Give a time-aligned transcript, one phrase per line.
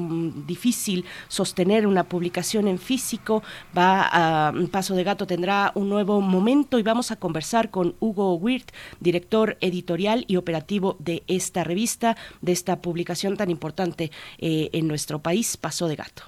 [0.45, 3.43] difícil sostener una publicación en físico.
[3.77, 8.35] Va a, Paso de Gato tendrá un nuevo momento y vamos a conversar con Hugo
[8.35, 14.87] Wirth, director editorial y operativo de esta revista, de esta publicación tan importante eh, en
[14.87, 16.23] nuestro país, Paso de Gato.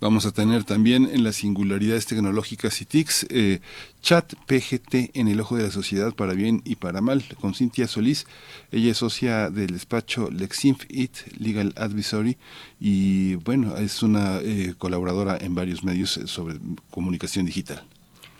[0.00, 3.60] Vamos a tener también en las singularidades tecnológicas y TICs eh,
[4.00, 7.88] chat PGT en el ojo de la sociedad para bien y para mal con Cintia
[7.88, 8.24] Solís.
[8.70, 12.36] Ella es socia del despacho Lexinf It Legal Advisory
[12.78, 16.58] y bueno, es una eh, colaboradora en varios medios sobre
[16.92, 17.84] comunicación digital.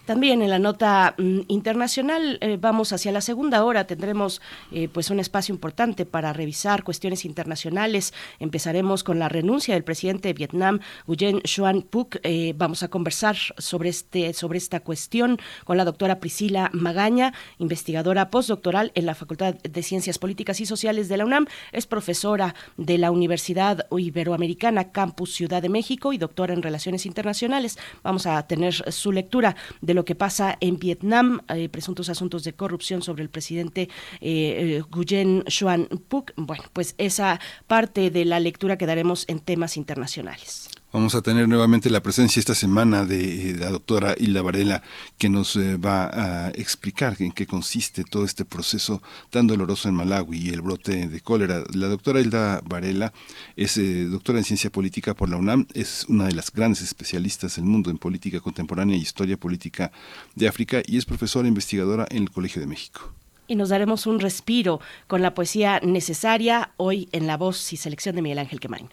[0.09, 4.41] También en la nota mm, internacional eh, vamos hacia la segunda hora, tendremos
[4.73, 8.15] eh, pues un espacio importante para revisar cuestiones internacionales.
[8.39, 12.21] Empezaremos con la renuncia del presidente de Vietnam, Nguyen Xuan Phuc.
[12.23, 18.31] Eh, vamos a conversar sobre este sobre esta cuestión con la doctora Priscila Magaña, investigadora
[18.31, 22.97] postdoctoral en la Facultad de Ciencias Políticas y Sociales de la UNAM, es profesora de
[22.97, 27.79] la Universidad Iberoamericana Campus Ciudad de México y doctora en Relaciones Internacionales.
[28.03, 32.53] Vamos a tener su lectura de lo que pasa en Vietnam, eh, presuntos asuntos de
[32.53, 33.89] corrupción sobre el presidente
[34.21, 36.31] eh, eh Nguyen Xuan Phuc.
[36.37, 40.71] Bueno, pues esa parte de la lectura que daremos en temas internacionales.
[40.91, 44.83] Vamos a tener nuevamente la presencia esta semana de, la doctora Hilda Varela,
[45.19, 49.97] que nos eh, va a explicar en qué consiste todo este proceso tan doloroso en
[49.97, 51.63] Malawi y el brote de cólera.
[51.75, 53.13] La doctora Hilda Varela
[53.55, 57.57] es eh, doctora en ciencia política por la UNAM, es una de las grandes especialistas
[57.57, 59.93] del mundo en política contemporánea y historia política
[60.37, 63.13] de África y es profesora investigadora en el Colegio de México
[63.47, 68.15] y nos daremos un respiro con la poesía necesaria hoy en la voz y selección
[68.15, 68.89] de Miguel Ángel Quemain.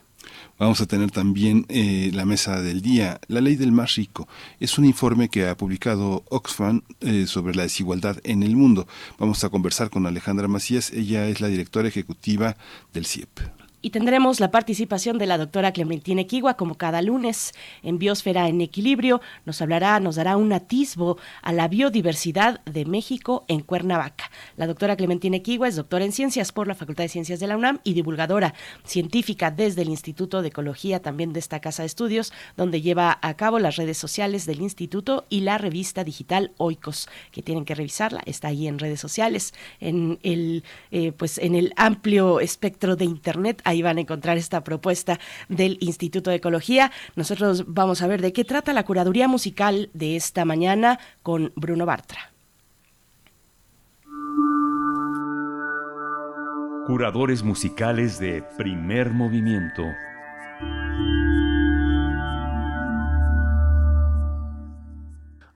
[0.57, 4.27] Vamos a tener también eh, la mesa del día, la ley del más rico.
[4.59, 8.87] Es un informe que ha publicado Oxfam eh, sobre la desigualdad en el mundo.
[9.17, 12.55] Vamos a conversar con Alejandra Macías, ella es la directora ejecutiva
[12.93, 13.64] del CIEP.
[13.85, 17.53] Y tendremos la participación de la doctora Clementina Equigua, como cada lunes
[17.83, 19.21] en Biosfera en Equilibrio.
[19.45, 24.31] Nos hablará, nos dará un atisbo a la biodiversidad de México en Cuernavaca.
[24.57, 27.57] La doctora Clementina Equigua es doctora en Ciencias por la Facultad de Ciencias de la
[27.57, 28.55] UNAM y divulgadora
[28.85, 33.35] científica desde el Instituto de Ecología, también de esta casa de estudios, donde lleva a
[33.35, 38.23] cabo las redes sociales del instituto y la revista digital Oikos, que tienen que revisarla.
[38.25, 43.61] Está ahí en redes sociales, en el, eh, pues en el amplio espectro de Internet
[43.75, 45.19] ahí van a encontrar esta propuesta
[45.49, 46.91] del Instituto de Ecología.
[47.15, 51.85] Nosotros vamos a ver de qué trata la curaduría musical de esta mañana con Bruno
[51.85, 52.31] Bartra.
[56.87, 59.83] Curadores musicales de primer movimiento.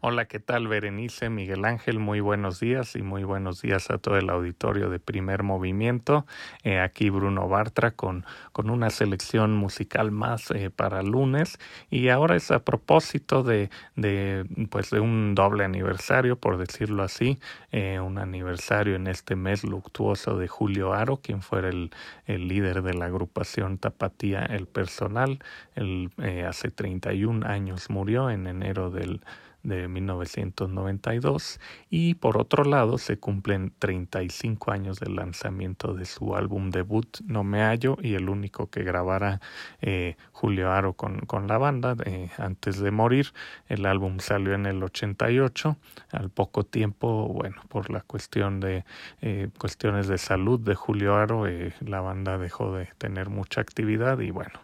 [0.01, 1.99] Hola, ¿qué tal Berenice, Miguel Ángel?
[1.99, 6.25] Muy buenos días y muy buenos días a todo el auditorio de Primer Movimiento.
[6.63, 8.23] Eh, aquí Bruno Bartra con,
[8.53, 11.59] con una selección musical más eh, para lunes
[11.89, 17.37] y ahora es a propósito de, de, pues de un doble aniversario, por decirlo así,
[17.73, 21.91] eh, un aniversario en este mes luctuoso de Julio Aro, quien fuera el,
[22.25, 25.39] el líder de la agrupación Tapatía El Personal.
[25.75, 26.09] Él
[26.47, 29.19] hace 31 años murió en enero del
[29.63, 31.59] de 1992
[31.89, 37.43] y por otro lado se cumplen 35 años del lanzamiento de su álbum debut No
[37.43, 39.41] me hallo y el único que grabara
[39.81, 43.33] eh, Julio Aro con, con la banda eh, antes de morir.
[43.67, 45.77] El álbum salió en el 88,
[46.11, 48.85] al poco tiempo, bueno, por la cuestión de
[49.21, 51.45] eh, cuestiones de salud de Julio Aro,
[51.81, 54.59] la banda dejó de tener mucha actividad y bueno,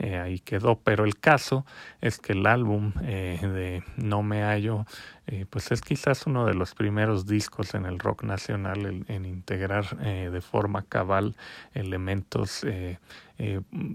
[0.00, 0.80] eh, ahí quedó.
[0.80, 1.64] Pero el caso
[2.00, 4.86] es que el álbum eh, de No Me Hallo,
[5.26, 9.96] eh, pues es quizás uno de los primeros discos en el rock nacional en, integrar
[9.96, 11.36] de forma cabal
[11.74, 12.64] elementos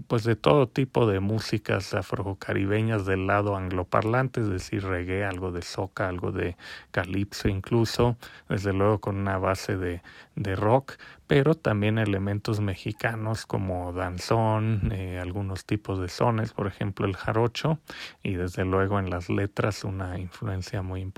[0.08, 5.62] pues de todo tipo de músicas afrocaribeñas del lado angloparlante, es decir, reggae, algo de
[5.62, 6.58] soca, algo de
[6.92, 8.18] calipso incluso,
[8.50, 10.02] desde luego con una base de,
[10.36, 10.94] de rock,
[11.28, 17.80] pero también elementos mexicanos como danzón, eh, algunos tipos de sones, por ejemplo el jarocho,
[18.24, 21.15] y desde luego en las letras una influencia muy importante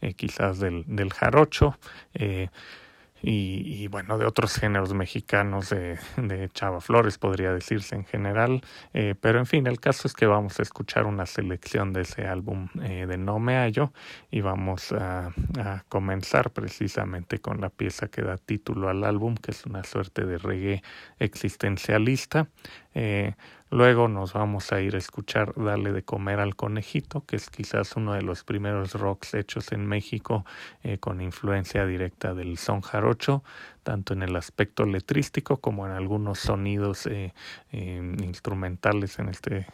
[0.00, 1.78] eh, quizás del, del jarocho.
[2.14, 2.48] Eh,
[3.22, 5.98] y, bueno, de otros géneros mexicanos, de,
[6.52, 8.62] Chava Flores podría decirse en general,
[8.92, 12.26] eh, pero en fin, el caso es que vamos a escuchar una selección de ese
[12.26, 13.92] álbum de No Me Hallo
[14.30, 15.32] y vamos a,
[15.88, 20.38] comenzar precisamente con la pieza que da título al álbum, que es una suerte de
[20.38, 20.82] reggae
[21.18, 22.48] existencialista.
[23.70, 27.96] Luego nos vamos a ir a escuchar Dale de comer al conejito, que es quizás
[27.96, 30.44] uno de los primeros rocks hechos en México
[30.84, 33.42] eh, con influencia directa del son jarocho,
[33.82, 37.34] tanto en el aspecto letrístico como en algunos sonidos eh,
[37.72, 39.66] eh, instrumentales, en este,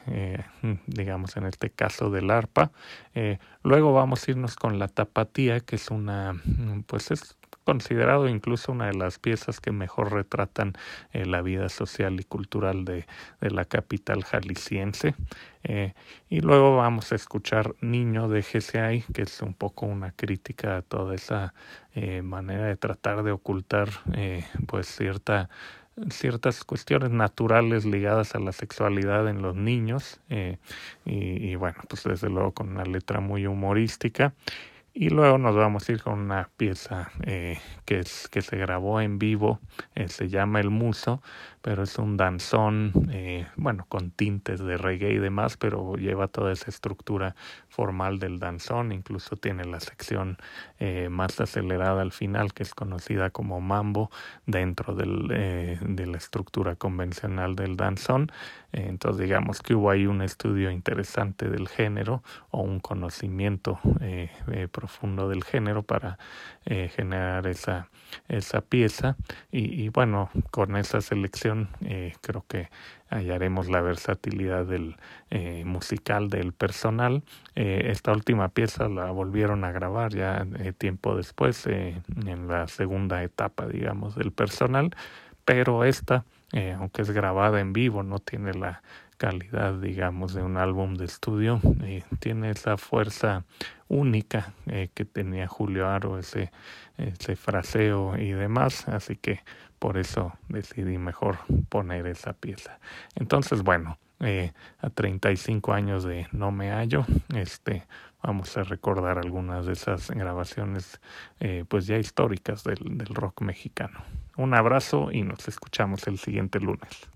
[0.87, 2.71] digamos, en este caso del arpa.
[3.63, 6.35] luego vamos a irnos con la tapatía, que es una,
[6.87, 10.75] pues es considerado incluso una de las piezas que mejor retratan
[11.13, 13.07] eh, la vida social y cultural de,
[13.41, 15.15] de la capital jalisciense.
[15.65, 15.95] Eh,
[16.29, 20.83] y luego vamos a escuchar Niño de GCI, que es un poco una crítica a
[20.83, 21.55] toda esa
[21.95, 23.89] eh, manera de tratar de ocultar
[24.67, 25.49] pues cierta
[26.11, 30.59] ciertas cuestiones naturales ligadas a la sexualidad en los niños y,
[31.05, 34.33] y, bueno pues desde luego con una letra muy humorística
[34.95, 39.01] y luego nos vamos a ir con una pieza eh, que, es, que se grabó
[39.01, 39.61] en vivo,
[39.95, 41.23] eh, se llama El Muso,
[41.63, 46.53] pero es un danzón, eh, bueno, con tintes de reggae y demás, pero lleva toda
[46.53, 47.37] esa estructura
[47.69, 50.39] formal del danzón, incluso tiene la sección
[50.81, 54.11] eh, más acelerada al final, que es conocida como mambo,
[54.45, 58.33] dentro del, eh, de la estructura convencional del danzón.
[58.73, 63.79] entonces digamos que hubo ahí un estudio interesante del género o un conocimiento
[64.73, 66.19] profundo del género para
[66.65, 67.89] generar esa,
[68.29, 69.17] esa pieza
[69.51, 71.69] y, y bueno, con esa selección
[72.21, 72.69] creo que
[73.13, 74.97] hallaremos la versatilidad del
[75.31, 77.23] eh, musical del personal.
[77.55, 83.23] Eh, esta última pieza la volvieron a grabar ya eh, tiempo después, en la segunda
[83.23, 84.95] etapa, digamos, del personal,
[85.45, 86.25] pero esta,
[86.79, 88.83] aunque es grabada en vivo, no tiene la
[89.23, 91.61] calidad, digamos, de un álbum de estudio,
[92.19, 93.45] tiene esa fuerza
[93.87, 96.51] única que tenía Julio Aro, ese,
[96.99, 99.39] ese fraseo y demás, así que
[99.79, 101.39] por eso decidí mejor
[101.69, 102.81] poner esa pieza.
[103.15, 104.51] Entonces, bueno, eh,
[104.81, 107.87] a 35 años de No Me Hallo, este,
[108.25, 111.01] vamos a recordar algunas de esas grabaciones,
[111.39, 114.03] eh, pues ya históricas del rock mexicano.
[114.37, 117.12] Un abrazo y nos escuchamos el siguiente lunes.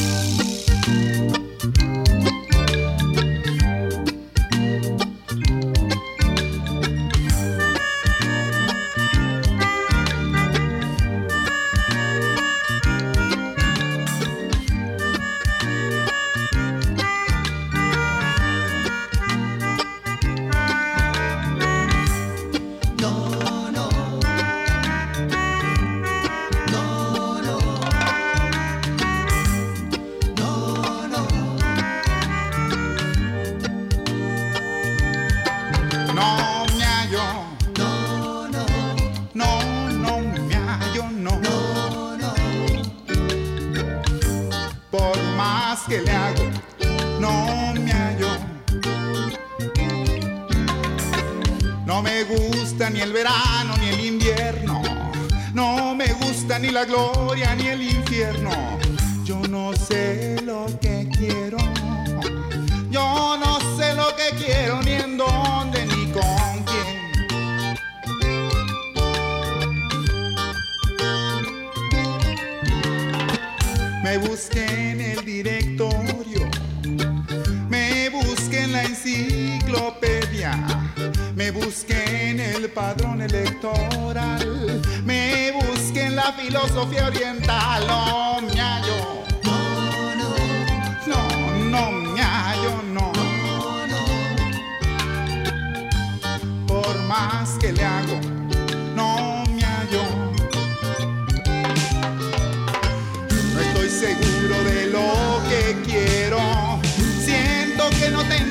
[0.00, 1.19] No,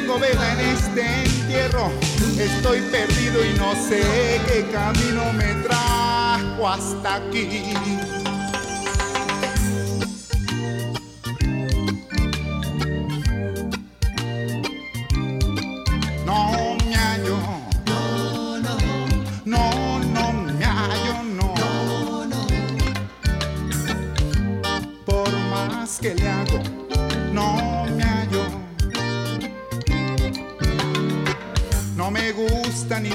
[0.10, 1.92] tengo vela en este entierro.
[2.40, 8.19] Estoy perdido y no sé qué camino me trajo hasta aquí.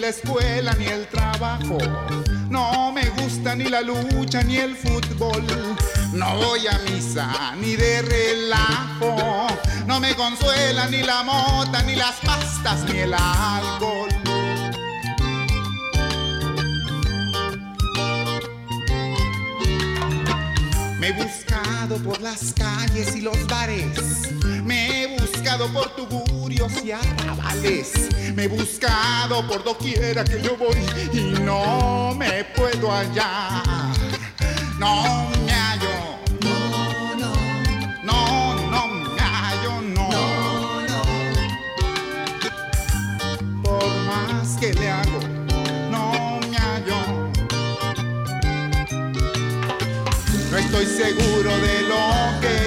[0.05, 1.79] La escuela ni el trabajo.
[2.51, 5.43] No me gusta ni la lucha ni el fútbol.
[6.13, 9.47] No voy a misa ni de relajo.
[9.87, 14.11] No me consuela ni la mota ni las pastas ni el alcohol.
[20.99, 24.29] Me he buscado por las calles y los bares.
[24.65, 25.24] Me he buscado
[25.59, 28.09] por tugurios y arrabales.
[28.35, 30.77] Me he buscado por doquiera que yo voy
[31.13, 33.63] y no me puedo hallar.
[34.79, 36.19] No me hallo.
[36.43, 37.33] No, no.
[38.03, 40.09] No, no me hallo, no.
[43.63, 45.21] Por más que le hago,
[45.91, 47.31] no me hallo.
[50.51, 52.64] No estoy seguro de lo que.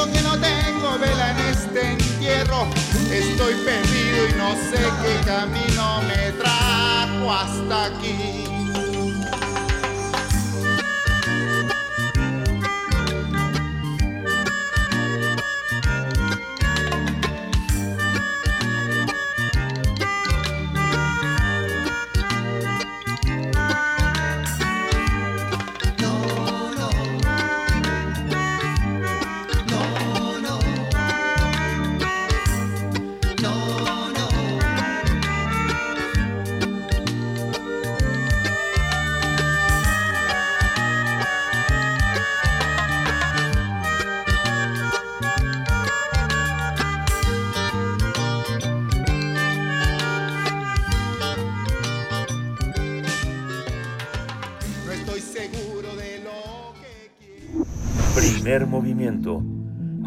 [0.00, 2.66] Siento que no tengo vela en este entierro.
[3.10, 8.49] Estoy perdido y no sé qué camino me trajo hasta aquí.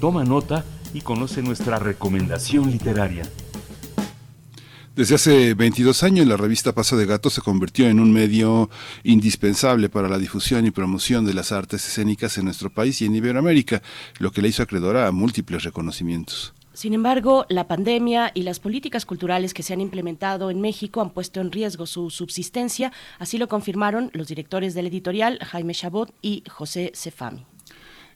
[0.00, 3.24] Toma nota y conoce nuestra recomendación literaria.
[4.98, 8.68] Desde hace 22 años la revista Paso de Gato se convirtió en un medio
[9.04, 13.14] indispensable para la difusión y promoción de las artes escénicas en nuestro país y en
[13.14, 13.80] Iberoamérica,
[14.18, 16.52] lo que le hizo acreedora a múltiples reconocimientos.
[16.72, 21.10] Sin embargo, la pandemia y las políticas culturales que se han implementado en México han
[21.10, 26.42] puesto en riesgo su subsistencia, así lo confirmaron los directores del editorial Jaime Chabot y
[26.48, 27.46] José Cefami.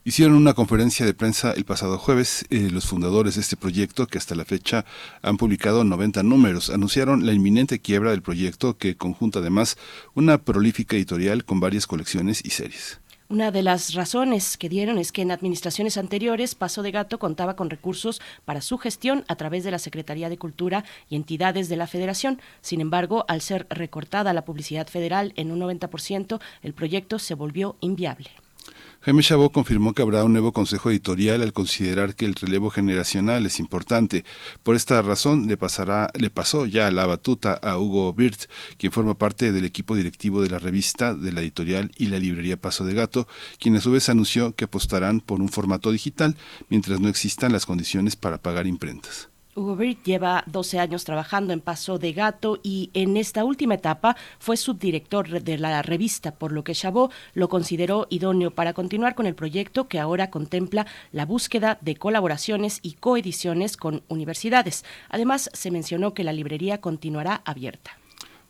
[0.05, 2.45] Hicieron una conferencia de prensa el pasado jueves.
[2.49, 4.83] eh, los fundadores de este proyecto, que hasta la fecha
[5.21, 9.77] han publicado 90 números, anunciaron la inminente quiebra del proyecto que conjunta además
[10.13, 12.99] una prolífica editorial con varias colecciones y series.
[13.29, 17.55] Una de las razones que dieron es que en administraciones anteriores Paso de Gato contaba
[17.55, 21.77] con recursos para su gestión a través de la Secretaría de Cultura y entidades de
[21.77, 22.41] la Federación.
[22.59, 27.77] Sin embargo, al ser recortada la publicidad federal en un 90%, el proyecto se volvió
[27.79, 28.42] inviable.
[29.05, 33.45] Jaime Chabot confirmó que habrá un nuevo consejo editorial al considerar que el relevo generacional
[33.45, 34.23] es importante.
[34.63, 38.43] Por esta razón le pasará, le pasó ya la batuta a Hugo Birt,
[38.77, 42.55] quien forma parte del equipo directivo de la revista, de la editorial y la librería
[42.55, 43.27] Paso de Gato,
[43.59, 46.37] quien a su vez anunció que apostarán por un formato digital
[46.69, 49.32] mientras no existan las condiciones para pagar imprentas.
[49.55, 54.15] Hugo Bird lleva 12 años trabajando en Paso de Gato y en esta última etapa
[54.39, 59.27] fue subdirector de la revista, por lo que Chabot lo consideró idóneo para continuar con
[59.27, 64.85] el proyecto que ahora contempla la búsqueda de colaboraciones y coediciones con universidades.
[65.09, 67.97] Además, se mencionó que la librería continuará abierta.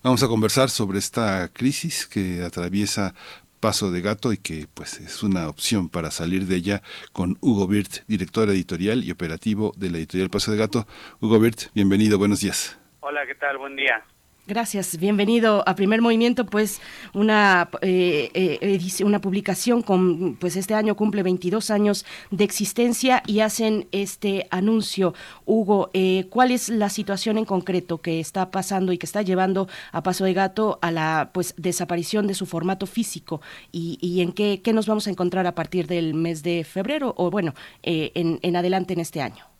[0.04, 3.16] Vamos a conversar sobre esta crisis que atraviesa
[3.64, 6.82] Paso de Gato y que pues es una opción para salir de ella
[7.14, 10.86] con Hugo Birt, director editorial y operativo de la editorial Paso de Gato.
[11.22, 12.78] Hugo Birt, bienvenido, buenos días.
[13.00, 13.58] Hola, ¿qué tal?
[13.58, 14.04] Buen día.
[14.46, 16.82] Gracias, bienvenido a Primer Movimiento, pues
[17.14, 23.40] una eh, eh una publicación con pues este año cumple 22 años de existencia y
[23.40, 25.14] hacen este anuncio.
[25.46, 29.70] Hugo, eh, ¿cuál es la situación en concreto que está pasando y que está llevando
[29.94, 33.40] a Paso de Gato a la pues desaparición de su formato físico
[33.72, 37.14] y, y en qué, qué, nos vamos a encontrar a partir del mes de febrero
[37.18, 39.53] o bueno eh, en, en adelante en este año?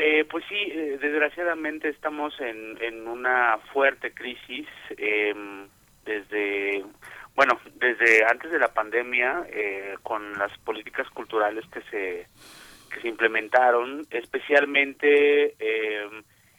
[0.00, 5.34] Eh, pues sí, eh, desgraciadamente estamos en, en una fuerte crisis eh,
[6.04, 6.84] desde,
[7.34, 12.28] bueno, desde antes de la pandemia eh, con las políticas culturales que se
[12.94, 16.08] que se implementaron, especialmente eh,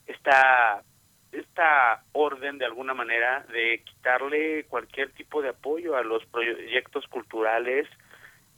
[0.06, 0.84] esta
[1.32, 7.88] esta orden de alguna manera de quitarle cualquier tipo de apoyo a los proyectos culturales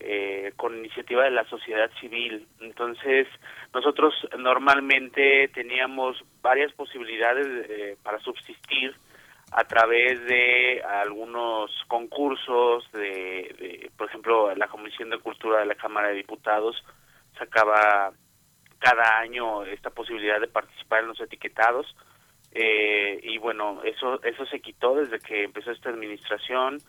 [0.04, 2.48] eh, con iniciativa de la sociedad civil.
[2.60, 3.28] Entonces,
[3.74, 8.96] nosotros normalmente teníamos varias posibilidades eh, para subsistir
[9.52, 15.76] a través de algunos concursos, de, de, por ejemplo, la Comisión de Cultura de la
[15.76, 16.82] Cámara de Diputados
[17.38, 18.12] sacaba
[18.80, 21.96] cada año esta posibilidad de participar en los etiquetados
[22.54, 26.80] eh, y bueno, eso eso se quitó desde que empezó esta administración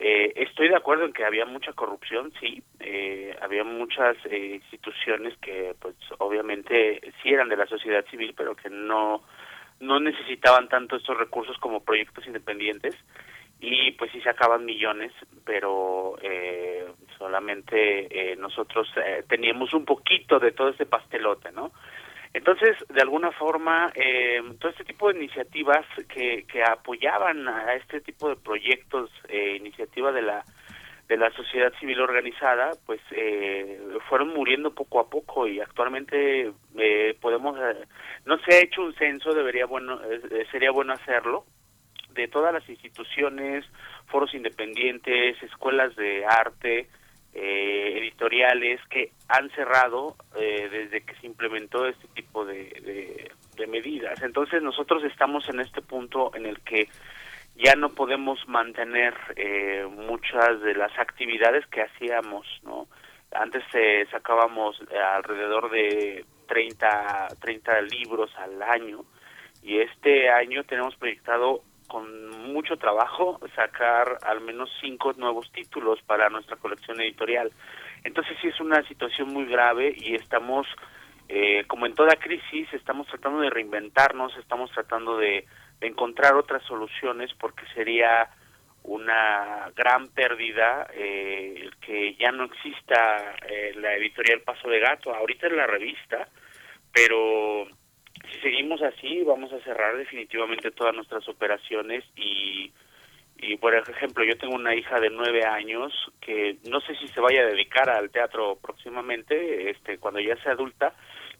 [0.00, 5.36] eh, estoy de acuerdo en que había mucha corrupción, sí, eh, había muchas eh, instituciones
[5.38, 9.22] que, pues, obviamente sí eran de la sociedad civil, pero que no
[9.80, 12.94] no necesitaban tanto estos recursos como proyectos independientes
[13.60, 15.12] y pues sí sacaban millones,
[15.44, 16.86] pero eh,
[17.18, 21.72] solamente eh, nosotros eh, teníamos un poquito de todo ese pastelote, ¿no?
[22.32, 28.00] Entonces, de alguna forma, eh, todo este tipo de iniciativas que, que apoyaban a este
[28.00, 30.44] tipo de proyectos, eh, iniciativa de la
[31.10, 37.16] de la sociedad civil organizada, pues eh, fueron muriendo poco a poco y actualmente eh,
[37.20, 37.84] podemos, eh,
[38.26, 41.46] no se ha hecho un censo, debería bueno, eh, sería bueno hacerlo,
[42.14, 43.64] de todas las instituciones,
[44.06, 46.88] foros independientes, escuelas de arte,
[47.34, 54.20] eh, editoriales que han cerrado eh, desde que se implementó este tipo de, de, medidas.
[54.22, 56.88] Entonces nosotros estamos en este punto en el que
[57.54, 62.88] ya no podemos mantener eh, muchas de las actividades que hacíamos, ¿no?
[63.32, 64.80] Antes eh, sacábamos
[65.14, 69.04] alrededor de 30, 30 libros al año
[69.62, 76.30] y este año tenemos proyectado con mucho trabajo sacar al menos cinco nuevos títulos para
[76.30, 77.50] nuestra colección editorial.
[78.04, 80.68] Entonces sí es una situación muy grave y estamos,
[81.28, 85.44] eh, como en toda crisis, estamos tratando de reinventarnos, estamos tratando de,
[85.80, 88.28] encontrar otras soluciones porque sería
[88.82, 95.14] una gran pérdida eh, que ya no exista eh, la editorial Paso de Gato.
[95.14, 96.28] Ahorita es la revista,
[96.92, 97.66] pero
[98.30, 102.72] si seguimos así vamos a cerrar definitivamente todas nuestras operaciones y
[103.42, 107.20] y por ejemplo yo tengo una hija de nueve años que no sé si se
[107.20, 110.92] vaya a dedicar al teatro próximamente este cuando ya sea adulta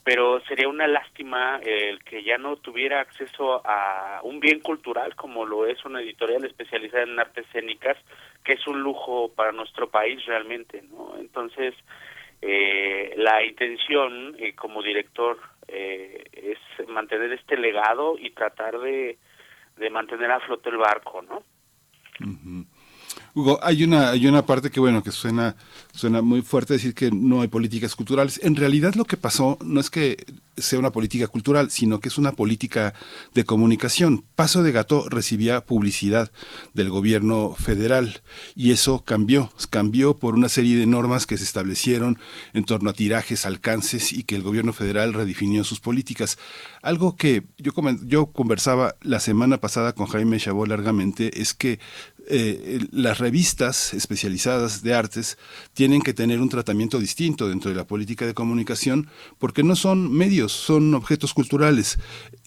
[0.03, 5.45] pero sería una lástima el que ya no tuviera acceso a un bien cultural como
[5.45, 7.99] lo es una editorial especializada en artes escénicas
[8.45, 11.75] que es un lujo para nuestro país realmente no entonces
[12.41, 15.39] eh, la intención eh, como director
[15.73, 19.19] eh, es mantener este legado y tratar de,
[19.77, 21.43] de mantener a flote el barco, ¿no?
[23.35, 25.57] Hugo, hay una, hay una parte que bueno, que suena,
[25.93, 28.41] suena muy fuerte decir que no hay políticas culturales.
[28.43, 30.25] En realidad lo que pasó no es que
[30.57, 32.95] sea una política cultural, sino que es una política
[33.35, 34.25] de comunicación.
[34.35, 36.31] Paso de Gato recibía publicidad
[36.75, 38.21] del gobierno federal
[38.55, 42.19] y eso cambió, cambió por una serie de normas que se establecieron
[42.53, 46.39] en torno a tirajes, alcances y que el gobierno federal redefinió sus políticas.
[46.83, 47.73] Algo que yo,
[48.05, 51.79] yo conversaba la semana pasada con Jaime Chabot largamente es que
[52.31, 55.37] eh, las revistas especializadas de artes
[55.75, 60.13] tienen que tener un tratamiento distinto dentro de la política de comunicación porque no son
[60.13, 61.99] medios, son objetos culturales.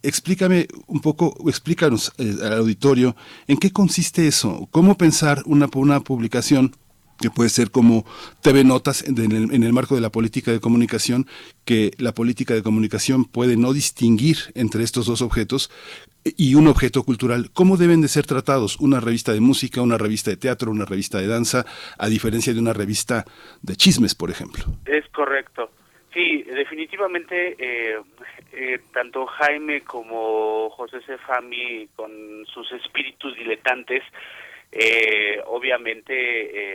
[0.02, 3.16] Explícame un poco, explícanos eh, al auditorio
[3.48, 6.76] en qué consiste eso, cómo pensar una, una publicación
[7.22, 8.06] que puede ser como
[8.42, 11.28] TV Notas en el, en el, marco de la política de comunicación,
[11.66, 15.72] que la política de comunicación puede no distinguir entre estos dos objetos
[16.24, 17.50] y un objeto cultural.
[17.54, 21.20] ¿Cómo deben de ser tratados una revista de música, una revista de teatro, una revista
[21.20, 21.66] de danza,
[21.98, 23.26] a diferencia de una revista
[23.62, 24.64] de chismes, por ejemplo?
[24.86, 25.70] Es correcto.
[26.14, 28.00] Sí, definitivamente eh,
[28.52, 32.12] eh, tanto Jaime como José Sefami con
[32.46, 34.04] sus espíritus diletantes
[34.76, 36.14] eh, obviamente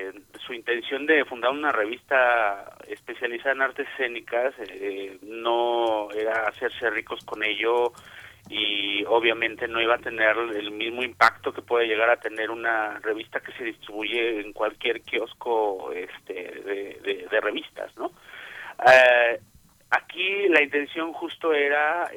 [0.08, 0.12] eh,
[0.46, 7.24] su intención de fundar una revista especializada en artes escénicas eh, no era hacerse ricos
[7.24, 7.92] con ello
[8.48, 13.00] y obviamente no iba a tener el mismo impacto que puede llegar a tener una
[13.00, 18.12] revista que se distribuye en cualquier kiosco este, de, revistas, ¿no?
[18.86, 19.40] Eh,
[19.90, 22.08] aquí la intención justo era,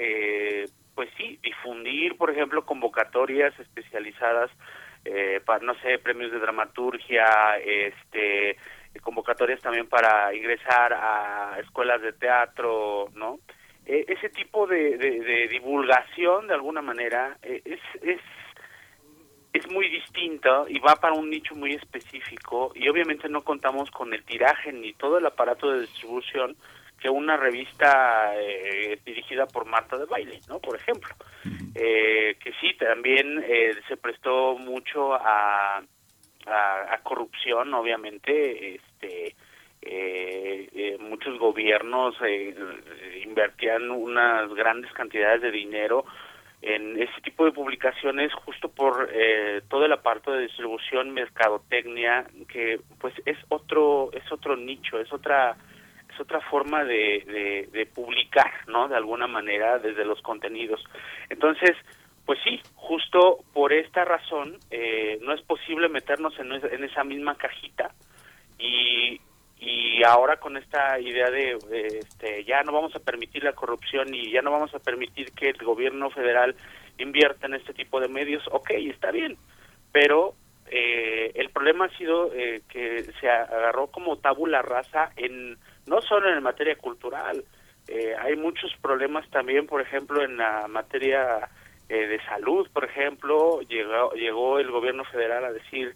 [0.94, 4.52] pues sí, difundir, por ejemplo, convocatorias especializadas
[5.06, 8.58] eh, para, no sé, premios de dramaturgia, este,
[9.02, 13.40] convocatorias también para ingresar a escuelas de teatro, ¿no?
[13.86, 18.22] E, ese tipo de, de, divulgación, de alguna manera, e, es, es,
[19.54, 24.14] es muy distinto y va para un nicho muy específico y obviamente no contamos con
[24.14, 26.56] el tiraje ni todo el aparato de distribución
[27.02, 30.60] que una revista eh, dirigida por Marta de Baile, ¿no?
[30.60, 31.10] Por ejemplo,
[31.74, 35.82] eh, que sí, también eh, se prestó mucho a,
[36.46, 39.36] a, corrupción, obviamente, este,
[41.00, 42.16] muchos gobiernos
[43.26, 46.06] invertían unas grandes cantidades de dinero
[46.62, 49.10] en ese tipo de publicaciones justo por
[49.68, 55.58] todo el aparato de distribución, mercadotecnia, que pues es otro, es otro nicho, es otra
[56.13, 58.88] es otra forma de, de, publicar, ¿no?
[58.88, 60.84] De alguna manera desde los contenidos.
[61.30, 61.76] Entonces,
[62.26, 67.91] pues sí, justo por esta razón eh, no es posible meternos en, esa misma cajita
[68.60, 69.19] y,
[69.60, 71.58] y ahora con esta idea de
[72.00, 75.50] este, ya no vamos a permitir la corrupción y ya no vamos a permitir que
[75.50, 76.56] el gobierno federal
[76.97, 79.38] invierta en este tipo de medios, ok, está bien,
[79.91, 80.36] pero
[80.69, 86.30] eh, el problema ha sido eh, que se agarró como tabula rasa en no solo
[86.30, 87.44] en materia cultural,
[87.88, 91.50] eh, hay muchos problemas también, por ejemplo, en la materia
[91.89, 95.96] eh, de salud, por ejemplo, llegó, llegó el gobierno federal a decir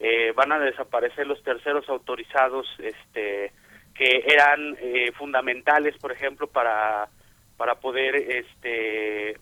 [0.00, 3.52] eh, van a desaparecer los terceros autorizados este,
[3.94, 4.76] que eran
[5.16, 7.08] fundamentales, por ejemplo, para
[7.56, 9.38] para poder este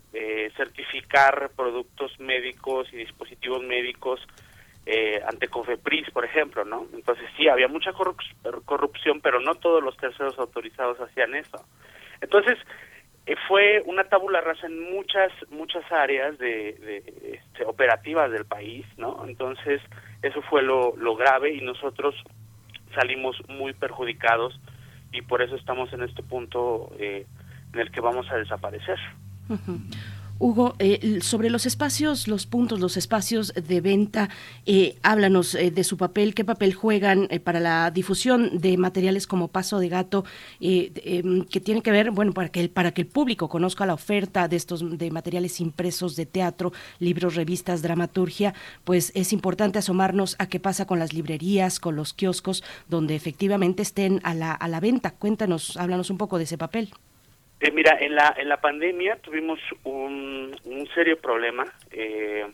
[0.54, 4.20] certificar productos médicos y dispositivos médicos
[4.84, 6.86] eh, ante Cofepris, por ejemplo, ¿no?
[6.92, 11.64] Entonces sí, había mucha corrupción, pero no todos los terceros autorizados hacían eso.
[12.20, 12.58] Entonces
[13.26, 19.24] eh, fue una tabula rasa en muchas muchas áreas de, este, operativas del país, ¿no?
[19.26, 19.80] Entonces
[20.22, 22.16] eso fue lo, grave y nosotros
[22.94, 24.58] salimos muy perjudicados
[25.12, 27.24] y por eso estamos en este punto eh,
[27.72, 28.98] en el que vamos a desaparecer.
[30.42, 34.28] Hugo, eh, sobre los espacios, los puntos, los espacios de venta,
[34.66, 39.46] eh, háblanos eh, de su papel, qué papel juegan para la difusión de materiales como
[39.46, 40.24] Paso de Gato,
[40.58, 43.94] em, que tiene que ver, bueno, para que, el, para que el público conozca la
[43.94, 48.52] oferta de estos de materiales impresos de teatro, libros, revistas, dramaturgia,
[48.82, 53.82] pues es importante asomarnos a qué pasa con las librerías, con los kioscos, donde efectivamente
[53.82, 55.12] estén a la, a la venta.
[55.12, 56.92] Cuéntanos, háblanos un poco de ese papel.
[57.62, 62.44] Eh, mira, en la, en la pandemia tuvimos un, un serio problema eh,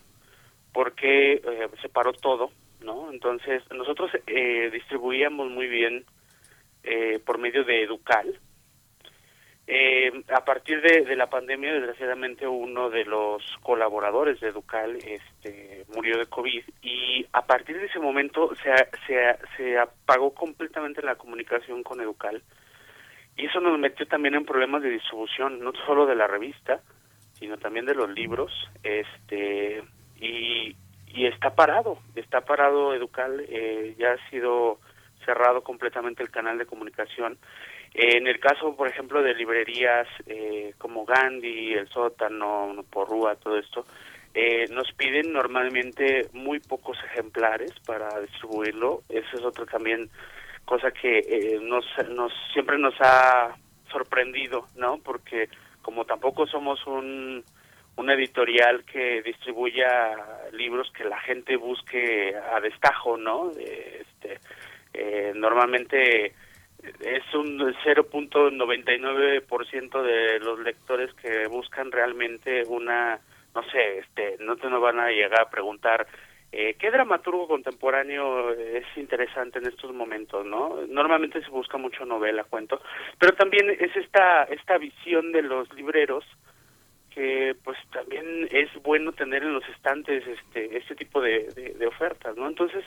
[0.70, 2.50] porque eh, se paró todo,
[2.82, 3.10] ¿no?
[3.10, 6.04] Entonces, nosotros eh, distribuíamos muy bien
[7.24, 8.38] por medio de Educal.
[10.28, 16.18] a partir de, de, la pandemia, desgraciadamente, uno de los colaboradores de Educal este, murió
[16.18, 18.72] de COVID y a partir de ese momento se,
[19.06, 22.42] se, se apagó completamente la comunicación con Educal
[23.38, 26.80] y eso nos metió también en problemas de distribución, no solo de la revista,
[27.34, 29.82] sino también de los libros, este
[30.20, 30.74] y,
[31.06, 34.80] y está parado, está parado Educal, eh, ya ha sido
[35.24, 37.38] cerrado completamente el canal de comunicación.
[37.94, 43.84] en el caso, por ejemplo, de librerías eh, como Gandhi, El Sótano, Porrúa, todo esto,
[44.34, 49.02] eh, nos piden normalmente muy pocos ejemplares para distribuirlo.
[49.08, 50.10] Eso es otro también
[50.68, 53.56] cosa que eh, nos, nos siempre nos ha
[53.90, 54.98] sorprendido, ¿no?
[54.98, 55.48] Porque
[55.80, 57.42] como tampoco somos un,
[58.10, 60.14] editorial que distribuya
[60.52, 63.50] libros que la gente busque a destajo, ¿no?
[63.50, 64.38] Este,
[64.94, 66.32] eh, normalmente
[67.00, 73.18] es un 0.99% de los lectores que buscan realmente una,
[73.54, 76.06] no sé, este, no te nos van a llegar a preguntar
[76.50, 80.80] Eh, ¿Qué dramaturgo contemporáneo es interesante en estos momentos, no?
[80.88, 82.80] Normalmente se busca mucho novela, cuento,
[83.18, 86.24] pero también es esta esta visión de los libreros
[87.10, 92.34] que pues también es bueno tener en los estantes este este tipo de, de, ofertas,
[92.36, 92.48] ¿no?
[92.48, 92.82] Entonces,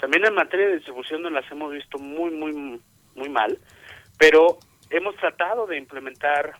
[0.00, 2.80] también en materia de distribución nos las hemos visto muy, muy,
[3.14, 3.58] muy mal,
[4.18, 4.58] pero
[4.90, 6.54] hemos tratado de implementar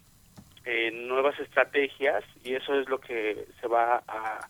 [0.65, 4.49] eh, nuevas estrategias y eso es lo que se va a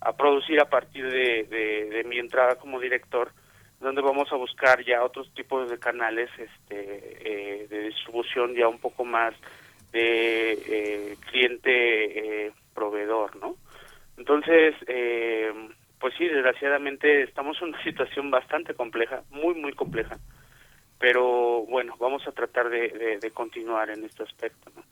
[0.00, 3.32] a producir a partir de, de, mi entrada como director,
[3.80, 8.78] donde vamos a buscar ya otros tipos de canales este, eh, de distribución ya un
[8.78, 9.34] poco más
[9.92, 13.56] de eh, cliente eh, proveedor, ¿no?
[14.16, 14.74] Entonces,
[16.00, 20.18] pues sí, desgraciadamente estamos en una situación bastante compleja, muy, muy compleja,
[20.98, 24.82] pero bueno, vamos a tratar de, de continuar en este aspecto, ¿no?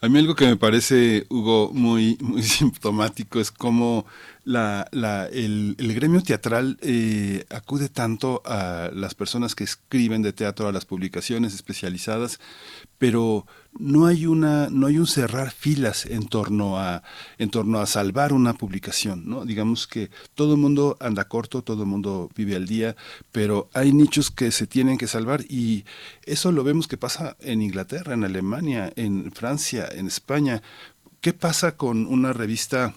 [0.00, 4.06] A mí algo que me parece, Hugo, muy, muy sintomático es cómo
[4.48, 10.68] la, la, el, gremio teatral eh, acude tanto a las personas que escriben de teatro,
[10.68, 12.40] a las publicaciones especializadas,
[12.96, 13.46] pero
[13.78, 17.02] no hay una no hay un cerrar filas en torno a
[17.36, 21.82] en torno a salvar una publicación no digamos que todo el mundo anda corto todo
[21.82, 22.96] el mundo vive al día
[23.30, 25.84] pero hay nichos que se tienen que salvar y
[26.24, 30.62] eso lo vemos que pasa en Inglaterra en Alemania en Francia en España.
[31.20, 32.94] Qué pasa con una revista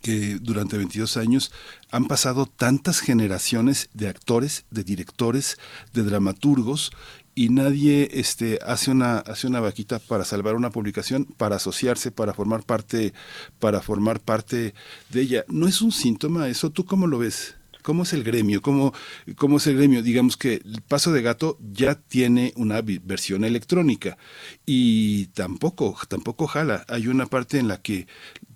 [0.00, 1.52] que durante 22 años
[1.90, 5.58] han pasado tantas generaciones de actores, de directores,
[5.92, 6.92] de dramaturgos
[7.34, 12.34] y nadie este hace una hace una vaquita para salvar una publicación para asociarse para
[12.34, 13.14] formar parte
[13.58, 14.74] para formar parte
[15.08, 15.44] de ella.
[15.48, 18.92] No es un síntoma eso tú cómo lo ves cómo es el gremio cómo
[19.36, 24.16] cómo es el gremio digamos que el paso de gato ya tiene una versión electrónica
[24.64, 28.06] y tampoco tampoco jala hay una parte en la que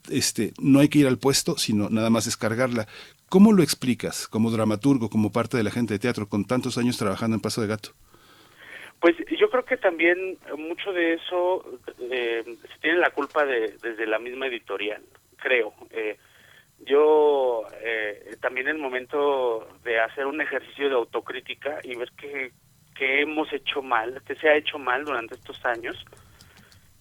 [0.09, 2.87] este no hay que ir al puesto sino nada más descargarla
[3.29, 6.97] ¿Cómo lo explicas como dramaturgo, como parte de la gente de teatro, con tantos años
[6.97, 7.91] trabajando en Paso de Gato?
[9.01, 11.65] Pues yo creo que también mucho de eso
[12.11, 15.03] eh, se tiene la culpa de, desde la misma editorial,
[15.39, 15.75] creo.
[15.91, 16.17] Eh,
[16.87, 22.53] yo eh, también el momento de hacer un ejercicio de autocrítica y ver que,
[22.97, 26.03] que hemos hecho mal, que se ha hecho mal durante estos años,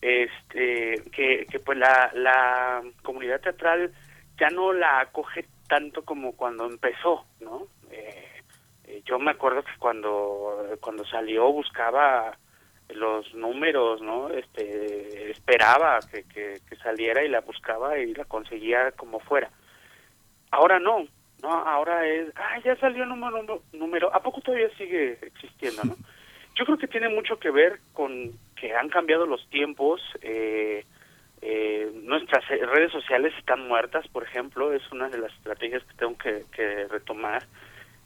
[0.01, 3.93] este, que, que pues la, la comunidad teatral
[4.37, 7.67] ya no la acoge tanto como cuando empezó, ¿no?
[7.91, 8.41] Eh,
[8.85, 12.37] eh, yo me acuerdo que cuando cuando salió buscaba
[12.89, 14.29] los números, ¿no?
[14.29, 19.49] Este, esperaba que, que, saliera y la buscaba y la conseguía como fuera.
[20.55, 21.05] Ahora no,
[21.41, 25.95] no, ahora es, ah, ya salió el número, número, ¿a poco todavía sigue existiendo, no?
[26.55, 30.85] Yo creo que tiene mucho que ver con que han cambiado los tiempos, eh,
[31.41, 36.17] eh, nuestras redes sociales están muertas, por ejemplo, es una de las estrategias que tengo
[36.17, 37.43] que, que retomar.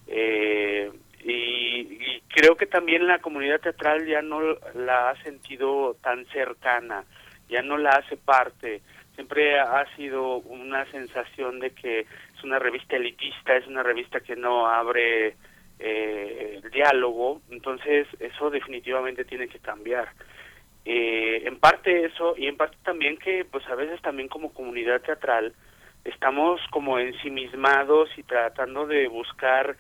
[0.08, 0.92] Eh,
[1.24, 4.42] y, creo que también la comunidad teatral ya no
[4.74, 7.04] la ha sentido tan cercana,
[7.50, 8.82] ya no la hace parte.
[9.16, 12.06] Siempre ha sido una sensación de que
[12.40, 15.36] es una revista elitista, es una revista que no abre
[15.78, 20.10] eh, el diálogo, entonces eso definitivamente tiene que cambiar.
[20.86, 25.02] Eh, en parte eso y en parte también que pues a veces también como comunidad
[25.02, 25.54] teatral
[26.06, 29.76] estamos como ensimismados y tratando de buscar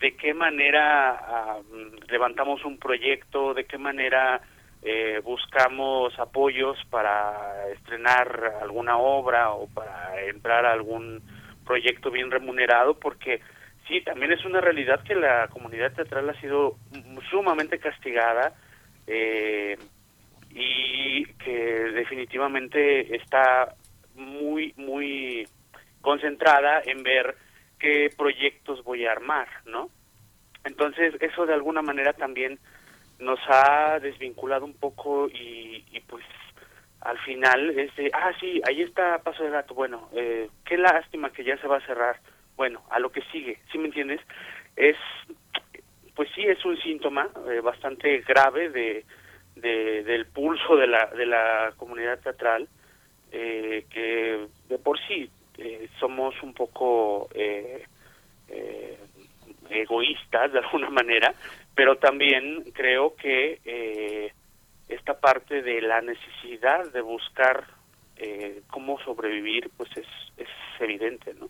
[0.00, 1.60] de qué manera
[2.08, 4.40] levantamos un proyecto, de qué manera
[4.82, 11.22] eh, buscamos apoyos para estrenar alguna obra o para entrar a algún
[11.64, 13.40] proyecto bien remunerado, porque
[13.88, 16.76] sí, también es una realidad que la comunidad teatral ha sido
[17.30, 18.54] sumamente castigada
[19.06, 19.76] eh,
[20.50, 23.74] y que definitivamente está
[24.14, 25.46] muy, muy
[26.00, 27.36] concentrada en ver
[27.78, 29.90] qué proyectos voy a armar, ¿no?
[30.64, 32.58] Entonces, eso de alguna manera también
[33.18, 36.24] nos ha desvinculado un poco y, pues
[37.00, 41.32] al final es de, ah, sí, ahí está Paso de Gato, bueno, eh, qué lástima
[41.32, 42.16] que ya se va a cerrar,
[42.56, 44.20] bueno, a lo que sigue, ¿sí me entiendes?
[44.76, 44.96] Es,
[46.14, 49.04] pues sí, es un síntoma eh, bastante grave de,
[49.56, 52.68] de, del pulso de la, de la comunidad teatral,
[53.32, 57.84] eh, que de por sí eh, somos un poco eh,
[59.70, 61.32] egoístas de alguna manera,
[61.74, 64.32] pero también creo que
[64.90, 67.66] esta parte de la necesidad de buscar
[68.16, 70.48] eh, cómo sobrevivir, pues es, es
[70.80, 71.48] evidente, ¿no?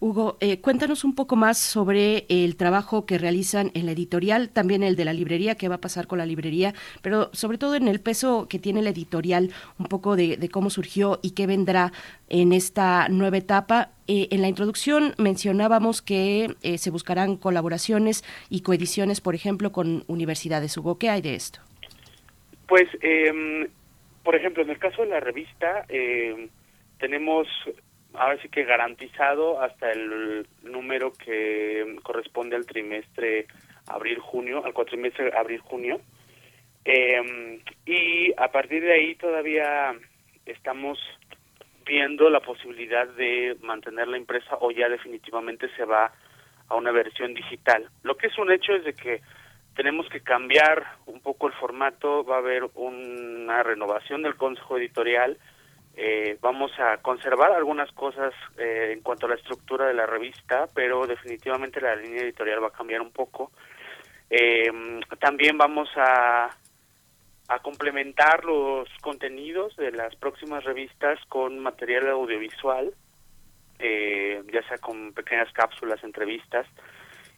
[0.00, 4.82] Hugo, eh, cuéntanos un poco más sobre el trabajo que realizan en la editorial, también
[4.82, 7.88] el de la librería, qué va a pasar con la librería, pero sobre todo en
[7.88, 11.92] el peso que tiene la editorial, un poco de, cómo surgió y qué vendrá
[12.28, 13.90] en esta nueva etapa.
[14.08, 20.04] Eh, en la introducción mencionábamos que eh, se buscarán colaboraciones y coediciones, por ejemplo, con
[20.06, 20.76] universidades.
[20.76, 21.60] Hugo, ¿qué hay de esto?
[22.66, 23.68] Pues, em,
[24.22, 26.48] por ejemplo, en el caso de la revista, em,
[26.98, 27.46] tenemos
[28.14, 33.46] ahora sí que garantizado hasta el número que corresponde al trimestre
[33.86, 36.00] abril-junio, al cuatrimestre abril-junio.
[36.84, 39.94] Eh, y a partir de ahí todavía
[40.46, 40.98] estamos
[41.84, 46.12] viendo la posibilidad de mantener la impresa o ya definitivamente se va
[46.68, 47.88] a una versión digital.
[48.02, 49.20] Lo que es un hecho es de que
[49.74, 55.38] tenemos que cambiar un poco el formato, va a haber una renovación del consejo editorial,
[55.96, 60.66] eh, vamos a conservar algunas cosas eh, en cuanto a la estructura de la revista,
[60.74, 63.52] pero definitivamente la línea editorial va a cambiar un poco.
[64.28, 64.70] Eh,
[65.20, 66.50] también vamos a,
[67.48, 72.92] a complementar los contenidos de las próximas revistas con material audiovisual,
[73.78, 76.66] ya sea con pequeñas cápsulas, entrevistas,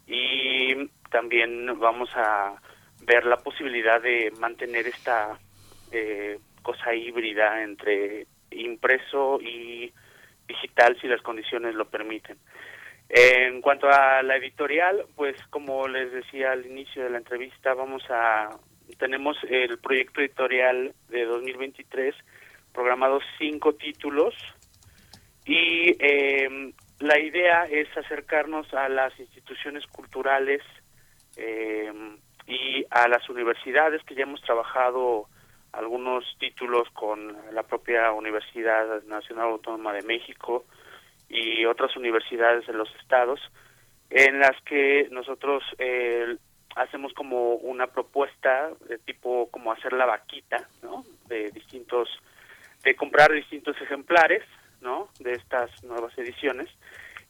[0.06, 2.54] y también vamos a
[3.02, 5.38] ver la posibilidad de mantener esta
[6.62, 9.92] cosa híbrida entre impreso y
[10.46, 12.36] digital si las condiciones lo permiten.
[13.08, 18.02] En cuanto a la editorial, pues como les decía al inicio de la entrevista, vamos
[18.10, 18.50] a
[18.98, 22.14] tenemos el proyecto editorial de 2023
[22.72, 24.34] programados cinco títulos
[25.44, 30.62] y eh, la idea es acercarnos a las instituciones culturales
[31.36, 31.92] eh,
[32.46, 35.28] y a las universidades que ya hemos trabajado
[35.72, 40.64] algunos títulos con la propia Universidad Nacional Autónoma de México
[41.28, 43.40] y otras universidades de los estados,
[44.08, 46.36] en las que nosotros eh,
[46.76, 51.04] hacemos como una propuesta de tipo como hacer la vaquita, ¿no?
[51.26, 52.08] De distintos,
[52.84, 54.44] de comprar distintos ejemplares,
[54.86, 55.10] ¿no?
[55.20, 56.68] De estas nuevas ediciones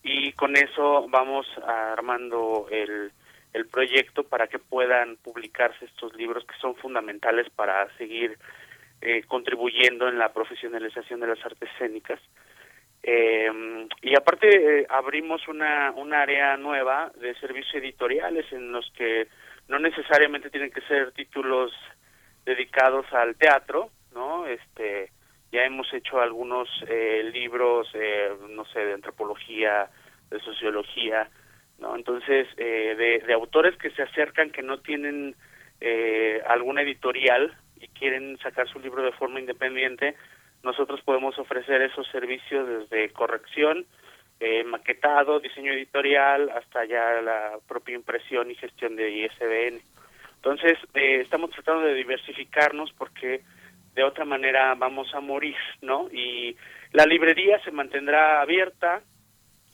[0.04, 3.10] y con eso vamos armando el
[3.56, 8.36] el proyecto para que puedan publicarse estos libros que son fundamentales para seguir
[9.00, 12.20] eh, contribuyendo en la profesionalización de las artes escénicas.
[13.02, 13.50] Eh,
[14.02, 14.48] y aparte
[14.80, 19.26] eh, abrimos una, un área nueva de servicios editoriales en los que
[19.68, 21.72] no necesariamente tienen que ser títulos
[22.44, 24.46] dedicados al teatro, ¿no?
[24.46, 25.10] Este,
[25.56, 26.68] ya hemos hecho algunos
[27.32, 27.88] libros,
[28.50, 29.88] no sé, de antropología,
[30.30, 31.28] de sociología,
[31.78, 31.94] ¿no?
[31.96, 35.34] Entonces, eh, de, autores que se acercan, que no tienen
[35.80, 40.14] eh, alguna editorial y quieren sacar su libro de forma independiente,
[40.62, 43.86] nosotros podemos ofrecer esos servicios desde corrección,
[44.40, 49.80] eh, maquetado, diseño editorial, hasta ya la propia impresión y gestión de ISBN.
[50.36, 53.42] Entonces, estamos tratando de diversificarnos porque
[53.96, 56.08] de otra manera vamos a morir, ¿no?
[56.12, 56.54] Y
[56.92, 59.00] la librería se mantendrá abierta,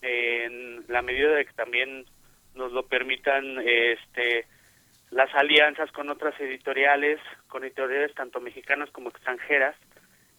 [0.01, 2.07] en la medida de que también
[2.55, 4.47] nos lo permitan este
[5.11, 9.77] las alianzas con otras editoriales, con editoriales tanto mexicanas como extranjeras,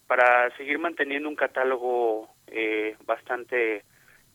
[0.07, 3.83] para seguir manteniendo un catálogo eh, bastante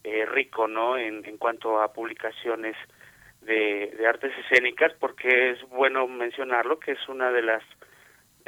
[0.05, 0.99] eh, rico, ¿no?
[0.99, 2.77] En, en cuanto a publicaciones
[3.41, 7.63] de, de artes escénicas, porque es bueno mencionarlo que es una de las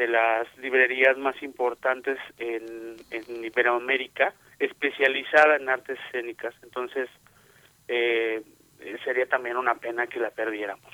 [0.01, 6.55] de las librerías más importantes en, en Iberoamérica, especializada en artes escénicas.
[6.63, 7.11] Entonces,
[7.87, 8.43] eh,
[9.05, 10.91] sería también una pena que la perdiéramos.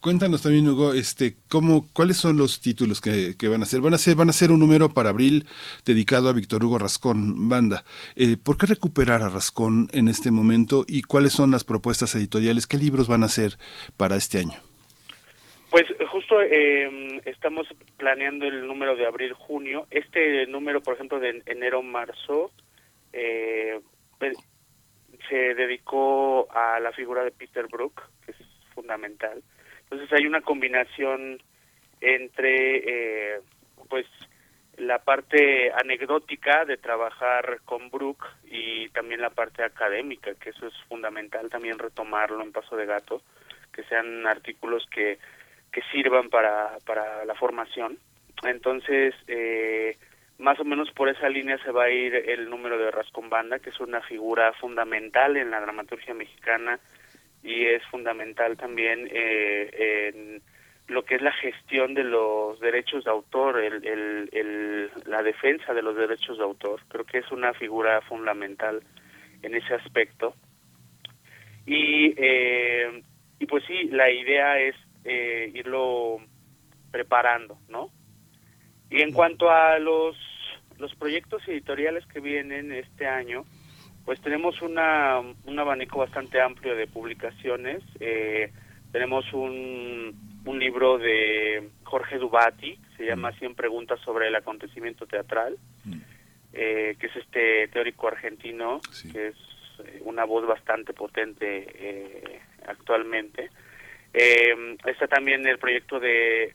[0.00, 3.82] Cuéntanos también, Hugo, este, cómo, cuáles son los títulos que, van a ser.
[3.82, 5.46] Van a ser, van a ser un número para abril
[5.84, 7.84] dedicado a Víctor Hugo Rascón Banda.
[8.16, 12.66] Eh, ¿Por qué recuperar a Rascón en este momento y cuáles son las propuestas editoriales?
[12.66, 13.58] ¿Qué libros van a ser
[13.98, 14.71] para este año?
[15.72, 19.86] Pues justo eh, estamos planeando el número de abril-junio.
[19.90, 22.50] Este número, por ejemplo, de enero-marzo,
[23.10, 23.80] eh,
[24.18, 24.36] pues,
[25.30, 28.36] se dedicó a la figura de Peter Brook, que es
[28.74, 29.42] fundamental.
[29.84, 31.42] Entonces hay una combinación
[32.02, 33.40] entre, eh,
[33.88, 34.04] pues,
[34.76, 40.74] la parte anecdótica de trabajar con Brook y también la parte académica, que eso es
[40.86, 43.22] fundamental también retomarlo en Paso de Gato,
[43.72, 45.18] que sean artículos que
[45.72, 47.98] que sirvan para, para la formación.
[48.44, 49.96] Entonces, eh,
[50.38, 53.58] más o menos por esa línea se va a ir el número de Rascón Banda,
[53.58, 56.78] que es una figura fundamental en la dramaturgia mexicana
[57.42, 60.42] y es fundamental también eh, en
[60.88, 63.86] lo que es la gestión de los derechos de autor, el,
[64.32, 66.80] el, la defensa de los derechos de autor.
[66.88, 68.82] Creo que es una figura fundamental
[69.42, 70.34] en ese aspecto.
[71.66, 73.02] Y, eh,
[73.38, 74.74] y pues sí, la idea es
[75.04, 76.18] eh, irlo
[76.90, 77.90] preparando, ¿no?
[78.90, 80.16] Y en cuanto a los,
[80.78, 83.44] los proyectos editoriales que vienen este año,
[84.04, 87.82] pues tenemos una, un abanico bastante amplio de publicaciones.
[88.00, 88.52] Eh,
[88.90, 93.38] tenemos un, un libro de Jorge Dubati, se llama mm.
[93.38, 95.98] Cien preguntas sobre el acontecimiento teatral, mm.
[96.52, 98.80] eh, que es este teórico argentino,
[99.12, 99.36] que es
[99.84, 103.50] eh, una voz bastante potente eh, actualmente.
[104.12, 106.54] Está también el proyecto de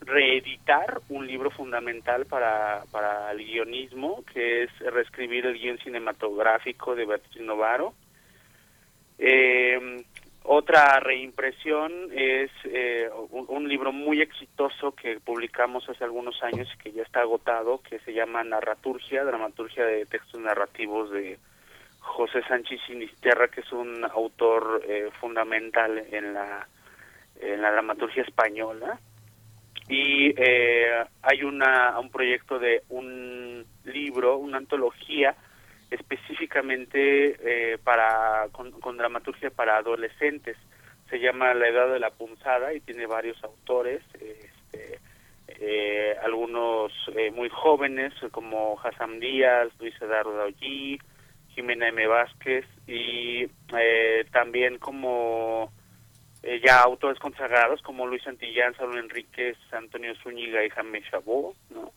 [0.00, 7.06] reeditar un libro fundamental para, para el guionismo, que es reescribir el guion cinematográfico de
[7.06, 7.94] Beatriz Novaro.
[9.18, 10.02] Eh,
[10.42, 16.92] otra reimpresión es eh, un, libro muy exitoso que publicamos hace algunos años y que
[16.92, 21.38] ya está agotado, que se llama Narraturgia, Dramaturgia de Textos Narrativos de
[22.00, 26.66] José Sánchez Sinisterra, que es un autor eh, fundamental en la,
[27.40, 28.98] en la dramaturgia española.
[29.88, 35.34] Y eh, hay una, un proyecto de un libro, una antología,
[35.90, 40.56] específicamente eh, para con, dramaturgia para adolescentes.
[41.08, 45.00] Se llama La Edad de la Punzada y tiene varios autores, este,
[45.48, 51.00] eh, algunos eh, muy jóvenes como Hassan Díaz, Luis Eduardo Allí,
[51.48, 52.06] Jimena M.
[52.06, 53.48] Vázquez y
[54.30, 55.72] también como
[56.42, 61.92] ya autores consagrados como Luis Santillán, Saulo Enríquez, Antonio Zúñiga y Jaime Chabot, ¿no?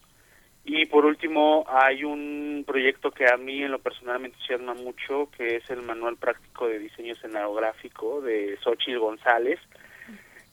[0.66, 5.30] Y por último, hay un proyecto que a mí en lo personal me entusiasma mucho,
[5.38, 9.60] que es el Manual Práctico de Diseño Escenográfico de Xochitl González.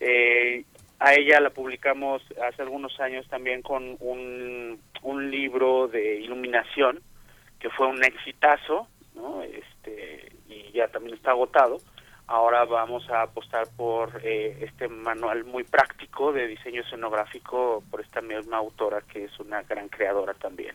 [0.01, 0.64] Eh,
[0.99, 7.01] a ella la publicamos hace algunos años también con un, un libro de iluminación,
[7.61, 9.43] que fue un exitazo, ¿no?
[9.43, 11.78] este, y ya también está agotado
[12.31, 18.20] ahora vamos a apostar por eh, este manual muy práctico de diseño escenográfico por esta
[18.20, 20.74] misma autora que es una gran creadora también.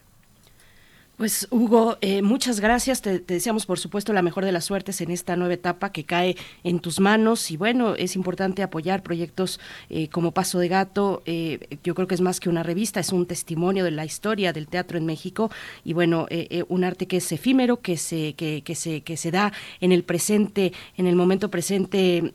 [1.17, 3.01] Pues Hugo, eh, muchas gracias.
[3.01, 6.35] Te, deseamos, por supuesto, la mejor de las suertes en esta nueva etapa que cae
[6.65, 7.51] en tus manos.
[7.51, 11.23] Y bueno, es importante apoyar proyectos eh, como Paso de Gato.
[11.25, 14.51] Eh, yo creo que es más que una revista, es un testimonio de la historia
[14.51, 15.49] del teatro en México.
[15.85, 16.27] Y bueno,
[16.67, 20.03] un arte que es efímero, que se, que, que, se, que se da en el
[20.03, 22.33] presente, en el momento presente,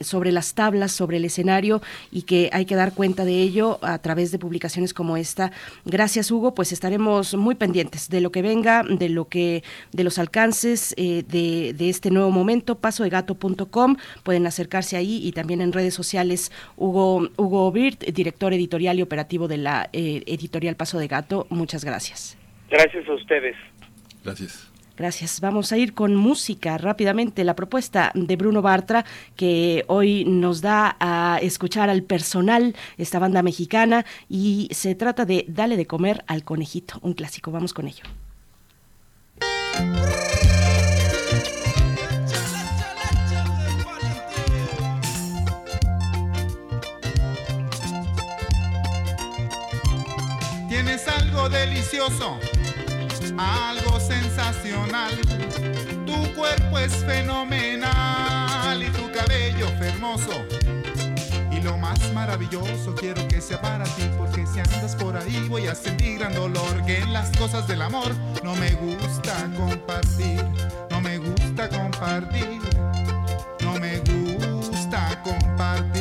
[0.00, 3.98] sobre las tablas, sobre el escenario, y que hay que dar cuenta de ello a
[3.98, 5.50] través de publicaciones como esta.
[5.84, 6.54] Gracias, Hugo.
[6.54, 11.24] Pues estaremos muy pendientes de lo que venga, de lo que, de los alcances eh,
[11.26, 17.28] de, de, este nuevo momento, pasodegato.com, pueden acercarse ahí y también en redes sociales Hugo,
[17.36, 22.38] Hugo Birt, director editorial y operativo de la eh, editorial Paso de Gato, muchas gracias.
[22.70, 23.56] Gracias a ustedes.
[24.24, 24.71] Gracias.
[25.02, 25.40] Gracias.
[25.40, 27.42] Vamos a ir con música rápidamente.
[27.42, 33.42] La propuesta de Bruno Bartra, que hoy nos da a escuchar al personal, esta banda
[33.42, 37.50] mexicana, y se trata de Dale de comer al conejito, un clásico.
[37.50, 38.04] Vamos con ello.
[50.68, 52.38] Tienes algo delicioso
[53.38, 55.12] algo sensacional.
[56.06, 60.44] Tu cuerpo es fenomenal y tu cabello fermoso.
[61.50, 65.66] Y lo más maravilloso quiero que sea para ti, porque si andas por ahí voy
[65.66, 66.84] a sentir gran dolor.
[66.84, 68.12] Que en las cosas del amor
[68.42, 70.44] no me gusta compartir,
[70.90, 72.60] no me gusta compartir,
[73.60, 75.91] no me gusta compartir.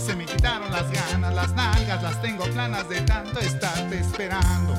[0.00, 4.74] Se me quitaron las ganas, las nalgas, las tengo planas de tanto estarte esperando.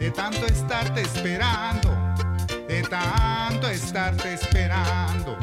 [0.00, 1.94] De tanto estarte esperando.
[2.66, 5.36] De tanto estarte esperando.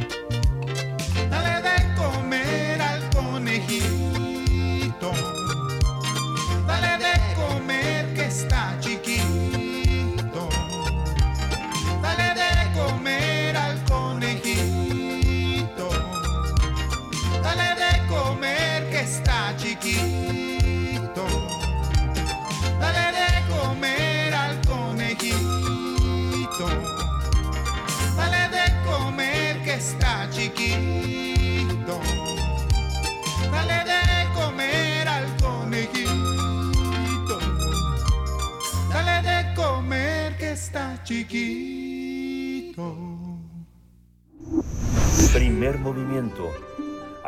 [1.30, 5.12] Dale de comer al conejito.
[6.66, 7.81] Dale de comer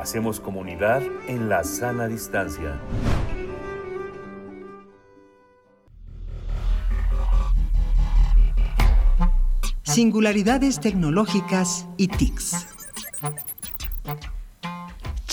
[0.04, 2.78] Hacemos comunidad en la sana distancia.
[9.84, 12.72] Singularidades tecnológicas y TICs.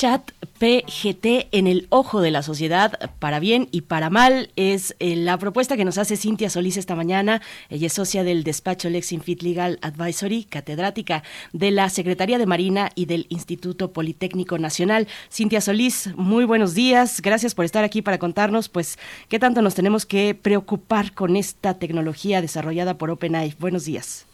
[0.00, 5.14] Chat PGT en el ojo de la sociedad, para bien y para mal, es eh,
[5.14, 7.42] la propuesta que nos hace Cintia Solís esta mañana.
[7.68, 11.22] Ella es socia del despacho Lexinfit Legal Advisory, catedrática
[11.52, 15.06] de la Secretaría de Marina y del Instituto Politécnico Nacional.
[15.30, 17.20] Cintia Solís, muy buenos días.
[17.20, 18.98] Gracias por estar aquí para contarnos, pues,
[19.28, 23.54] qué tanto nos tenemos que preocupar con esta tecnología desarrollada por OpenAI.
[23.58, 24.26] Buenos días.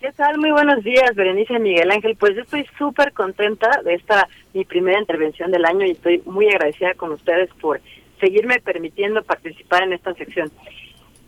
[0.00, 0.38] ¿Qué tal?
[0.38, 2.16] Muy buenos días, Berenice Miguel Ángel.
[2.16, 6.48] Pues yo estoy súper contenta de esta mi primera intervención del año y estoy muy
[6.48, 7.80] agradecida con ustedes por
[8.18, 10.50] seguirme permitiendo participar en esta sección.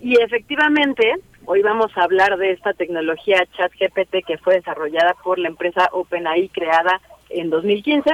[0.00, 5.48] Y efectivamente, hoy vamos a hablar de esta tecnología ChatGPT que fue desarrollada por la
[5.48, 8.10] empresa OpenAI creada en 2015.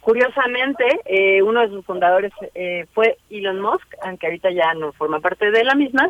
[0.00, 5.20] Curiosamente, eh, uno de sus fundadores eh, fue Elon Musk, aunque ahorita ya no forma
[5.20, 6.06] parte de la misma,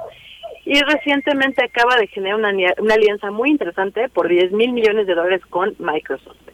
[0.64, 5.14] y recientemente acaba de generar una, una alianza muy interesante por 10 mil millones de
[5.14, 6.50] dólares con Microsoft.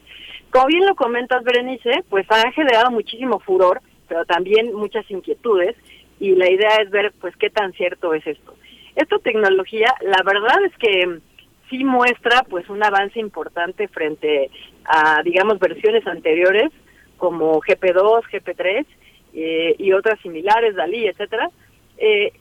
[0.50, 5.76] Como bien lo comentas, Berenice, pues ha generado muchísimo furor, pero también muchas inquietudes,
[6.18, 8.54] y la idea es ver pues qué tan cierto es esto.
[8.94, 11.20] Esta tecnología, la verdad es que
[11.68, 14.50] sí muestra pues un avance importante frente
[14.84, 16.70] a, digamos, versiones anteriores
[17.16, 18.86] como GP2, GP3
[19.34, 21.50] eh, y otras similares, Dalí, etcétera.
[21.98, 22.32] Eh,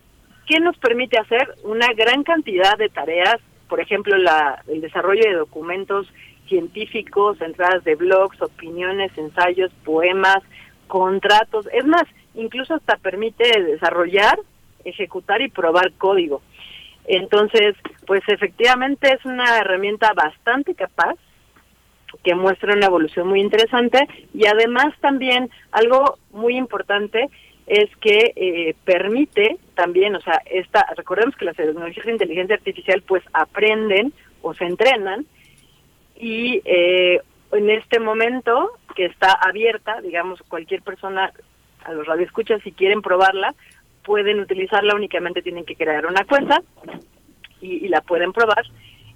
[0.47, 3.37] ¿Qué nos permite hacer una gran cantidad de tareas?
[3.67, 6.07] Por ejemplo, la, el desarrollo de documentos
[6.47, 10.43] científicos, entradas de blogs, opiniones, ensayos, poemas,
[10.87, 11.67] contratos.
[11.73, 14.39] Es más, incluso hasta permite desarrollar,
[14.83, 16.41] ejecutar y probar código.
[17.05, 17.75] Entonces,
[18.07, 21.15] pues efectivamente es una herramienta bastante capaz
[22.23, 27.29] que muestra una evolución muy interesante y además también algo muy importante
[27.67, 33.01] es que eh, permite también, o sea, esta, recordemos que las tecnologías de inteligencia artificial
[33.01, 35.25] pues aprenden o se entrenan
[36.15, 41.31] y eh, en este momento que está abierta, digamos, cualquier persona
[41.83, 43.53] a los radioescuchas si quieren probarla,
[44.03, 46.61] pueden utilizarla, únicamente tienen que crear una cuenta
[47.61, 48.65] y, y la pueden probar.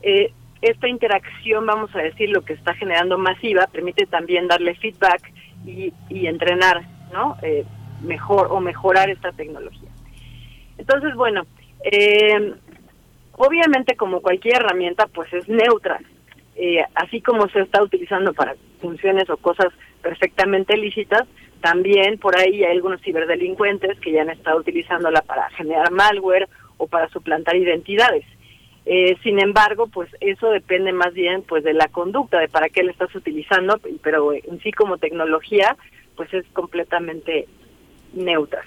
[0.02, 0.32] Eh,
[0.62, 5.32] esta interacción, vamos a decir, lo que está generando masiva, permite también darle feedback
[5.66, 6.82] y, y entrenar,
[7.14, 7.38] ¿no?
[7.42, 7.66] Eh,
[8.02, 9.90] mejor o mejorar esta tecnología.
[10.78, 11.46] Entonces, bueno,
[11.84, 12.54] eh,
[13.34, 16.00] obviamente como cualquier herramienta, pues es neutra.
[16.62, 19.68] Eh, así como se está utilizando para funciones o cosas
[20.02, 21.26] perfectamente lícitas,
[21.62, 26.48] También por ahí hay algunos ciberdelincuentes que ya han estado utilizándola para generar malware
[26.78, 28.26] o para suplantar identidades.
[28.86, 32.84] Eh, sin embargo, pues eso depende más bien pues de la conducta, de para qué
[32.84, 35.76] le estás utilizando, pero en sí como tecnología,
[36.16, 37.48] pues es completamente
[38.14, 38.64] neutra.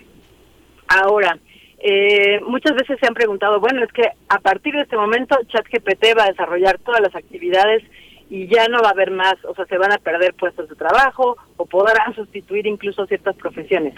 [0.88, 1.38] Ahora,
[1.84, 6.16] eh, muchas veces se han preguntado, bueno, es que a partir de este momento ChatGPT
[6.16, 7.82] va a desarrollar todas las actividades
[8.30, 10.76] y ya no va a haber más, o sea, se van a perder puestos de
[10.76, 13.94] trabajo o podrán sustituir incluso ciertas profesiones.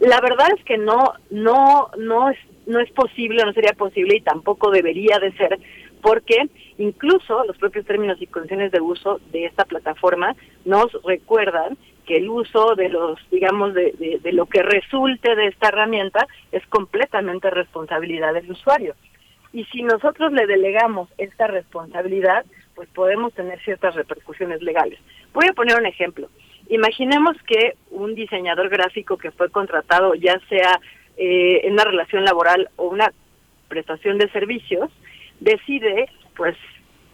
[0.00, 4.20] La verdad es que no, no, no es, no es posible, no sería posible y
[4.20, 5.58] tampoco debería de ser,
[6.02, 12.16] porque incluso los propios términos y condiciones de uso de esta plataforma nos recuerdan que
[12.18, 17.50] el uso de los, digamos, de, de lo que resulte de esta herramienta es completamente
[17.50, 18.94] responsabilidad del usuario.
[19.52, 22.44] Y si nosotros le delegamos esta responsabilidad,
[22.74, 24.98] pues podemos tener ciertas repercusiones legales.
[25.32, 26.28] Voy a poner un ejemplo.
[26.68, 30.80] Imaginemos que un diseñador gráfico que fue contratado, ya sea
[31.16, 33.12] eh, en una relación laboral o una
[33.68, 34.90] prestación de servicios,
[35.40, 36.56] decide, pues,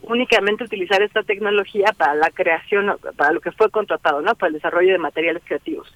[0.02, 4.34] únicamente utilizar esta tecnología para la creación, para lo que fue contratado, ¿no?
[4.34, 5.92] Para el desarrollo de materiales creativos.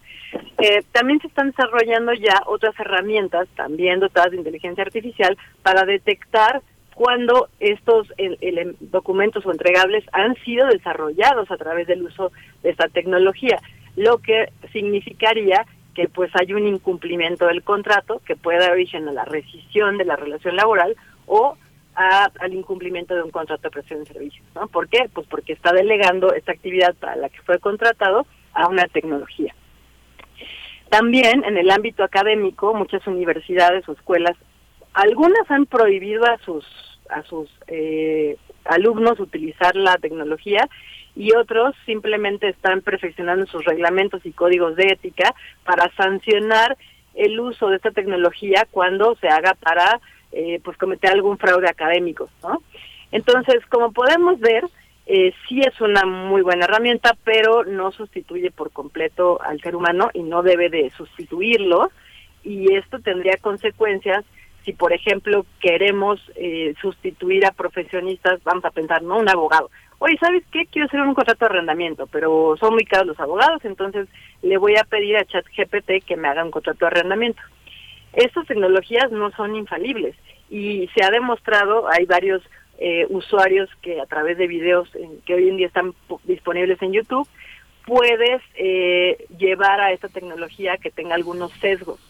[0.59, 6.63] Eh, también se están desarrollando ya otras herramientas, también dotadas de inteligencia artificial, para detectar
[6.95, 8.13] cuando estos
[8.81, 12.31] documentos o entregables han sido desarrollados a través del uso
[12.63, 13.61] de esta tecnología,
[13.97, 19.13] lo que significaría que pues hay un incumplimiento del contrato que puede dar origen a
[19.13, 20.97] la rescisión de la relación laboral
[21.27, 21.57] o
[21.95, 24.47] al incumplimiento de un contrato de prestación de servicios.
[24.55, 24.67] ¿no?
[24.69, 25.09] ¿Por qué?
[25.13, 29.55] Pues porque está delegando esta actividad para la que fue contratado a una tecnología.
[30.89, 34.37] También en el ámbito académico, muchas universidades o escuelas
[34.93, 36.65] algunas han prohibido a sus
[37.11, 40.69] a sus eh, alumnos utilizar la tecnología
[41.15, 45.35] y otros simplemente están perfeccionando sus reglamentos y códigos de ética
[45.65, 46.77] para sancionar
[47.15, 50.01] el uso de esta tecnología cuando se haga para
[50.35, 52.63] eh, pues cometer algún fraude académico, ¿no?
[53.13, 54.65] Entonces, como podemos ver,
[55.07, 60.11] eh, sí es una muy buena herramienta, pero no sustituye por completo al ser humano
[60.15, 61.91] y no debe de sustituirlo
[62.43, 64.25] y esto tendría consecuencias
[64.65, 69.19] si por ejemplo queremos eh, sustituir a profesionistas, vamos a pensar, ¿no?
[69.19, 69.71] Un abogado.
[69.99, 70.67] Oye, ¿sabes qué?
[70.67, 74.09] Quiero hacer un contrato de arrendamiento, pero son muy caros los abogados, entonces
[74.43, 77.43] le voy a pedir a ChatGPT que me haga un contrato de arrendamiento.
[78.17, 80.15] Estas tecnologías no son infalibles
[80.51, 82.43] y se ha demostrado, hay varios
[82.79, 84.89] eh, usuarios que a través de videos
[85.27, 85.95] que hoy en día están
[86.25, 87.29] disponibles en YouTube,
[87.87, 92.01] puedes eh, llevar a esta tecnología que tenga algunos sesgos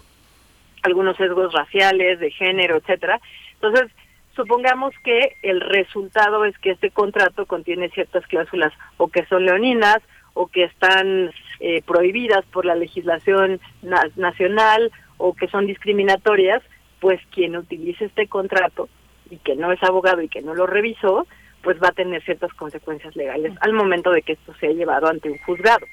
[0.84, 3.20] algunos sesgos raciales, de género, etcétera.
[3.54, 3.90] Entonces,
[4.36, 9.98] supongamos que el resultado es que este contrato contiene ciertas cláusulas o que son leoninas
[10.34, 11.30] o que están
[11.60, 13.60] eh, prohibidas por la legislación
[14.16, 16.62] nacional o que son discriminatorias,
[17.00, 18.88] pues quien utilice este contrato
[19.30, 21.26] y que no es abogado y que no lo revisó,
[21.62, 25.30] pues va a tener ciertas consecuencias legales al momento de que esto sea llevado ante
[25.30, 25.86] un juzgado.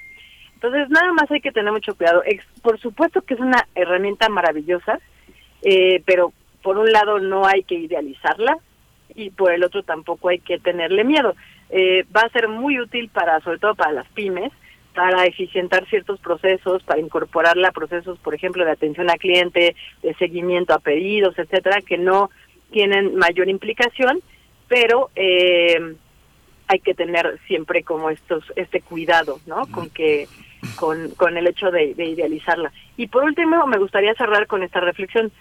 [0.53, 2.21] Entonces, nada más hay que tener mucho cuidado.
[2.61, 4.99] Por supuesto que es una herramienta maravillosa,
[5.63, 8.57] eh, pero por un lado no hay que idealizarla
[9.15, 11.35] y por el otro tampoco hay que tenerle miedo.
[11.69, 14.51] Eh, va a ser muy útil para, sobre todo para las pymes,
[14.93, 20.13] para eficientar ciertos procesos, para incorporarla a procesos, por ejemplo, de atención al cliente, de
[20.15, 22.29] seguimiento a pedidos, etcétera, que no
[22.71, 24.21] tienen mayor implicación,
[24.67, 25.95] pero eh,
[26.67, 29.67] hay que tener siempre como estos este cuidado, ¿no?
[29.67, 30.27] Con que
[30.75, 32.71] con, con el hecho de, idealizarla.
[32.97, 35.31] Y por último, me gustaría cerrar con esta reflexión.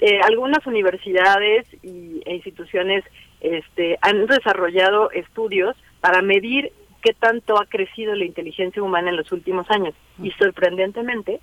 [0.00, 3.04] Eh, algunas universidades y, e instituciones
[3.40, 6.72] este, han desarrollado estudios para medir
[7.02, 9.94] qué tanto ha crecido la inteligencia humana en los últimos años.
[10.22, 11.40] Y sorprendentemente,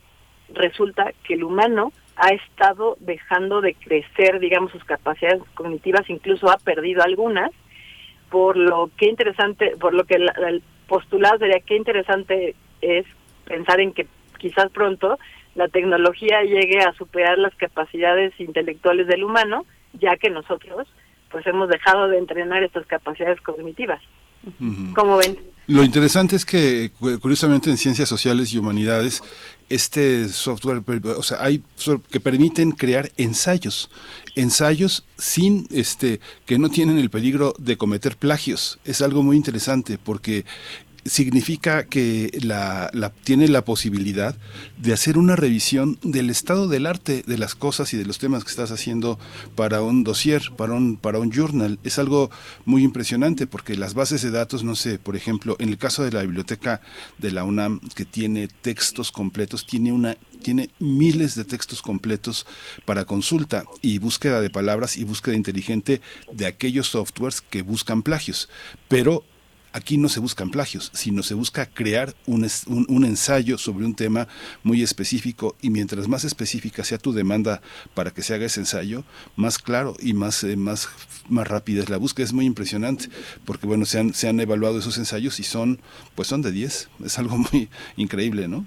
[0.53, 6.57] resulta que el humano ha estado dejando de crecer, digamos, sus capacidades cognitivas, incluso ha
[6.57, 7.51] perdido algunas,
[8.29, 13.05] por lo que interesante, por lo que el postulado sería qué interesante es
[13.45, 15.17] pensar en que quizás pronto
[15.55, 20.87] la tecnología llegue a superar las capacidades intelectuales del humano, ya que nosotros
[21.31, 24.01] pues hemos dejado de entrenar estas capacidades cognitivas.
[24.93, 25.37] ¿Cómo ven?
[25.67, 29.23] Lo interesante es que, curiosamente, en ciencias sociales y humanidades,
[29.67, 30.83] este software,
[31.17, 31.63] o sea, hay
[32.11, 33.89] que permiten crear ensayos,
[34.35, 38.77] ensayos sin, este, que no tienen el peligro de cometer plagios.
[38.85, 40.45] Es algo muy interesante porque
[41.05, 42.89] significa que la,
[43.23, 44.35] tiene la posibilidad
[44.77, 48.43] de hacer una revisión del estado del arte, de las cosas y de los temas
[48.43, 49.19] que estás haciendo
[49.55, 51.79] para un dossier, para un, para un journal.
[51.83, 52.31] Es algo
[52.65, 56.11] muy impresionante porque las bases de datos, no sé, por ejemplo, en el caso de
[56.11, 56.81] la biblioteca
[57.19, 62.45] de la UNAM, que tiene textos completos, tiene una tiene miles de textos completos
[62.85, 66.01] para consulta y búsqueda de palabras y búsqueda inteligente
[66.31, 68.47] de aquellos softwares que buscan plagios.
[68.87, 69.23] Pero
[69.75, 72.47] aquí no se buscan plagios, sino se busca crear un,
[72.87, 74.29] un, ensayo sobre un tema
[74.63, 77.61] muy específico y mientras más específica sea tu demanda
[77.93, 79.03] para que se haga ese ensayo,
[79.35, 80.87] más claro y más, eh, más,
[81.27, 82.23] más rápida es la búsqueda.
[82.23, 83.09] Es muy impresionante
[83.43, 85.81] porque bueno, se han, se han evaluado esos ensayos y son,
[86.15, 86.89] pues son de 10.
[87.03, 87.67] Es algo muy
[87.97, 88.65] increíble, ¿no?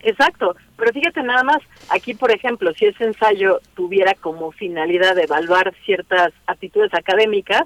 [0.00, 1.58] Exacto, pero fíjate nada más,
[1.88, 7.62] aquí por ejemplo, si ese ensayo tuviera como finalidad evaluar ciertas actitudes académicas,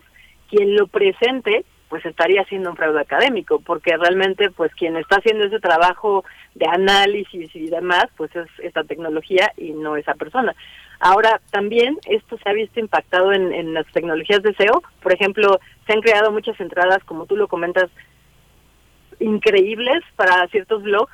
[0.49, 5.45] quien lo presente pues estaría haciendo un fraude académico, porque realmente pues quien está haciendo
[5.45, 6.25] ese trabajo
[6.55, 10.55] de análisis y demás, pues es esta tecnología y no esa persona.
[11.01, 15.61] Ahora, también esto se ha visto impactado en, en las tecnologías de SEO, por ejemplo,
[15.87, 17.91] se han creado muchas entradas, como tú lo comentas,
[19.21, 21.13] increíbles para ciertos blogs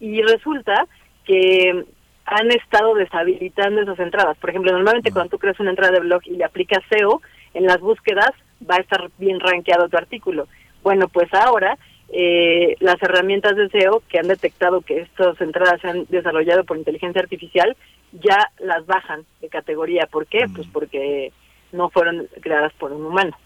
[0.00, 0.88] y resulta
[1.26, 1.84] que
[2.24, 4.36] han estado deshabilitando esas entradas.
[4.38, 7.22] Por ejemplo, normalmente cuando tú creas una entrada de blog y le aplicas SEO,
[7.54, 8.32] en las búsquedas
[8.68, 10.48] va a estar bien rankeado tu artículo.
[10.82, 11.78] Bueno, pues ahora
[12.10, 16.78] eh, las herramientas de SEO que han detectado que estas entradas se han desarrollado por
[16.78, 17.76] inteligencia artificial
[18.12, 20.06] ya las bajan de categoría.
[20.10, 20.46] ¿Por qué?
[20.54, 21.32] Pues porque
[21.72, 23.36] no fueron creadas por un humano.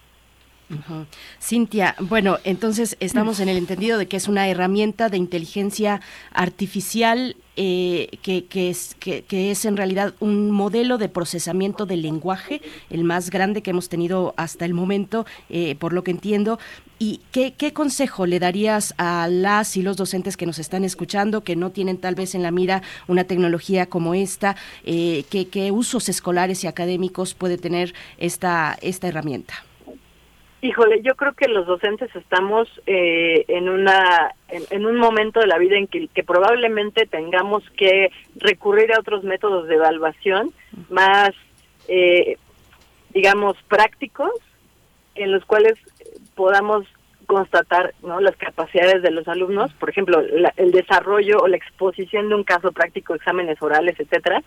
[1.41, 6.01] Cintia, bueno, entonces estamos en el entendido de que es una herramienta de inteligencia
[6.33, 13.05] artificial eh, que, es, que, es en realidad un modelo de procesamiento del lenguaje, el
[13.05, 16.59] más grande que hemos tenido hasta el momento, eh, por lo que entiendo.
[16.99, 21.57] ¿Y qué, consejo le darías a las y los docentes que nos están escuchando, que
[21.57, 24.57] no tienen tal vez en la mira una tecnología como esta?
[24.85, 29.65] Eh, ¿qué, usos escolares y académicos puede tener esta, esta herramienta?
[30.65, 35.59] Híjole, yo creo que los docentes estamos eh, en una en, un momento de la
[35.59, 40.53] vida en que, que, probablemente tengamos que recurrir a otros métodos de evaluación
[40.89, 41.31] más,
[41.89, 42.37] eh,
[43.13, 44.31] digamos, prácticos,
[45.17, 45.75] en los cuales
[46.37, 46.87] podamos
[47.27, 48.21] constatar ¿no?
[48.21, 52.71] las capacidades de los alumnos, por ejemplo, el desarrollo o la exposición de un caso
[52.71, 54.45] práctico, exámenes orales, etcétera,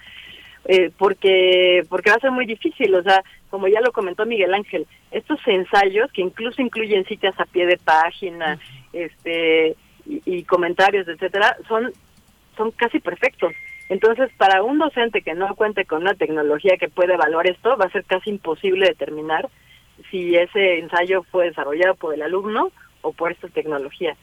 [0.68, 4.54] eh, porque porque va a ser muy difícil, o sea, como ya lo comentó Miguel
[4.54, 8.58] Ángel, estos ensayos que incluso incluyen citas a pie de página,
[8.92, 9.76] este
[10.08, 11.92] y, comentarios, etcétera, son
[12.58, 13.54] son casi perfectos.
[13.90, 17.86] Entonces, para un docente que no cuente con una tecnología que pueda evaluar esto, va
[17.86, 19.48] a ser casi imposible determinar
[20.10, 24.16] si ese ensayo fue desarrollado por el alumno o por esta tecnología.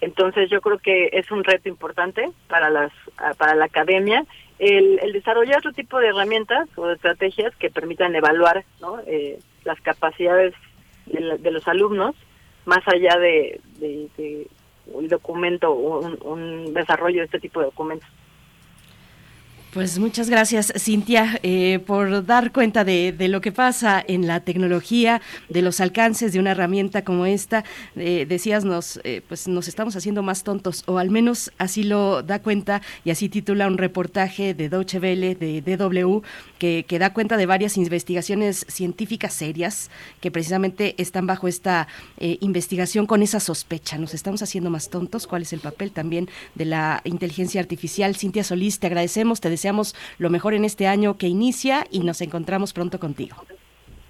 [0.00, 2.92] Entonces, yo creo que es un reto importante para las
[3.36, 4.24] para la academia
[4.62, 8.64] el, desarrollar otro tipo de herramientas o estrategias que permitan evaluar
[9.06, 10.54] eh, las capacidades
[11.06, 12.14] de, los alumnos
[12.64, 13.60] más allá de,
[14.86, 16.00] un documento o
[16.32, 18.08] un desarrollo de este tipo de documentos.
[19.72, 25.22] Pues muchas gracias, Cintia, eh, por dar cuenta de, lo que pasa en la tecnología,
[25.48, 27.64] de los alcances de una herramienta como esta.
[27.96, 32.22] Eh, decías, nos, eh, pues nos estamos haciendo más tontos, o al menos así lo
[32.22, 36.20] da cuenta y así titula un reportaje de Deutsche Welle, de DW,
[36.58, 43.22] que, da cuenta de varias investigaciones científicas serias que precisamente están bajo esta investigación con
[43.22, 43.96] esa sospecha.
[43.96, 45.26] Nos estamos haciendo más tontos.
[45.26, 48.14] ¿Cuál es el papel también de la inteligencia artificial?
[48.14, 52.20] Cintia Solís, te agradecemos, te deseamos lo mejor en este año que inicia y nos
[52.20, 53.36] encontramos pronto contigo.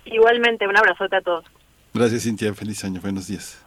[0.07, 1.45] Igualmente, un abrazote a todos.
[1.93, 2.55] Gracias, Cintia.
[2.55, 3.03] Feliz año.
[3.03, 3.63] Buenos días.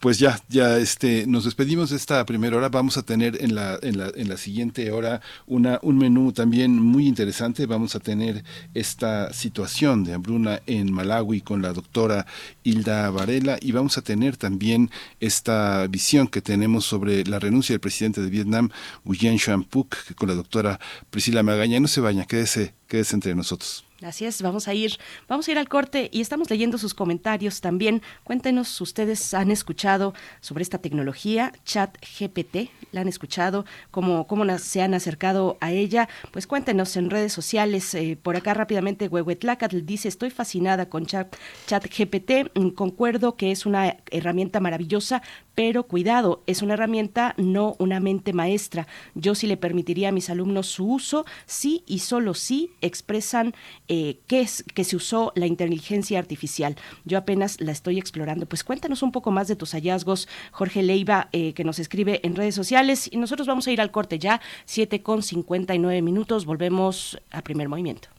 [0.00, 2.68] Pues ya, ya este, nos despedimos de esta primera hora.
[2.68, 6.80] Vamos a tener en la, en la, en la siguiente hora una, un menú también
[6.80, 7.66] muy interesante.
[7.66, 8.44] Vamos a tener
[8.74, 12.26] esta situación de hambruna en Malawi con la doctora
[12.62, 14.88] Hilda Varela y vamos a tener también
[15.18, 18.70] esta visión que tenemos sobre la renuncia del presidente de Vietnam,
[19.04, 20.78] Nguyen Xuan Phuc, con la doctora
[21.10, 21.80] Priscila Magaña.
[21.80, 23.87] No se vaya, quédese, quédese entre nosotros.
[24.02, 24.92] Así es, vamos a ir,
[25.26, 28.00] vamos a ir al corte y estamos leyendo sus comentarios también.
[28.22, 34.82] Cuéntenos, ustedes han escuchado sobre esta tecnología, Chat GPT, la han escuchado, cómo, cómo se
[34.82, 36.08] han acercado a ella.
[36.30, 37.92] Pues cuéntenos en redes sociales.
[37.94, 41.34] Eh, por acá rápidamente, Huehuetlacatl dice, estoy fascinada con Chat,
[41.66, 45.22] Chat GPT, concuerdo que es una herramienta maravillosa,
[45.58, 48.86] pero cuidado, es una herramienta, no una mente maestra.
[49.16, 53.56] Yo sí le permitiría a mis alumnos su uso, sí y solo si expresan
[53.88, 56.76] eh, qué es que se usó la inteligencia artificial.
[57.04, 58.46] Yo apenas la estoy explorando.
[58.46, 62.36] Pues cuéntanos un poco más de tus hallazgos, Jorge Leiva, eh, que nos escribe en
[62.36, 63.08] redes sociales.
[63.12, 66.46] Y nosotros vamos a ir al corte ya, 7 con 59 minutos.
[66.46, 68.10] Volvemos a primer movimiento.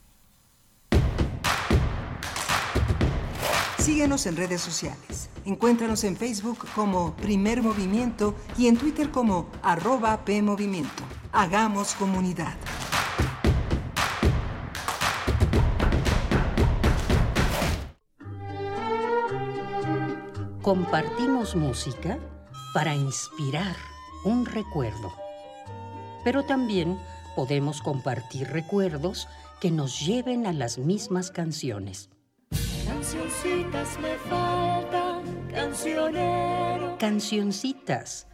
[3.79, 5.29] Síguenos en redes sociales.
[5.45, 11.03] Encuéntranos en Facebook como Primer Movimiento y en Twitter como arroba PMovimiento.
[11.31, 12.55] Hagamos comunidad.
[20.61, 22.19] Compartimos música
[22.73, 23.77] para inspirar
[24.25, 25.13] un recuerdo.
[26.25, 26.99] Pero también
[27.33, 29.29] podemos compartir recuerdos
[29.61, 32.09] que nos lleven a las mismas canciones.
[32.89, 35.21] Cancioncitas me faltan,
[35.53, 36.97] cancionero.
[36.99, 38.27] Cancioncitas.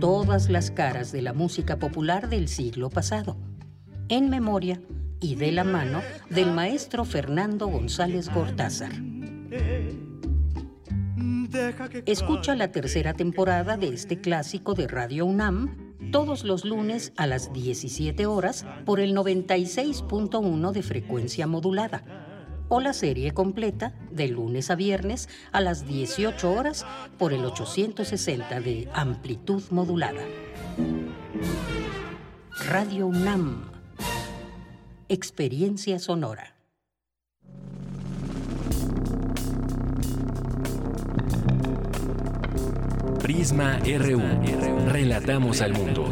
[0.00, 3.36] Todas las caras de la música popular del siglo pasado.
[4.08, 4.80] En memoria
[5.20, 8.92] y de la mano del maestro Fernando González Gortázar.
[12.06, 17.52] Escucha la tercera temporada de este clásico de Radio UNAM todos los lunes a las
[17.52, 22.04] 17 horas por el 96.1 de frecuencia modulada
[22.68, 26.86] o la serie completa de lunes a viernes a las 18 horas
[27.18, 30.22] por el 860 de amplitud modulada.
[32.66, 33.70] Radio UNAM.
[35.08, 36.57] Experiencia sonora.
[43.28, 44.22] Prisma RU.
[44.90, 46.08] Relatamos al mundo.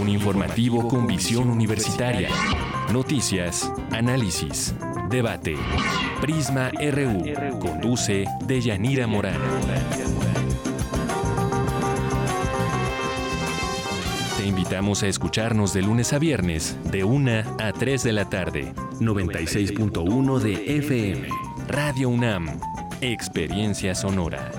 [0.00, 2.28] Un informativo con visión universitaria.
[2.92, 4.72] Noticias, análisis,
[5.10, 5.56] debate.
[6.20, 7.58] Prisma RU.
[7.58, 9.40] Conduce Deyanira Morán.
[14.36, 18.72] Te invitamos a escucharnos de lunes a viernes, de 1 a 3 de la tarde.
[19.00, 21.28] 96.1 de FM.
[21.66, 22.71] Radio UNAM.
[23.04, 24.52] Experiencia sonora.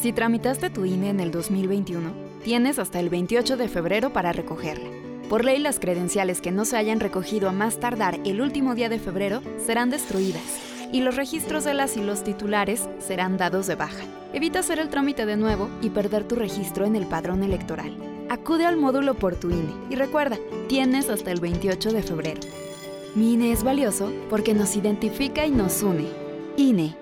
[0.00, 4.88] Si tramitaste tu INE en el 2021, tienes hasta el 28 de febrero para recogerla.
[5.28, 8.88] Por ley, las credenciales que no se hayan recogido a más tardar el último día
[8.88, 10.40] de febrero serán destruidas
[10.92, 14.06] y los registros de las y los titulares serán dados de baja.
[14.32, 17.94] Evita hacer el trámite de nuevo y perder tu registro en el padrón electoral.
[18.30, 20.38] Acude al módulo por tu INE y recuerda,
[20.70, 22.40] tienes hasta el 28 de febrero.
[23.14, 26.08] Mi INE es valioso porque nos identifica y nos une.
[26.56, 27.01] INE.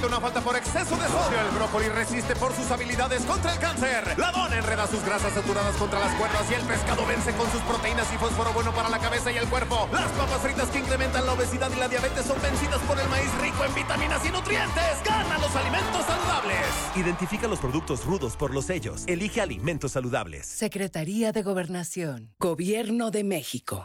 [0.00, 1.40] Comete una falta por exceso de sodio.
[1.40, 4.18] El brócoli resiste por sus habilidades contra el cáncer.
[4.18, 7.60] La dona enreda sus grasas saturadas contra las cuerdas y el pescado vence con sus
[7.62, 9.88] proteínas y fósforo bueno para la cabeza y el cuerpo.
[9.92, 13.30] Las papas fritas que incrementan la obesidad y la diabetes son vencidas por el maíz
[13.40, 15.04] rico en vitaminas y nutrientes.
[15.04, 16.66] Gana los alimentos saludables.
[16.96, 19.04] Identifica los productos rudos por los sellos.
[19.06, 20.46] Elige alimentos saludables.
[20.46, 22.34] Secretaría de Gobernación.
[22.38, 23.84] Gobierno de México.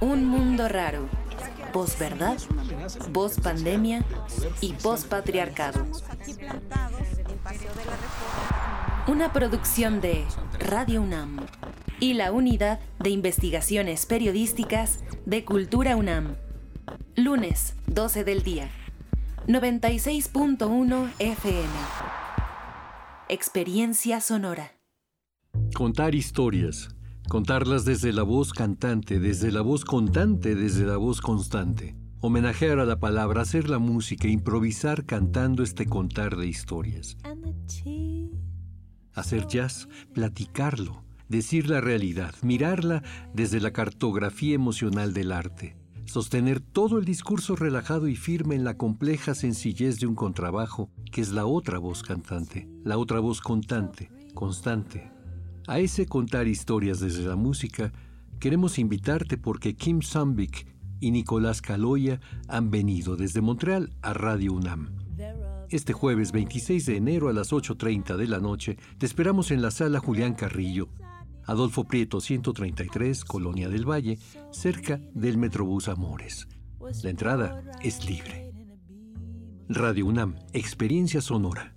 [0.00, 1.08] Un mundo raro.
[1.72, 2.38] Posverdad,
[3.10, 4.04] voz pandemia
[4.60, 5.86] y voz patriarcado.
[9.06, 10.24] Una producción de
[10.58, 11.46] Radio UNAM
[12.00, 16.36] y la Unidad de Investigaciones Periodísticas de Cultura UNAM.
[17.16, 18.70] Lunes, 12 del día.
[19.46, 21.68] 96.1 FM.
[23.28, 24.72] Experiencia sonora.
[25.74, 26.88] Contar historias.
[27.28, 31.94] Contarlas desde la voz cantante, desde la voz contante, desde la voz constante.
[32.20, 37.18] Homenajear a la palabra, hacer la música, improvisar cantando este contar de historias.
[39.12, 43.02] Hacer jazz, platicarlo, decir la realidad, mirarla
[43.34, 45.76] desde la cartografía emocional del arte.
[46.06, 51.20] Sostener todo el discurso relajado y firme en la compleja sencillez de un contrabajo, que
[51.20, 55.17] es la otra voz cantante, la otra voz contante, constante.
[55.68, 57.92] A ese contar historias desde la música,
[58.40, 60.66] queremos invitarte porque Kim Sambik
[60.98, 64.96] y Nicolás Caloya han venido desde Montreal a Radio UNAM.
[65.68, 69.70] Este jueves 26 de enero a las 8.30 de la noche te esperamos en la
[69.70, 70.88] sala Julián Carrillo,
[71.44, 74.18] Adolfo Prieto 133, Colonia del Valle,
[74.50, 76.48] cerca del Metrobús Amores.
[77.02, 78.54] La entrada es libre.
[79.68, 81.76] Radio UNAM, Experiencia Sonora.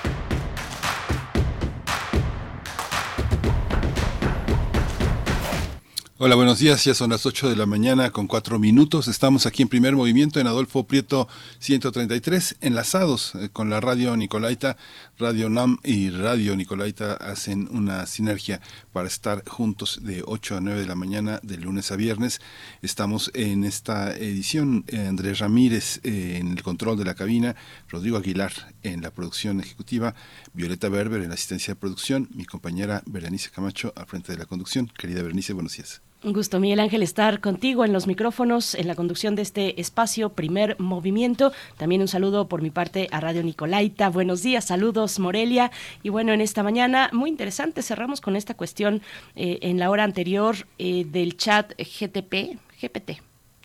[6.23, 6.85] Hola, buenos días.
[6.85, 9.07] Ya son las 8 de la mañana con 4 minutos.
[9.07, 14.77] Estamos aquí en primer movimiento en Adolfo Prieto 133, enlazados eh, con la radio Nicolaita.
[15.17, 18.61] Radio NAM y Radio Nicolaita hacen una sinergia
[18.93, 22.39] para estar juntos de 8 a 9 de la mañana de lunes a viernes.
[22.83, 24.85] Estamos en esta edición.
[24.89, 27.55] eh, Andrés Ramírez eh, en el control de la cabina,
[27.89, 28.51] Rodrigo Aguilar
[28.83, 30.13] en la producción ejecutiva,
[30.53, 34.45] Violeta Berber en la asistencia de producción, mi compañera Berenice Camacho al frente de la
[34.45, 34.85] conducción.
[34.85, 36.10] Querida Berenice, buenos días.
[36.23, 40.29] Un gusto, Miguel Ángel, estar contigo en los micrófonos, en la conducción de este espacio,
[40.29, 41.51] primer movimiento.
[41.77, 44.07] También un saludo por mi parte a Radio Nicolaita.
[44.09, 45.71] Buenos días, saludos, Morelia.
[46.03, 49.01] Y bueno, en esta mañana, muy interesante, cerramos con esta cuestión
[49.35, 53.19] eh, en la hora anterior eh, del chat GTP, GPT,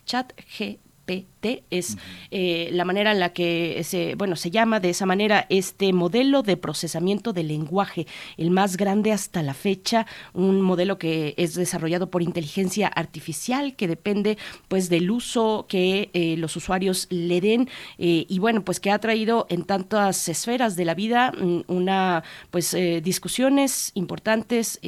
[0.07, 0.33] chat
[1.07, 1.97] GPT es
[2.31, 6.43] eh, la manera en la que se, bueno, se llama de esa manera este modelo
[6.43, 12.09] de procesamiento del lenguaje, el más grande hasta la fecha, un modelo que es desarrollado
[12.09, 14.37] por inteligencia artificial que depende
[14.67, 18.99] pues del uso que eh, los usuarios le den eh, y bueno, pues que ha
[18.99, 24.79] traído en tantas esferas de la vida mm, una pues discusiones importantes,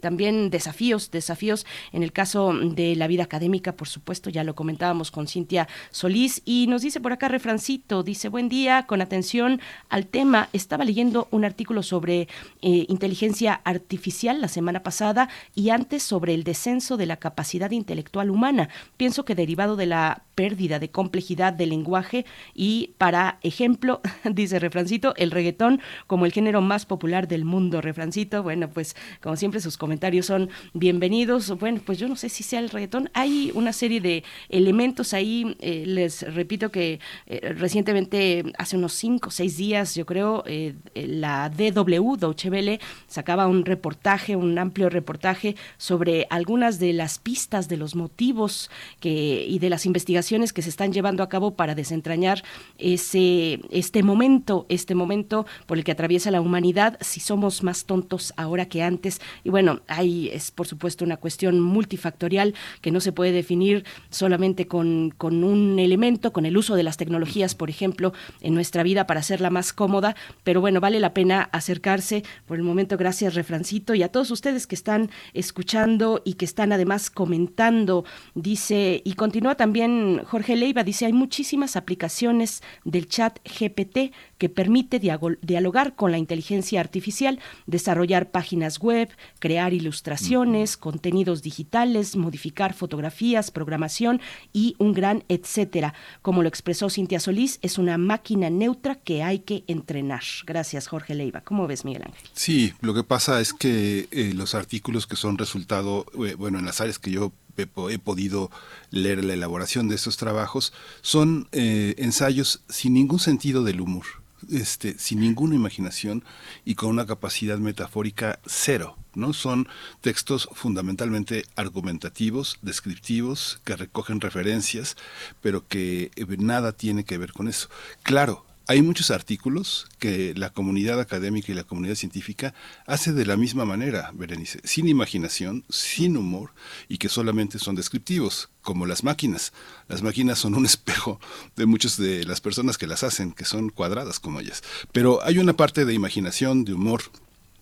[0.00, 5.10] también desafíos, desafíos en el caso de la vida académica, por supuesto, ya lo comentábamos
[5.10, 10.06] con Cintia Solís y nos dice por acá refrancito, dice buen día, con atención al
[10.06, 12.28] tema, estaba leyendo un artículo sobre
[12.62, 18.30] eh, inteligencia artificial la semana pasada y antes sobre el descenso de la capacidad intelectual
[18.30, 18.68] humana.
[18.96, 25.14] Pienso que derivado de la pérdida de complejidad del lenguaje y para ejemplo, dice refrancito,
[25.16, 29.76] el reggaetón como el género más popular del mundo, refrancito, bueno, pues como siempre sus
[29.76, 31.58] comentarios son bienvenidos.
[31.58, 35.51] Bueno, pues yo no sé si sea el reggaetón, hay una serie de elementos ahí,
[35.60, 40.74] eh, les repito que eh, recientemente, hace unos cinco o seis días, yo creo, eh,
[40.94, 47.68] la DW, Deutsche Welle, sacaba un reportaje, un amplio reportaje sobre algunas de las pistas,
[47.68, 51.74] de los motivos que, y de las investigaciones que se están llevando a cabo para
[51.74, 52.42] desentrañar
[52.78, 58.32] ese, este momento, este momento por el que atraviesa la humanidad, si somos más tontos
[58.36, 59.20] ahora que antes.
[59.44, 64.66] Y bueno, ahí es por supuesto una cuestión multifactorial que no se puede definir solamente
[64.66, 69.06] con, con un elemento, con el uso de las tecnologías, por ejemplo, en nuestra vida
[69.06, 72.24] para hacerla más cómoda, pero bueno, vale la pena acercarse.
[72.46, 76.72] Por el momento, gracias, Refrancito, y a todos ustedes que están escuchando y que están
[76.72, 78.04] además comentando.
[78.34, 84.98] Dice, y continúa también Jorge Leiva, dice, hay muchísimas aplicaciones del chat GPT que permite
[84.98, 94.20] dialogar con la inteligencia artificial, desarrollar páginas web, crear ilustraciones, contenidos digitales, modificar fotografías, programación
[94.52, 95.94] y un gran etcétera.
[96.22, 100.22] Como lo expresó Cintia Solís, es una máquina neutra que hay que entrenar.
[100.46, 101.40] Gracias, Jorge Leiva.
[101.42, 102.28] ¿Cómo ves, Miguel Ángel?
[102.32, 106.64] Sí, lo que pasa es que eh, los artículos que son resultado, eh, bueno, en
[106.66, 108.50] las áreas que yo he, po- he podido
[108.90, 110.72] leer la elaboración de estos trabajos,
[111.02, 114.06] son eh, ensayos sin ningún sentido del humor,
[114.50, 116.24] este, sin ninguna imaginación
[116.64, 118.96] y con una capacidad metafórica cero.
[119.14, 119.32] ¿no?
[119.32, 119.68] Son
[120.00, 124.96] textos fundamentalmente argumentativos, descriptivos, que recogen referencias,
[125.40, 127.68] pero que eh, nada tiene que ver con eso.
[128.02, 132.54] Claro, hay muchos artículos que la comunidad académica y la comunidad científica
[132.86, 136.52] hace de la misma manera, Berenice, sin imaginación, sin humor
[136.88, 139.52] y que solamente son descriptivos, como las máquinas.
[139.88, 141.20] Las máquinas son un espejo
[141.56, 144.62] de muchas de las personas que las hacen, que son cuadradas como ellas.
[144.92, 147.02] Pero hay una parte de imaginación, de humor,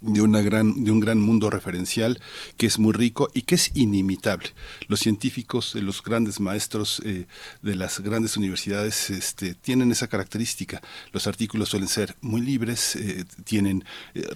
[0.00, 2.20] de, una gran, de un gran mundo referencial
[2.56, 4.50] que es muy rico y que es inimitable.
[4.88, 7.26] Los científicos, eh, los grandes maestros eh,
[7.62, 10.80] de las grandes universidades este, tienen esa característica.
[11.12, 13.84] Los artículos suelen ser muy libres, eh, tienen,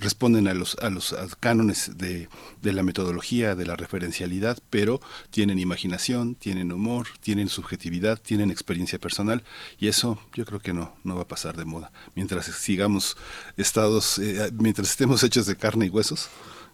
[0.01, 2.29] responden a los, a los cánones de,
[2.63, 5.01] de la metodología, de la referencialidad, pero
[5.31, 9.43] tienen imaginación, tienen humor, tienen subjetividad, tienen experiencia personal
[9.79, 11.93] y eso yo creo que no, no va a pasar de moda.
[12.15, 13.17] Mientras sigamos
[13.57, 14.21] estados,
[14.53, 16.29] mientras estemos hechos de carne y huesos,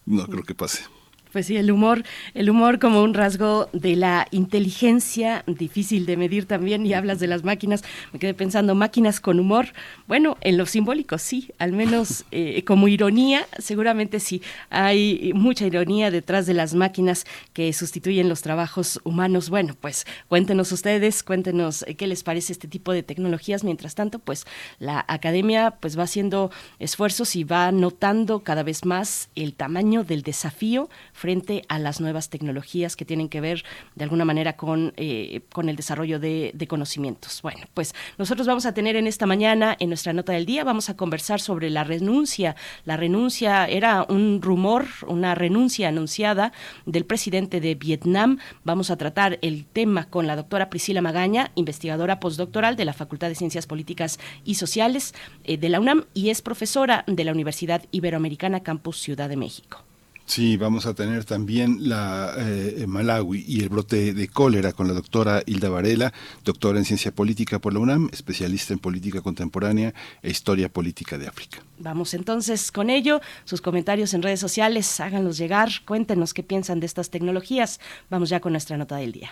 [0.07, 0.85] no creo que pase.
[1.33, 2.03] Pues sí, el humor,
[2.35, 7.29] el humor como un rasgo de la inteligencia, difícil de medir también, y hablas de
[7.29, 9.69] las máquinas, me quedé pensando, máquinas con humor,
[10.09, 16.11] bueno, en lo simbólico sí, al menos eh, como ironía, seguramente sí, hay mucha ironía
[16.11, 19.51] detrás de las máquinas que sustituyen los trabajos humanos.
[19.51, 24.19] Bueno, pues cuéntenos ustedes, cuéntenos eh, qué les parece este tipo de tecnologías, mientras tanto,
[24.19, 24.47] pues
[24.81, 26.51] la academia pues va haciendo
[26.81, 30.89] esfuerzos y va notando cada vez más el tamaño del desafío
[31.21, 33.63] frente a las nuevas tecnologías que tienen que ver
[33.95, 37.43] de alguna manera con, eh, con el desarrollo de, de conocimientos.
[37.43, 40.89] Bueno, pues nosotros vamos a tener en esta mañana, en nuestra nota del día, vamos
[40.89, 42.57] a conversar sobre la renuncia.
[42.87, 46.53] La renuncia era un rumor, una renuncia anunciada
[46.87, 48.39] del presidente de Vietnam.
[48.65, 53.29] Vamos a tratar el tema con la doctora Priscila Magaña, investigadora postdoctoral de la Facultad
[53.29, 55.15] de Ciencias Políticas y Sociales
[55.45, 59.90] eh, de la UNAM y es profesora de la Universidad Iberoamericana Campus Ciudad de México.
[60.31, 64.95] Sí, vamos a tener también la eh, Malawi y el brote de cólera con la
[64.95, 66.13] doctora Hilda Varela,
[66.45, 71.27] doctora en ciencia política por la UNAM, especialista en política contemporánea e historia política de
[71.27, 71.59] África.
[71.81, 73.21] Vamos entonces con ello.
[73.43, 77.81] Sus comentarios en redes sociales, háganlos llegar, cuéntenos qué piensan de estas tecnologías.
[78.09, 79.31] Vamos ya con nuestra nota del día.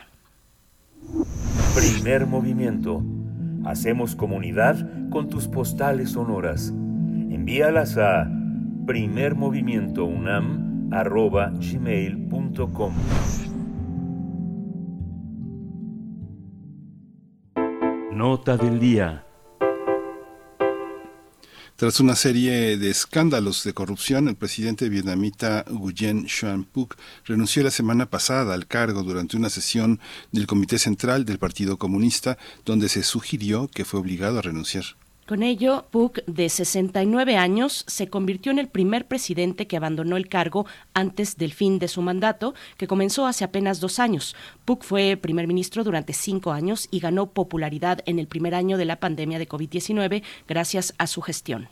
[1.76, 3.04] Primer movimiento.
[3.64, 6.70] Hacemos comunidad con tus postales sonoras.
[6.70, 8.28] Envíalas a
[8.84, 12.94] primermovimientounam arroba gmail.com.
[18.12, 19.24] Nota del día.
[21.76, 27.70] Tras una serie de escándalos de corrupción, el presidente vietnamita Nguyen Xuan Phuc renunció la
[27.70, 30.00] semana pasada al cargo durante una sesión
[30.32, 34.84] del Comité Central del Partido Comunista, donde se sugirió que fue obligado a renunciar.
[35.28, 40.26] Con ello, Puck, de 69 años, se convirtió en el primer presidente que abandonó el
[40.26, 40.64] cargo
[40.94, 44.34] antes del fin de su mandato, que comenzó hace apenas dos años.
[44.64, 48.86] Puck fue primer ministro durante cinco años y ganó popularidad en el primer año de
[48.86, 51.68] la pandemia de COVID-19 gracias a su gestión.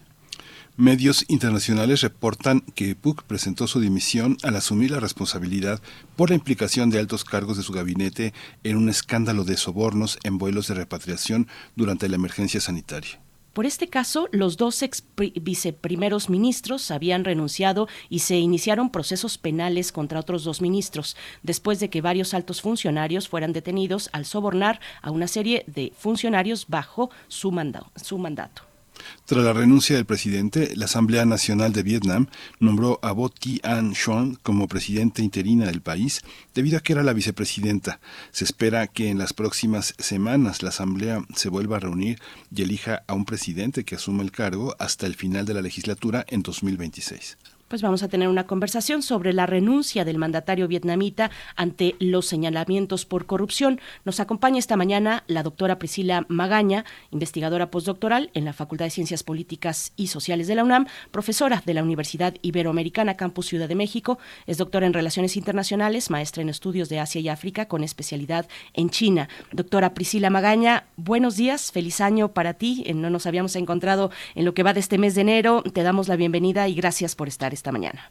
[0.76, 5.80] Medios internacionales reportan que Puck presentó su dimisión al asumir la responsabilidad
[6.14, 8.34] por la implicación de altos cargos de su gabinete
[8.64, 13.18] en un escándalo de sobornos en vuelos de repatriación durante la emergencia sanitaria.
[13.56, 19.92] Por este caso, los dos ex viceprimeros ministros habían renunciado y se iniciaron procesos penales
[19.92, 25.10] contra otros dos ministros, después de que varios altos funcionarios fueran detenidos al sobornar a
[25.10, 27.50] una serie de funcionarios bajo su,
[27.96, 28.75] su mandato.
[29.24, 32.28] Tras la renuncia del presidente, la Asamblea Nacional de Vietnam
[32.60, 36.22] nombró a Bo Thi An Xuan como presidenta interina del país
[36.54, 38.00] debido a que era la vicepresidenta.
[38.30, 42.20] Se espera que en las próximas semanas la Asamblea se vuelva a reunir
[42.54, 46.24] y elija a un presidente que asuma el cargo hasta el final de la legislatura
[46.28, 47.36] en 2026
[47.68, 53.04] pues vamos a tener una conversación sobre la renuncia del mandatario vietnamita ante los señalamientos
[53.04, 53.80] por corrupción.
[54.04, 59.22] Nos acompaña esta mañana la doctora Priscila Magaña, investigadora postdoctoral en la Facultad de Ciencias
[59.22, 64.18] Políticas y Sociales de la UNAM, profesora de la Universidad Iberoamericana Campus Ciudad de México,
[64.46, 68.90] es doctora en Relaciones Internacionales, maestra en Estudios de Asia y África con especialidad en
[68.90, 69.28] China.
[69.52, 72.84] Doctora Priscila Magaña, buenos días, feliz año para ti.
[72.86, 75.62] Eh, no nos habíamos encontrado en lo que va de este mes de enero.
[75.62, 78.10] Te damos la bienvenida y gracias por estar esta mañana.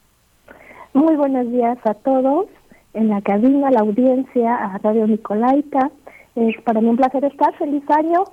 [0.93, 2.47] Muy buenos días a todos,
[2.93, 5.91] en la cabina, la audiencia, a Radio Nicolaita.
[6.35, 7.55] Es para mí un placer estar.
[7.57, 8.23] Feliz año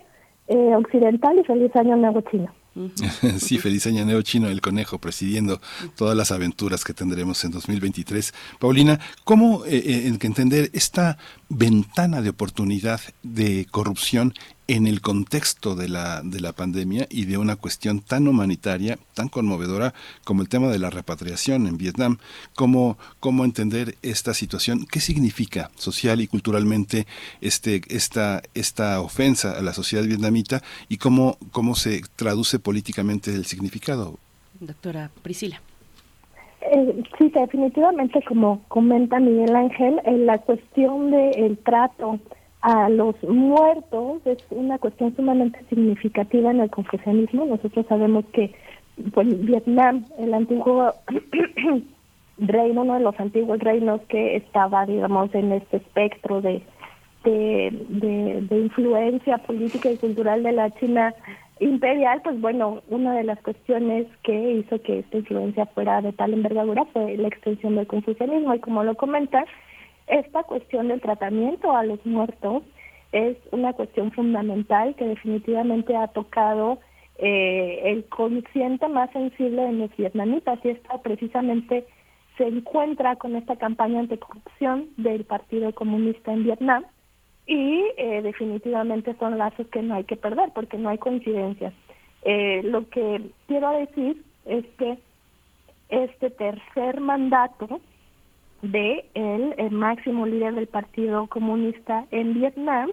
[0.49, 2.53] eh, occidental y feliz año nuevo chino.
[3.39, 5.61] Sí, feliz año nuevo chino, el conejo presidiendo
[5.97, 8.33] todas las aventuras que tendremos en 2023.
[8.59, 14.33] Paulina, ¿cómo eh, eh, entender esta ventana de oportunidad de corrupción
[14.69, 19.29] en el contexto de la, de la pandemia y de una cuestión tan humanitaria, tan
[19.29, 19.93] conmovedora
[20.25, 22.19] como el tema de la repatriación en Vietnam.
[22.55, 24.87] ¿Cómo, cómo entender esta situación?
[24.91, 27.07] ¿Qué significa social y culturalmente
[27.41, 33.47] este, esta, esta ofensa a la sociedad vietnamita y cómo, cómo se traduce políticamente el
[33.47, 34.19] significado?
[34.61, 35.61] Doctora Priscila.
[36.61, 42.21] Eh, sí, definitivamente, como comenta Miguel Ángel, en la cuestión del trato
[42.63, 47.45] a los muertos es una cuestión sumamente significativa en el confucianismo.
[47.45, 48.55] Nosotros sabemos que
[49.13, 50.93] pues, Vietnam, el antiguo
[52.39, 56.63] reino, uno de los antiguos reinos que estaba, digamos, en este espectro de,
[57.25, 61.15] de, influencia política y cultural de la China
[61.61, 66.33] imperial, pues bueno, una de las cuestiones que hizo que esta influencia fuera de tal
[66.33, 69.45] envergadura fue la extensión del confucianismo y como lo comenta,
[70.07, 72.63] esta cuestión del tratamiento a los muertos
[73.13, 76.79] es una cuestión fundamental que definitivamente ha tocado
[77.19, 81.87] eh, el consciente más sensible de los vietnamitas y esta precisamente
[82.37, 86.85] se encuentra con esta campaña anticorrupción del Partido Comunista en Vietnam
[87.47, 91.75] y eh, definitivamente son lazos que no hay que perder porque no hay coincidencias.
[92.23, 94.99] Eh, lo que quiero decir es que
[95.91, 97.81] este tercer mandato
[98.63, 102.91] de el, máximo líder del Partido Comunista en Vietnam,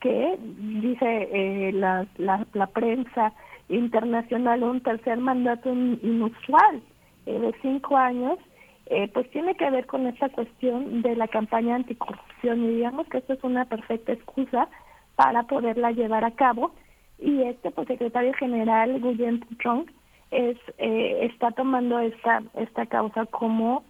[0.00, 3.32] que dice eh, la, la, la, prensa
[3.68, 6.82] internacional un tercer mandato inusual
[7.26, 8.38] eh, de cinco años
[8.86, 12.64] eh, pues tiene que ver con esta cuestión de la campaña anticorrupción.
[12.64, 14.68] Y digamos que esto es una perfecta excusa
[15.16, 16.72] para poderla llevar a cabo.
[17.18, 19.86] Y este pues secretario general Guillem Trong
[20.30, 23.84] es eh, está tomando esta esta causa como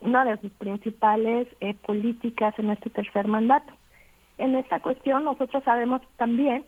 [0.00, 3.72] una de sus principales eh, políticas en este tercer mandato.
[4.38, 6.64] En esta cuestión nosotros sabemos también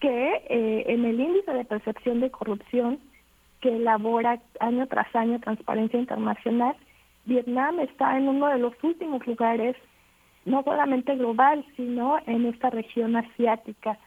[0.00, 2.98] que eh, en el índice de percepción de corrupción
[3.60, 6.76] que elabora año tras año Transparencia Internacional,
[7.24, 9.76] Vietnam está en uno de los últimos lugares,
[10.44, 13.98] no solamente global, sino en esta región asiática.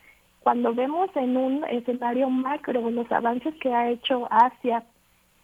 [0.41, 4.84] Cuando vemos en un escenario macro los avances que ha hecho Asia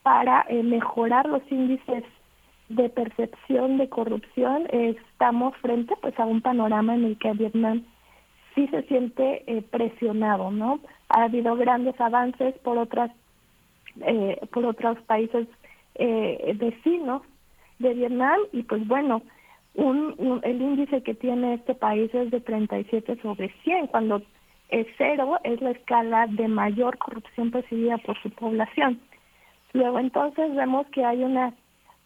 [0.04, 2.04] para eh, mejorar los índices
[2.76, 7.84] de percepción de corrupción, estamos frente pues a un panorama en el que Vietnam
[8.56, 10.80] sí se siente eh, presionado, ¿no?
[11.10, 13.12] Ha habido grandes avances por otras
[14.02, 15.48] eh, por otros países
[15.96, 17.22] eh, vecinos
[17.80, 19.22] de Vietnam y pues bueno,
[19.76, 24.22] un, el índice que tiene este país es de 37 sobre 100, cuando
[24.70, 29.00] es cero es la escala de mayor corrupción percibida por su población.
[29.74, 31.54] Luego entonces vemos que hay una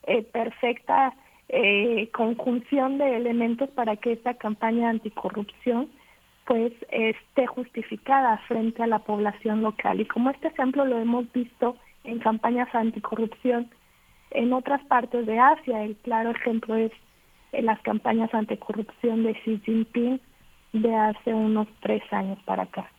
[0.08, 1.14] eh, perfecta
[1.50, 5.90] eh, conjunción de elementos para que esta campaña anticorrupción
[6.46, 10.00] pues esté justificada frente a la población local.
[10.00, 11.76] Y como este ejemplo lo hemos visto
[12.06, 13.70] en campañas anticorrupción
[14.32, 16.92] en otras partes de Asia, el claro ejemplo es
[17.52, 20.20] en las campañas anticorrupción de Xi Jinping
[20.74, 22.90] de hace unos tres años para acá.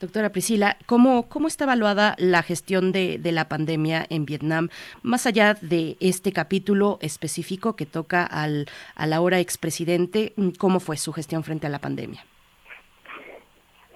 [0.00, 4.68] Doctora Priscila, ¿cómo, ¿cómo está evaluada la gestión de, de, la pandemia en Vietnam,
[5.02, 10.32] más allá de este capítulo específico que toca al, al ahora expresidente?
[10.58, 12.24] ¿Cómo fue su gestión frente a la pandemia?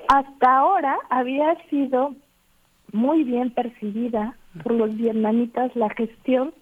[0.08, 2.14] Hasta ahora había sido
[2.92, 6.54] muy bien percibida por los vietnamitas la gestión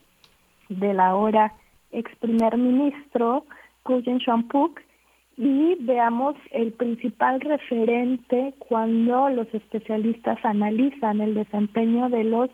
[0.69, 1.55] del ahora
[1.93, 3.45] ex primer ministro
[3.85, 4.81] Nguyen Xuan Phuc
[5.37, 12.51] y veamos el principal referente cuando los especialistas analizan el desempeño de los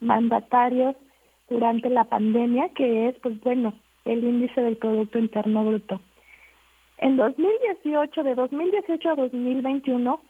[0.00, 0.94] mandatarios
[1.48, 3.74] durante la pandemia, que es, pues bueno,
[4.04, 6.00] el índice del Producto Interno Bruto.
[6.98, 10.20] En 2018, de 2018 a 2021,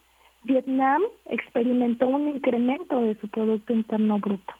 [0.44, 4.54] Vietnam experimentó un incremento de su Producto Interno Bruto.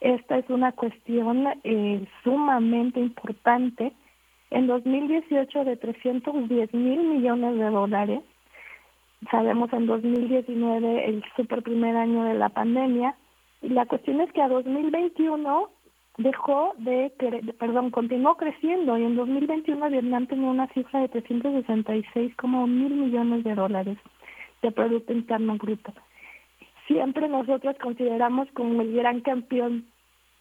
[0.00, 3.92] Esta es una cuestión eh, sumamente importante
[4.52, 8.20] en 2018 de 310 mil millones de dólares.
[9.30, 13.16] Sabemos en 2019 el super primer año de la pandemia.
[13.62, 15.70] Y la cuestión es que a 2021
[16.18, 17.12] dejó de,
[17.58, 23.54] perdón, continuó creciendo y en 2021 Vietnam tenía una cifra de 366,1 mil millones de
[23.54, 23.98] dólares
[24.60, 25.94] de Producto Interno Bruto.
[26.86, 29.86] Siempre nosotros consideramos como el gran campeón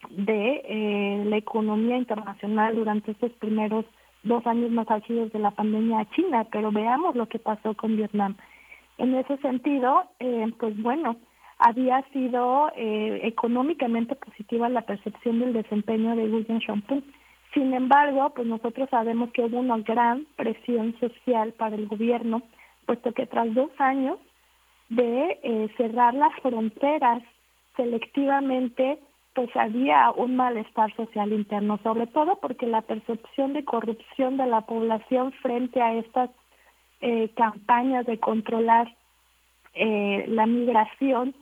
[0.09, 3.85] de eh, la economía internacional durante estos primeros
[4.23, 7.97] dos años más álgidos de la pandemia a China, pero veamos lo que pasó con
[7.97, 8.35] Vietnam.
[8.97, 11.17] En ese sentido, eh, pues bueno,
[11.57, 17.01] había sido eh, económicamente positiva la percepción del desempeño de William Shampoo.
[17.53, 22.41] Sin embargo, pues nosotros sabemos que hubo una gran presión social para el gobierno,
[22.85, 24.17] puesto que tras dos años
[24.89, 27.23] de eh, cerrar las fronteras
[27.75, 28.99] selectivamente
[29.33, 34.61] pues había un malestar social interno, sobre todo porque la percepción de corrupción de la
[34.61, 36.29] población frente a estas
[36.99, 38.93] eh, campañas de controlar
[39.73, 41.33] eh, la migración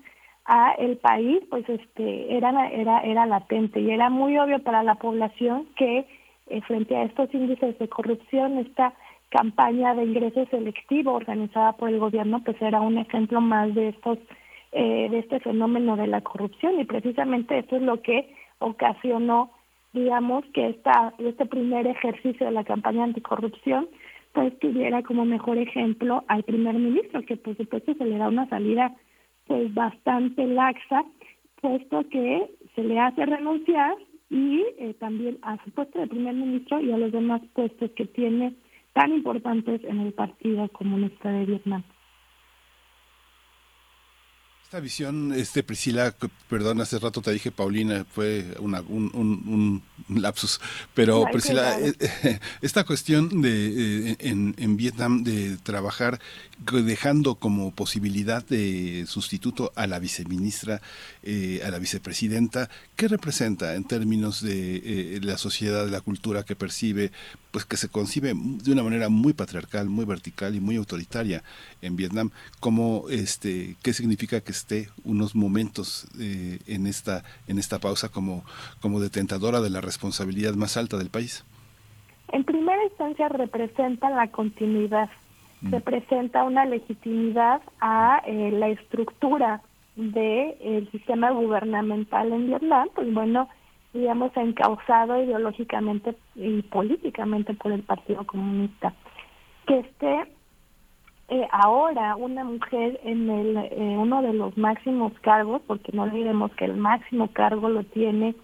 [0.45, 3.80] a el país, pues este era era era latente.
[3.80, 6.07] Y era muy obvio para la población que
[6.48, 8.94] eh, frente a estos índices de corrupción esta
[9.30, 14.18] campaña de ingreso selectivo organizada por el gobierno pues era un ejemplo más de estos
[14.72, 19.52] eh, de este fenómeno de la corrupción y precisamente esto es lo que ocasionó
[19.94, 23.88] digamos que esta este primer ejercicio de la campaña anticorrupción
[24.34, 28.48] pues tuviera como mejor ejemplo al primer ministro que por supuesto se le da una
[28.50, 28.94] salida
[29.48, 31.04] pues bastante laxa
[31.62, 33.96] puesto que se le hace renunciar
[34.30, 38.06] y eh, también a su puesto de primer ministro y a los demás puestos que
[38.06, 38.54] tiene
[38.94, 41.84] tan importantes en el Partido Comunista de Vietnam.
[44.70, 46.14] Esta visión, este Priscila,
[46.48, 49.10] perdón, hace rato te dije Paulina, fue una, un,
[50.08, 50.62] un, lapsus,
[50.94, 56.20] pero Priscila, eh, esta cuestión de eh, en, en Vietnam de trabajar
[56.72, 60.84] dejando como posibilidad de sustituto a la viceministra,
[61.24, 67.12] eh, a la vicepresidenta, ¿qué representa en términos de la sociedad, la cultura que percibe,
[67.52, 71.44] pues que se concibe de una manera muy patriarcal, muy vertical y muy autoritaria
[71.82, 72.32] en Vietnam?
[72.60, 78.44] ¿Cómo, este, qué significa que esté unos momentos eh, en esta en esta pausa como
[78.82, 81.46] como detentadora de la responsabilidad más alta del país.
[82.32, 85.10] En primera instancia representa la continuidad,
[85.62, 85.72] mm.
[85.72, 89.62] representa una legitimidad a eh, la estructura
[89.96, 93.50] del sistema gubernamental en Vietnam, pues bueno,
[93.94, 98.94] digamos, encausado ideológicamente y políticamente por el Partido Comunista.
[99.66, 100.26] Que esté
[101.30, 106.52] eh, ahora una mujer en el eh, uno de los máximos cargos, porque no olvidemos
[106.53, 108.36] que el máximo cargo lo tiene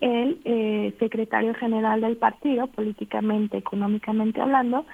[0.00, 4.84] el eh, secretario general del partido, políticamente, económicamente hablando,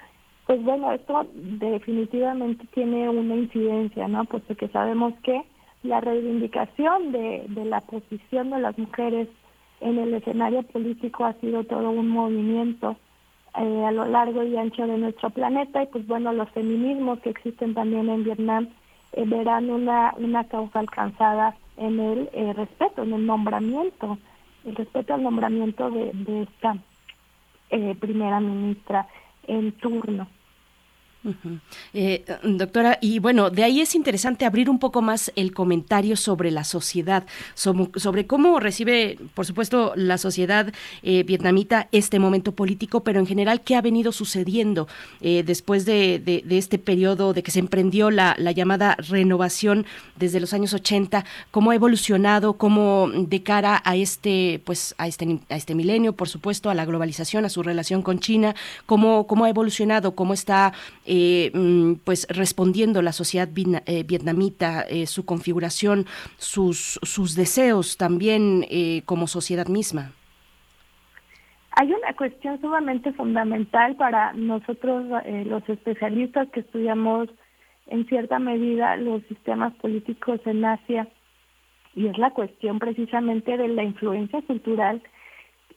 [0.46, 4.24] pues bueno, esto definitivamente tiene una incidencia, ¿no?
[4.24, 5.42] Puesto que sabemos que
[5.82, 9.28] la reivindicación de la posición de las mujeres
[9.82, 12.96] en el escenario político ha sido todo un movimiento
[13.59, 17.30] eh, a lo largo y ancho de nuestro planeta y pues bueno, los feminismos que
[17.30, 18.68] existen también en Vietnam
[19.12, 24.18] eh, verán una, una causa alcanzada en el eh, respeto, en el nombramiento,
[24.64, 26.76] el respeto al nombramiento de, de esta
[28.00, 29.06] primera ministra
[29.46, 30.28] en turno.
[31.94, 36.50] Eh, doctora, y bueno, de ahí es interesante abrir un poco más el comentario sobre
[36.50, 37.24] la sociedad,
[37.54, 40.72] sobre, cómo recibe, por supuesto, la sociedad
[41.02, 44.88] eh, vietnamita este momento político, pero en general, qué ha venido sucediendo
[45.20, 49.86] eh, después de, este periodo de que se emprendió la, llamada renovación
[50.16, 55.38] desde los años 80, cómo ha evolucionado, cómo de cara a este, pues, a este,
[55.48, 58.54] a este milenio, por supuesto, a la globalización, a su relación con China,
[58.86, 60.72] cómo, cómo ha evolucionado, cómo está
[61.14, 66.06] eh, mm, pues respondiendo la sociedad eh, vietnamita, eh, su configuración,
[66.39, 68.64] sus, sus deseos también
[69.05, 70.12] como sociedad misma?
[71.72, 75.05] Hay una cuestión sumamente fundamental para nosotros
[75.44, 77.28] los especialistas que estudiamos
[77.89, 81.09] en cierta medida los sistemas políticos en Asia
[81.94, 85.02] y es la cuestión precisamente de la influencia cultural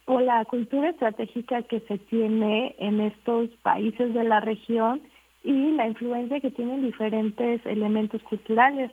[0.06, 5.02] o la cultura estratégica que se tiene en estos países de la región
[5.46, 8.90] y la influencia que tienen diferentes elementos culturales,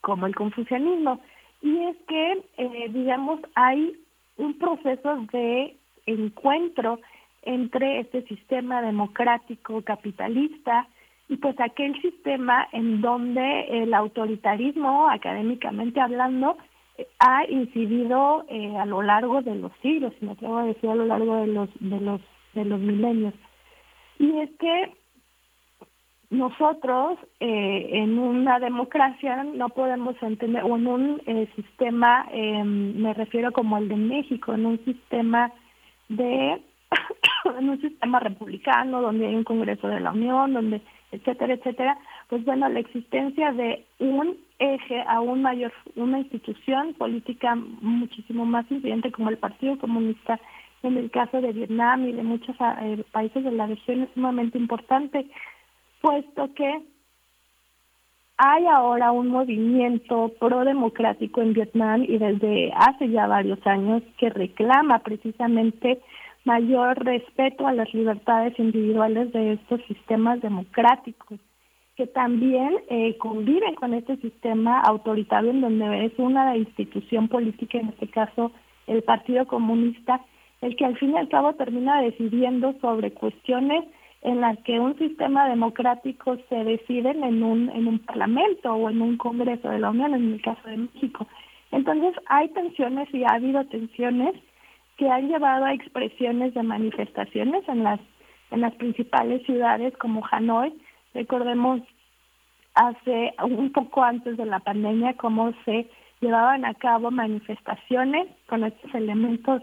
[0.00, 1.20] como el confucianismo.
[1.60, 3.92] Y es que, eh, digamos, hay
[4.38, 5.76] un proceso de
[6.06, 6.98] encuentro
[7.42, 10.88] entre este sistema democrático capitalista
[11.28, 16.56] y pues aquel sistema en donde el autoritarismo, académicamente hablando,
[17.18, 20.94] ha incidido eh, a lo largo de los siglos, si me atrevo a decir a
[20.94, 22.20] lo largo de los de los
[22.54, 23.34] de los milenios.
[24.18, 24.92] Y es que
[26.30, 33.12] nosotros eh, en una democracia no podemos entender, o en un eh, sistema, eh, me
[33.14, 35.52] refiero como el de México, en un sistema
[36.08, 36.62] de,
[37.58, 40.80] en un sistema republicano donde hay un Congreso de la Unión, donde,
[41.10, 41.98] etcétera, etcétera,
[42.28, 49.10] pues bueno, la existencia de un eje aún mayor, una institución política muchísimo más influyente
[49.10, 50.38] como el Partido Comunista
[50.84, 52.56] en el caso de Vietnam y de muchos
[53.10, 55.26] países de la región es sumamente importante
[56.00, 56.82] puesto que
[58.42, 65.00] hay ahora un movimiento pro-democrático en Vietnam y desde hace ya varios años que reclama
[65.00, 66.00] precisamente
[66.44, 71.38] mayor respeto a las libertades individuales de estos sistemas democráticos,
[71.96, 77.88] que también eh, conviven con este sistema autoritario en donde es una institución política, en
[77.88, 78.52] este caso
[78.86, 80.22] el Partido Comunista,
[80.62, 83.84] el que al fin y al cabo termina decidiendo sobre cuestiones
[84.22, 89.00] en las que un sistema democrático se decide en un, en un parlamento o en
[89.00, 91.26] un congreso de la Unión, en el caso de México.
[91.72, 94.34] Entonces hay tensiones y ha habido tensiones
[94.96, 98.00] que han llevado a expresiones de manifestaciones en las
[98.50, 100.72] en las principales ciudades como Hanoi.
[101.14, 101.80] Recordemos
[102.74, 105.88] hace un poco antes de la pandemia cómo se
[106.20, 109.62] llevaban a cabo manifestaciones con estos elementos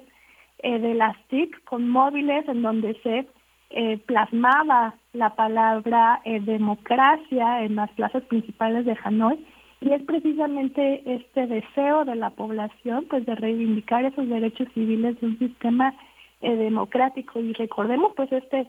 [0.60, 3.28] eh, de las TIC, con móviles en donde se
[3.70, 9.46] eh, plasmaba la palabra eh, democracia en las plazas principales de Hanoi
[9.82, 15.28] y es precisamente este deseo de la población pues de reivindicar esos derechos civiles de
[15.28, 15.94] un sistema
[16.40, 17.42] eh, democrático.
[17.42, 18.68] Y recordemos pues este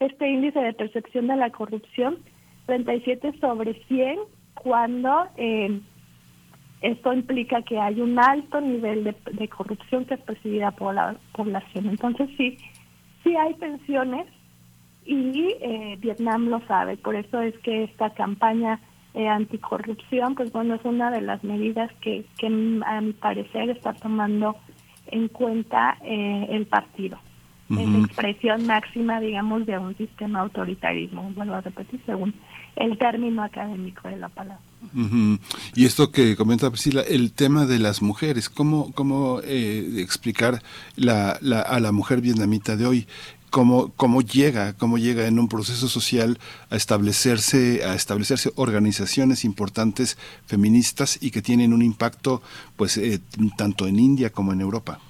[0.00, 2.18] este índice de percepción de la corrupción
[2.66, 4.18] 37 sobre 100
[4.54, 5.28] cuando
[6.80, 11.16] esto implica que hay un alto nivel de, de corrupción que es percibida por la
[11.34, 11.86] población.
[11.88, 12.56] Entonces sí
[13.22, 14.26] sí hay tensiones
[15.10, 16.96] y eh, Vietnam lo sabe.
[16.96, 18.78] Por eso es que esta campaña
[19.14, 23.92] eh, anticorrupción, pues bueno, es una de las medidas que, que a mi parecer está
[23.94, 24.56] tomando
[25.08, 27.18] en cuenta eh, el partido.
[27.70, 31.30] en expresión máxima, digamos, de un sistema autoritarismo.
[31.34, 32.34] Vuelvo a repetir, según
[32.76, 34.60] el término académico de la palabra.
[35.74, 40.62] Y esto que comenta Priscila, el tema de las mujeres, ¿cómo, cómo eh, explicar
[40.96, 43.06] la, la, a la mujer vietnamita de hoy?
[43.50, 46.38] Cómo, cómo llega, cómo llega en un proceso social
[46.70, 50.16] a establecerse, a establecerse organizaciones importantes
[50.46, 52.42] feministas y que tienen un impacto,
[52.76, 53.20] pues, eh,
[53.56, 55.00] tanto en India como en Europa.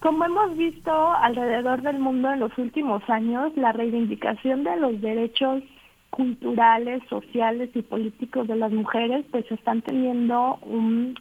[0.00, 5.62] Como hemos visto alrededor del mundo en los últimos años, la reivindicación de los derechos
[6.10, 11.14] culturales, sociales y políticos de las mujeres pues están teniendo un,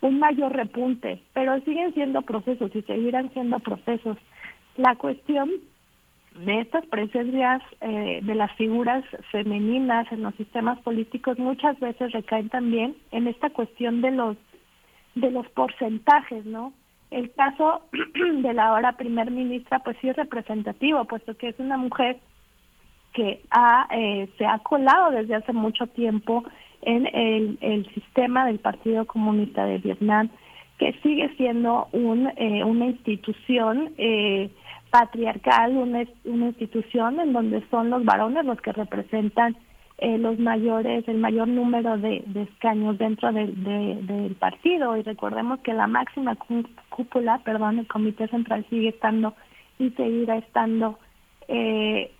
[0.00, 4.16] un mayor repunte, pero siguen siendo procesos y seguirán siendo procesos.
[4.76, 5.50] La cuestión
[6.44, 12.48] de estas presencias eh, de las figuras femeninas en los sistemas políticos muchas veces recaen
[12.48, 14.36] también en esta cuestión de los
[15.14, 16.72] de los porcentajes, ¿no?
[17.10, 21.76] El caso de la ahora primer ministra, pues sí es representativo, puesto que es una
[21.76, 22.18] mujer
[23.14, 26.44] que ha, eh, se ha colado desde hace mucho tiempo
[26.82, 27.06] en
[27.60, 30.30] el, sistema del Partido Comunista de Vietnam,
[30.78, 34.50] que sigue siendo un, eh, una institución eh,
[34.90, 39.56] patriarcal, una, una institución en donde son los varones los que representan
[40.00, 44.96] eh, los mayores, el mayor número de, escaños dentro del partido.
[44.96, 46.36] Y recordemos que la máxima
[46.88, 49.34] cúpula, perdón, el Comité Central sigue estando
[49.80, 51.00] y seguirá estando
[51.48, 52.12] eh,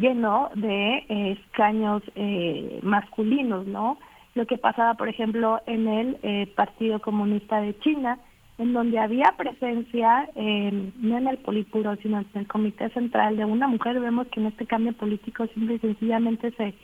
[0.00, 3.98] lleno de eh, escaños eh, masculinos, ¿no?
[4.34, 8.18] Lo que pasaba, por ejemplo, en el Partido Comunista de China,
[8.58, 13.68] en donde había presencia, no en el Politburo, sino en el Comité Central de una
[13.68, 16.74] mujer, vemos que en este cambio político simple y sencillamente se,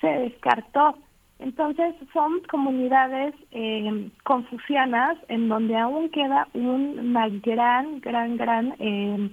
[0.00, 0.96] se descartó.
[1.38, 9.30] Entonces son comunidades eh, confucianas en donde aún queda una gran, gran, gran eh,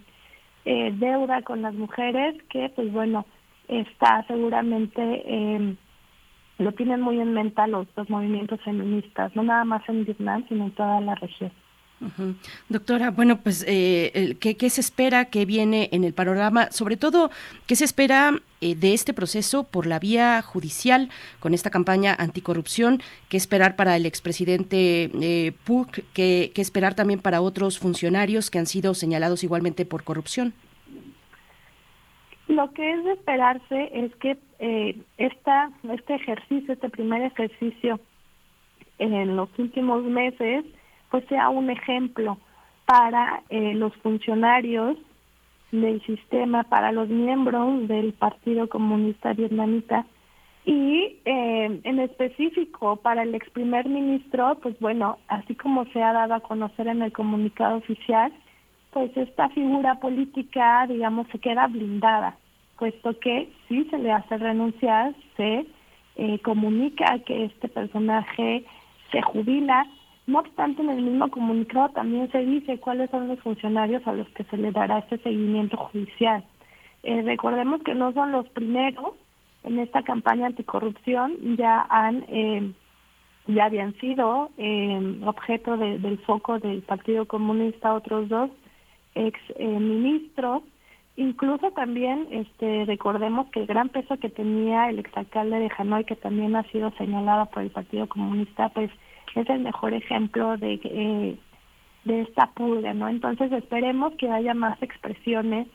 [0.65, 3.25] eh, deuda con las mujeres que, pues bueno,
[3.67, 5.75] está seguramente, eh,
[6.59, 10.65] lo tienen muy en mente los, los movimientos feministas, no nada más en Vietnam, sino
[10.65, 11.51] en toda la región.
[12.69, 16.71] Doctora, bueno, pues, eh, ¿qué, se espera que viene en el panorama?
[16.71, 17.29] Sobre todo,
[17.67, 21.09] ¿qué se espera eh, de este proceso por la vía judicial
[21.39, 23.01] con esta campaña anticorrupción?
[23.29, 25.99] ¿Qué esperar para el expresidente eh, Puc?
[26.13, 30.53] ¿Qué, esperar también para otros funcionarios que han sido señalados igualmente por corrupción?
[32.47, 37.99] Lo que es de esperarse es que eh, esta, este ejercicio, este primer ejercicio
[38.99, 40.65] en los últimos meses,
[41.13, 42.39] pues sea un ejemplo
[42.87, 44.97] para eh, los funcionarios
[45.71, 50.07] del sistema, para los miembros del Partido Comunista Vietnamita.
[50.65, 56.13] Y eh, en específico para el ex primer ministro, pues bueno, así como se ha
[56.13, 58.33] dado a conocer en el comunicado oficial,
[58.89, 62.37] pues esta figura política, digamos, se queda blindada,
[62.79, 65.67] puesto que si se le hace renunciar, se
[66.15, 68.65] eh, comunica que este personaje
[69.11, 69.85] se jubila
[70.25, 74.27] no obstante, en el mismo comunicado también se dice cuáles son los funcionarios a los
[74.29, 76.43] que se le dará este seguimiento judicial.
[77.03, 79.15] Eh, recordemos que no son los primeros
[79.63, 82.71] en esta campaña anticorrupción, ya han eh,
[83.47, 88.49] ya habían sido eh, objeto del foco del Partido Comunista otros dos
[89.15, 90.63] ex ministros.
[91.17, 96.15] Incluso también este, recordemos que el gran peso que tenía el exalcalde de Hanoi, que
[96.15, 98.89] también ha sido señalado por el Partido Comunista, pues
[99.35, 101.37] es el mejor ejemplo de, eh,
[102.05, 103.07] de esta pulga, ¿no?
[103.07, 105.67] Entonces esperemos que haya más expresiones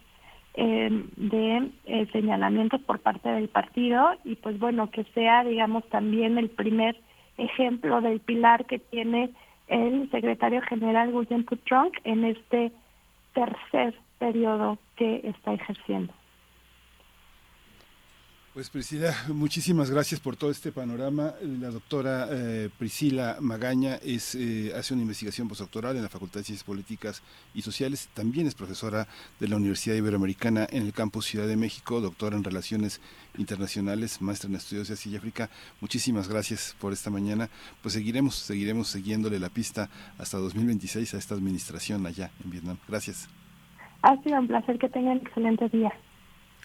[0.54, 6.38] eh, de eh, señalamientos por parte del partido y pues bueno, que sea, digamos, también
[6.38, 6.96] el primer
[7.36, 9.30] ejemplo del pilar que tiene
[9.68, 12.72] el secretario general William Putrong en este
[13.34, 16.12] tercer periodo que está ejerciendo.
[18.58, 21.32] Pues Priscila, muchísimas gracias por todo este panorama.
[21.60, 26.44] La doctora eh, Priscila Magaña es, eh, hace una investigación postdoctoral en la Facultad de
[26.46, 27.22] Ciencias Políticas
[27.54, 28.08] y Sociales.
[28.14, 29.06] También es profesora
[29.38, 33.00] de la Universidad Iberoamericana en el campus Ciudad de México, doctora en Relaciones
[33.36, 35.50] Internacionales, maestra en Estudios de Asia y África.
[35.80, 37.50] Muchísimas gracias por esta mañana.
[37.80, 42.78] Pues seguiremos, seguiremos siguiéndole la pista hasta 2026 a esta administración allá en Vietnam.
[42.88, 43.28] Gracias.
[44.02, 45.92] Ha sido un placer que tengan excelente día.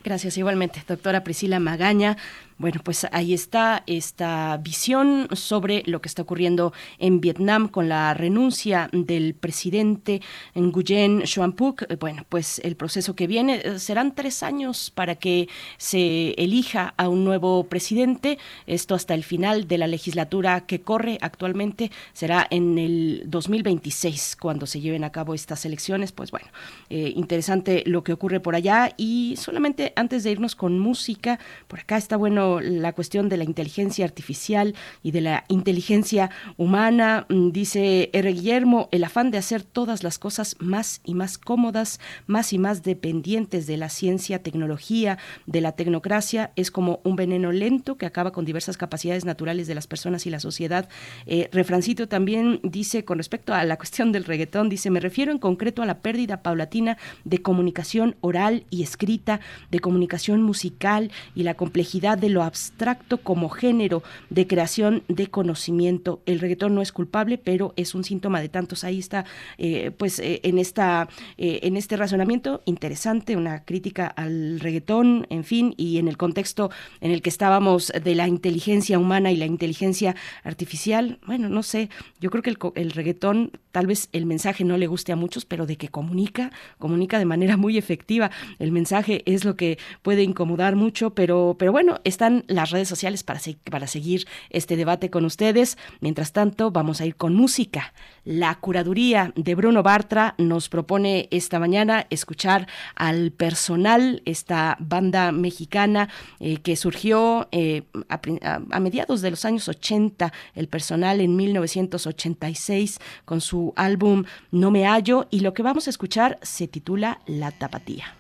[0.04, 2.18] Gracias igualmente, doctora Priscila Magaña.
[2.58, 8.14] Bueno, pues ahí está esta visión sobre lo que está ocurriendo en Vietnam con la
[8.14, 10.22] renuncia del presidente
[10.56, 11.98] Nguyen Xuan Phuc.
[12.00, 17.10] Bueno, pues el proceso que viene eh, serán tres años para que se elija a
[17.10, 18.38] un nuevo presidente.
[18.68, 24.68] Esto hasta el final de la legislatura que corre actualmente será en el 2026 cuando
[24.68, 26.12] se lleven a cabo estas elecciones.
[26.12, 26.48] Pues bueno,
[26.90, 31.80] eh, interesante lo que ocurre por allá y solamente antes de irnos con música, por
[31.80, 37.26] acá está bueno la cuestión de la inteligencia artificial y de la inteligencia humana.
[37.30, 38.34] Mm, dice R.
[38.34, 42.84] Guillermo, el afán de hacer todas las cosas más y más cómodas, más y más
[42.84, 48.32] dependientes de la ciencia, tecnología, de la tecnocracia, es como un veneno lento que acaba
[48.32, 50.90] con diversas capacidades naturales de las personas y la sociedad.
[51.26, 55.40] Eh, Refrancito también dice, con respecto a la cuestión del reggaetón, dice, me refiero en
[55.40, 59.40] concreto a la pérdida paulatina de comunicación oral y escrita,
[59.72, 66.22] de comunicación musical y la complejidad de lo abstracto como género de creación de conocimiento.
[66.26, 68.84] El reggaetón no es culpable, pero es un síntoma de tantos.
[68.84, 69.26] Ahí está,
[69.58, 71.08] eh, pues, eh, en esta,
[71.38, 76.72] eh, en este razonamiento interesante, una crítica al reggaetón, en fin, y en el contexto
[77.02, 81.20] en el que estábamos de la inteligencia humana y la inteligencia artificial.
[81.26, 81.90] Bueno, no sé,
[82.20, 85.46] yo creo que el, el reggaetón, tal vez el mensaje no le guste a muchos,
[85.46, 88.32] pero de que comunica, comunica de manera muy efectiva.
[88.60, 93.22] El mensaje es lo que puede incomodar mucho, pero, pero bueno, están las redes sociales
[93.22, 95.78] para, para seguir este debate con ustedes.
[96.00, 97.94] Mientras tanto, vamos a ir con música.
[98.24, 106.08] La curaduría de Bruno Bartra nos propone esta mañana escuchar al personal, esta banda mexicana
[106.40, 113.41] eh, que surgió eh, a, mediados de los años 80, el personal en 1986 con
[113.41, 118.16] su álbum No me hallo y lo que vamos a escuchar se titula La Tapatía.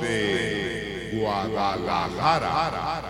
[0.00, 3.02] de Guadalajara.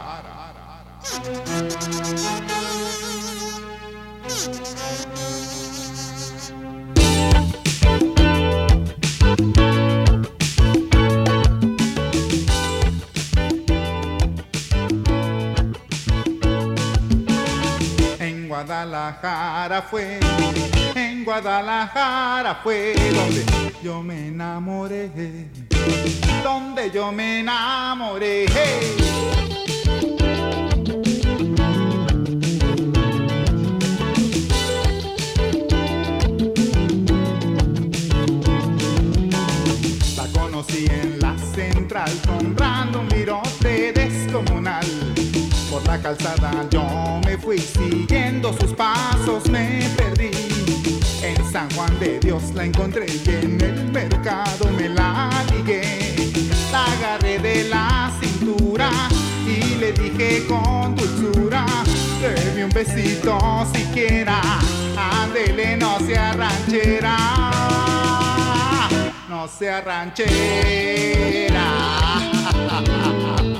[18.18, 20.18] En Guadalajara fue,
[20.96, 23.44] en Guadalajara fue donde
[23.82, 25.10] yo me enamoré,
[26.42, 28.46] donde yo me enamoré.
[40.16, 44.86] La conocí en la central comprando un virote descomunal.
[45.70, 50.51] Por la calzada yo me fui siguiendo sus pasos, me perdí.
[51.34, 55.82] En San Juan de Dios la encontré y en el mercado me la ligué.
[56.70, 58.90] La agarré de la cintura
[59.46, 61.64] y le dije con dulzura,
[62.20, 63.38] deme un besito
[63.74, 64.40] siquiera,
[65.22, 67.16] ándele no sea ranchera,
[69.28, 70.32] no sea ranchera.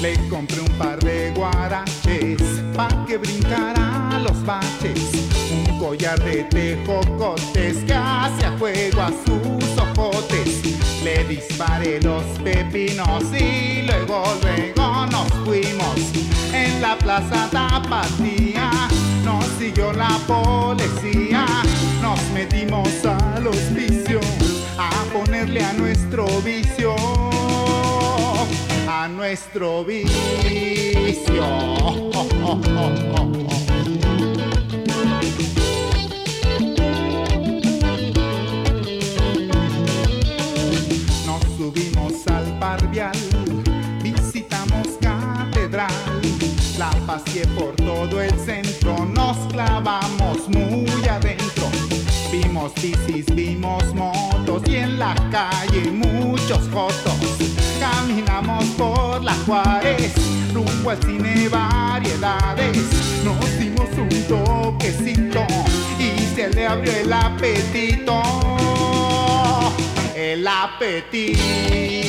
[0.04, 2.42] Le compré un par de guaraches
[2.76, 5.00] pa' que brincara los baches.
[5.50, 10.60] Un collar de tejocotes que hace a fuego a sus ojotes.
[11.02, 15.96] Le disparé los pepinos y luego, luego nos fuimos.
[16.52, 18.70] En la plaza Tapatía
[19.24, 21.46] nos siguió la policía.
[22.02, 24.20] Nos metimos al hospicio
[24.76, 26.94] a ponerle a nuestro vicio
[28.88, 30.12] a nuestro vicio.
[41.26, 43.12] Nos subimos al parvial,
[44.02, 45.92] visitamos catedral,
[46.78, 51.68] la paseé por todo el centro, nos clavamos muy adentro.
[52.30, 57.13] Vimos bicis, vimos motos y en la calle muchos fotos.
[59.46, 60.12] Juárez,
[60.52, 62.78] rumbo al cine variedades.
[63.24, 65.46] Nos dimos un toquecito
[65.98, 68.22] y se le abrió el apetito.
[70.14, 72.04] El apetito.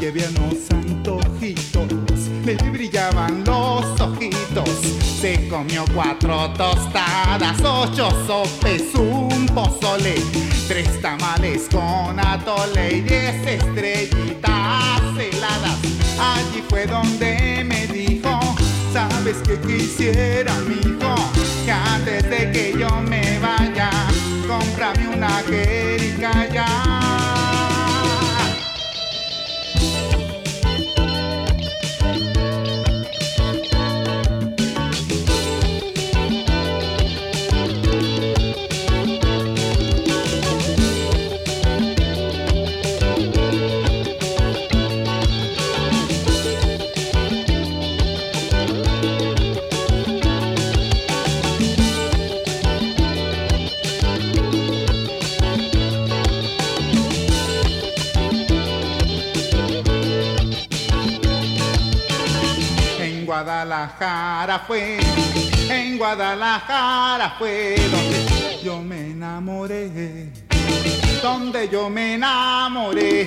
[0.00, 1.86] Llevé a unos antojitos,
[2.46, 4.69] le brillaban los ojitos.
[5.50, 10.14] Comió cuatro tostadas, ocho sopes, un pozole,
[10.68, 15.76] tres tamales con atole y diez estrellitas heladas.
[16.20, 18.38] Allí fue donde me dijo,
[18.92, 21.16] ¿sabes qué quisiera, mijo?
[21.64, 23.90] Que antes de que yo me vaya,
[24.46, 26.99] cómprame una jerica
[63.42, 64.98] Guadalajara fue,
[65.70, 70.30] en Guadalajara fue donde yo me enamoré,
[71.22, 73.24] donde yo me enamoré.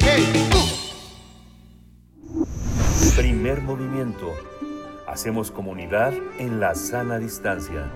[3.16, 4.32] Primer movimiento.
[5.08, 7.90] Hacemos comunidad en la sana distancia.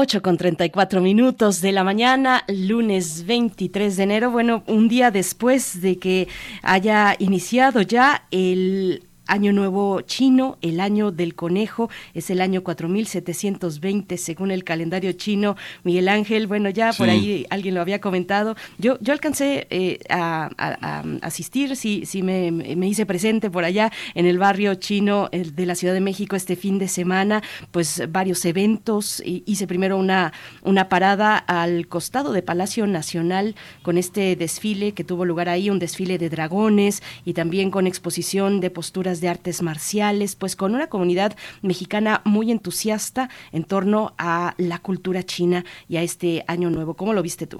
[0.00, 4.30] 8 con 34 minutos de la mañana, lunes 23 de enero.
[4.30, 6.28] Bueno, un día después de que
[6.62, 14.16] haya iniciado ya el Año Nuevo Chino, el año del conejo, es el año 4720
[14.16, 15.56] según el calendario chino.
[15.84, 18.56] Miguel Ángel, bueno, ya por ahí alguien lo había comentado.
[18.78, 23.64] Yo, yo alcancé eh, a, a- a asistir, sí, sí me, me hice presente por
[23.64, 27.42] allá en el barrio chino eh, de la Ciudad de México este fin de semana,
[27.70, 29.22] pues varios eventos.
[29.24, 30.32] Hice primero una,
[30.62, 35.78] una parada al costado de Palacio Nacional con este desfile que tuvo lugar ahí, un
[35.78, 40.88] desfile de dragones y también con exposición de posturas de artes marciales, pues con una
[40.88, 46.94] comunidad mexicana muy entusiasta en torno a la cultura china y a este año nuevo.
[46.94, 47.58] ¿Cómo lo viste tú?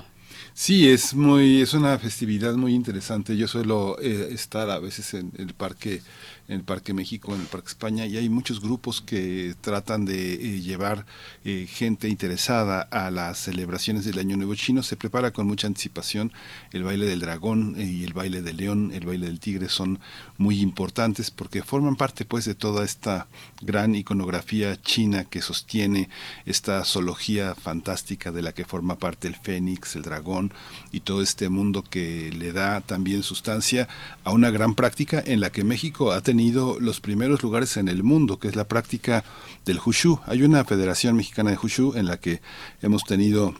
[0.54, 3.36] Sí, es muy, es una festividad muy interesante.
[3.36, 6.02] Yo suelo eh, estar a veces en el parque,
[6.48, 10.32] en el Parque México, en el Parque España, y hay muchos grupos que tratan de
[10.32, 11.04] eh, llevar
[11.44, 14.82] eh, gente interesada a las celebraciones del Año Nuevo Chino.
[14.82, 16.32] Se prepara con mucha anticipación.
[16.72, 20.00] El baile del dragón eh, y el baile del león, el baile del tigre son
[20.38, 23.26] muy importantes porque forman parte, pues, de toda esta
[23.60, 26.08] gran iconografía china que sostiene
[26.46, 30.54] esta zoología fantástica de la que forma parte el fénix, el dragón
[30.92, 33.86] y todo este mundo que le da también sustancia
[34.24, 36.37] a una gran práctica en la que México ha tenido
[36.80, 39.24] los primeros lugares en el mundo, que es la práctica
[39.64, 40.20] del Hushu.
[40.26, 42.40] Hay una Federación Mexicana de Hushu en la que
[42.80, 43.54] hemos tenido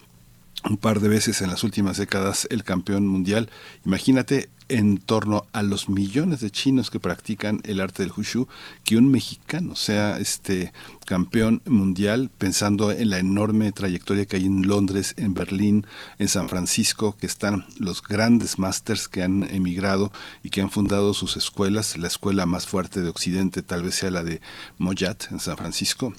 [0.65, 3.51] un par de veces en las últimas décadas el campeón mundial.
[3.85, 8.49] Imagínate en torno a los millones de chinos que practican el arte del Hushu,
[8.85, 10.73] que un mexicano sea este
[11.07, 15.87] campeón mundial, pensando en la enorme trayectoria que hay en Londres, en Berlín,
[16.19, 20.13] en San Francisco, que están los grandes másters que han emigrado
[20.43, 21.97] y que han fundado sus escuelas.
[21.97, 24.41] La escuela más fuerte de Occidente tal vez sea la de
[24.79, 26.13] Moyat en San Francisco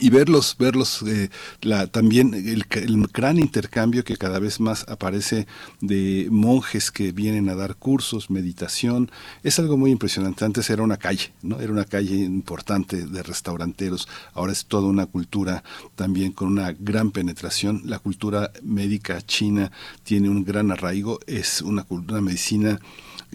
[0.00, 1.30] y verlos, verlos, eh,
[1.62, 2.64] la, también el,
[3.12, 5.46] gran intercambio que cada vez más aparece
[5.80, 9.10] de monjes que vienen a dar cursos, meditación,
[9.44, 10.44] es algo muy impresionante.
[10.44, 11.60] Antes era una calle, ¿no?
[11.60, 15.62] Era una calle importante de restauranteros, ahora es toda una cultura
[15.94, 17.82] también con una gran penetración.
[17.84, 19.70] La cultura médica china
[20.02, 22.80] tiene un gran arraigo, es una, cul- una medicina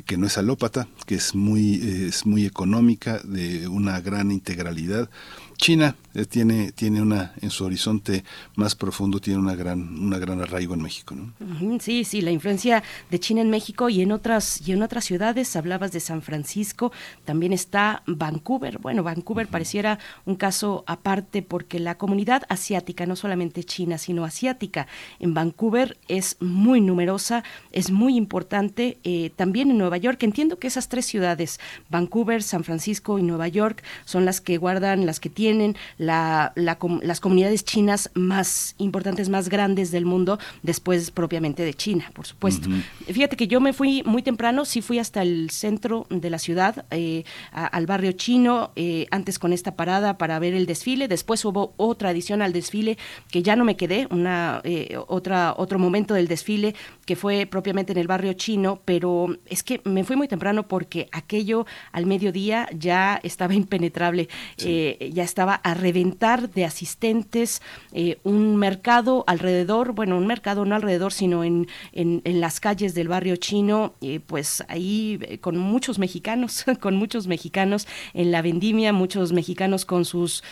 [0.06, 5.10] que no es alópata, que es muy, eh, es muy económica, de una gran integralidad.
[5.58, 5.96] China
[6.30, 8.24] tiene, tiene una, en su horizonte
[8.56, 11.16] más profundo, tiene una gran, una gran arraigo en México.
[11.16, 11.80] ¿no?
[11.80, 15.56] Sí, sí, la influencia de China en México y en otras y en otras ciudades.
[15.56, 16.92] Hablabas de San Francisco,
[17.26, 18.80] también está Vancouver.
[18.80, 24.88] Bueno, Vancouver pareciera un caso aparte porque la comunidad asiática, no solamente china, sino asiática,
[25.20, 28.98] en Vancouver es muy numerosa, es muy importante.
[29.04, 31.60] eh, también en Nueva York, entiendo que esas tres ciudades,
[31.90, 36.80] Vancouver, San Francisco y Nueva York, son las que guardan, las que tienen la, la
[37.04, 42.68] las comunidades chinas más importantes, más grandes del mundo, después propiamente de China, por supuesto.
[43.06, 46.86] Fíjate que yo me fui muy temprano, sí fui hasta el centro de la ciudad,
[46.90, 51.44] eh, a- al barrio chino, eh, antes con esta parada para ver el desfile, después
[51.46, 52.98] hubo otra adición al desfile
[53.30, 57.92] que ya no me quedé, una eh, otra otro momento del desfile que fue propiamente
[57.92, 62.70] en el barrio chino, pero es que me fui muy temprano porque aquello al mediodía
[62.74, 67.64] ya estaba impenetrable, eh, ya estaba a reventar de asistentes,
[67.94, 73.08] eh, un mercado alrededor, bueno, un mercado no alrededor, sino en, en, las calles del
[73.08, 79.34] barrio chino, eh, pues ahí con muchos mexicanos, con muchos mexicanos en la vendimia, muchos
[79.34, 80.44] mexicanos con sus,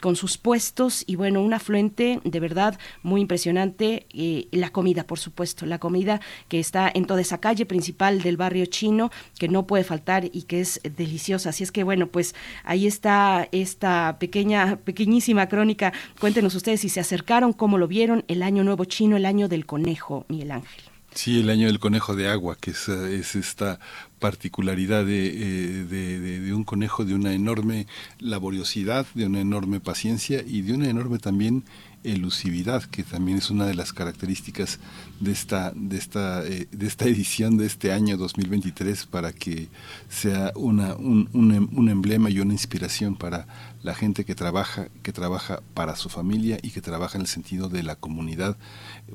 [0.00, 4.06] con sus puestos y bueno, un afluente de verdad muy impresionante.
[4.50, 8.64] la comida, por supuesto, la comida que está en toda esa calle principal del barrio
[8.66, 11.50] chino, que no puede faltar y que es deliciosa.
[11.50, 12.34] Así es que bueno, pues
[12.64, 15.92] ahí está esta pequeña, pequeñísima crónica.
[16.20, 19.66] Cuéntenos ustedes si se acercaron, cómo lo vieron, el año nuevo chino, el año del
[19.66, 20.82] conejo, Miguel Ángel.
[21.14, 23.78] Sí, el año del conejo de agua, que es, es esta
[24.18, 27.86] particularidad de, eh, de, de, un conejo de una enorme
[28.18, 31.64] laboriosidad, de una enorme paciencia y de una enorme también
[32.04, 34.78] elusividad, que también es una de las características
[35.20, 39.68] de esta, de esta, eh, de esta edición de este año 2023 para que
[40.08, 43.46] sea una, un, un, un, emblema y una inspiración para
[43.82, 47.68] la gente que trabaja, que trabaja para su familia y que trabaja en el sentido
[47.68, 48.56] de la comunidad,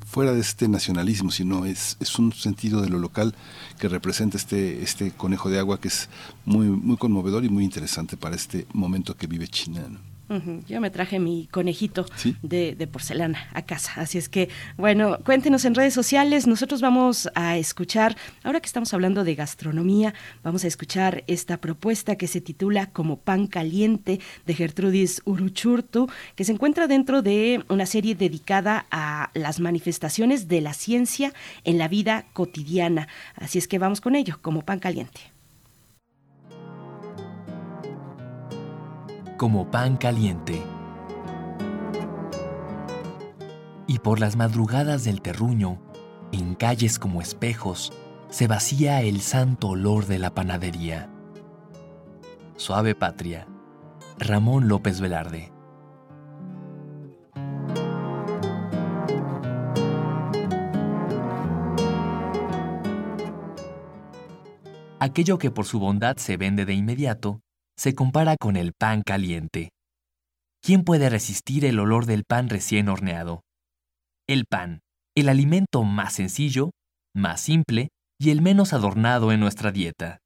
[0.06, 3.34] fuera de este nacionalismo, sino es, es un sentido de lo local
[3.78, 6.08] que representa este, este conejo de agua que es
[6.44, 9.82] muy, muy conmovedor y muy interesante para este momento que vive China.
[10.66, 12.04] Yo me traje mi conejito
[12.42, 13.92] de, porcelana a casa.
[13.96, 16.46] Así es que, bueno, cuéntenos en redes sociales.
[16.46, 22.16] Nosotros vamos a escuchar, ahora que estamos hablando de gastronomía, vamos a escuchar esta propuesta
[22.16, 27.86] que se titula Como pan caliente de Gertrudis Uruchurtu, que se encuentra dentro de una
[27.86, 31.32] serie dedicada a las manifestaciones de la ciencia
[31.64, 33.08] en la vida cotidiana.
[33.34, 35.37] Así es que vamos con ello, como pan caliente.
[39.38, 40.62] Como pan caliente.
[43.86, 45.80] Y por las madrugadas del terruño,
[46.32, 47.92] en calles como espejos,
[48.28, 51.08] se vacía el santo olor de la panadería.
[52.56, 53.46] Suave Patria,
[54.18, 55.52] Ramón López Velarde.
[65.00, 67.40] Aquello que por su bondad se vende de inmediato,
[67.78, 69.70] se compara con el pan caliente.
[70.60, 73.44] ¿Quién puede resistir el olor del pan recién horneado?
[74.26, 74.80] El pan,
[75.16, 76.72] el alimento más sencillo,
[77.14, 80.18] más simple y el menos adornado en nuestra dieta.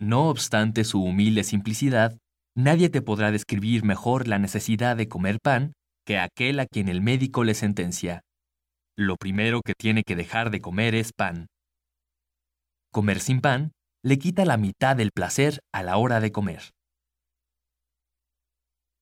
[0.00, 2.18] No obstante su humilde simplicidad,
[2.56, 5.72] nadie te podrá describir mejor la necesidad de comer pan
[6.04, 8.22] que aquel a quien el médico le sentencia.
[8.96, 11.46] Lo primero que tiene que dejar de comer es pan.
[12.90, 13.70] Comer sin pan
[14.08, 16.70] le quita la mitad del placer a la hora de comer.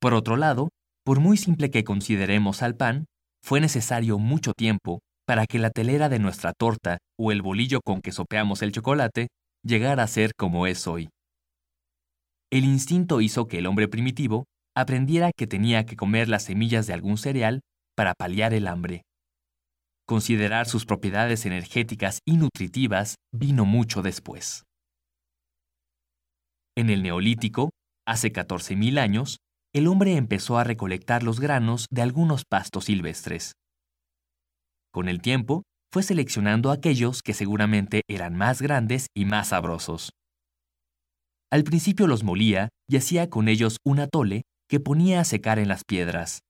[0.00, 0.70] Por otro lado,
[1.04, 3.04] por muy simple que consideremos al pan,
[3.40, 8.00] fue necesario mucho tiempo para que la telera de nuestra torta o el bolillo con
[8.00, 9.28] que sopeamos el chocolate
[9.64, 11.08] llegara a ser como es hoy.
[12.50, 16.94] El instinto hizo que el hombre primitivo aprendiera que tenía que comer las semillas de
[16.94, 17.60] algún cereal
[17.96, 19.02] para paliar el hambre.
[20.04, 24.65] Considerar sus propiedades energéticas y nutritivas vino mucho después.
[26.78, 27.70] En el Neolítico,
[28.06, 29.38] hace 14.000 años,
[29.74, 33.52] el hombre empezó a recolectar los granos de algunos pastos silvestres.
[34.92, 40.10] Con el tiempo, fue seleccionando aquellos que seguramente eran más grandes y más sabrosos.
[41.50, 45.68] Al principio los molía y hacía con ellos un atole que ponía a secar en
[45.68, 46.40] las piedras,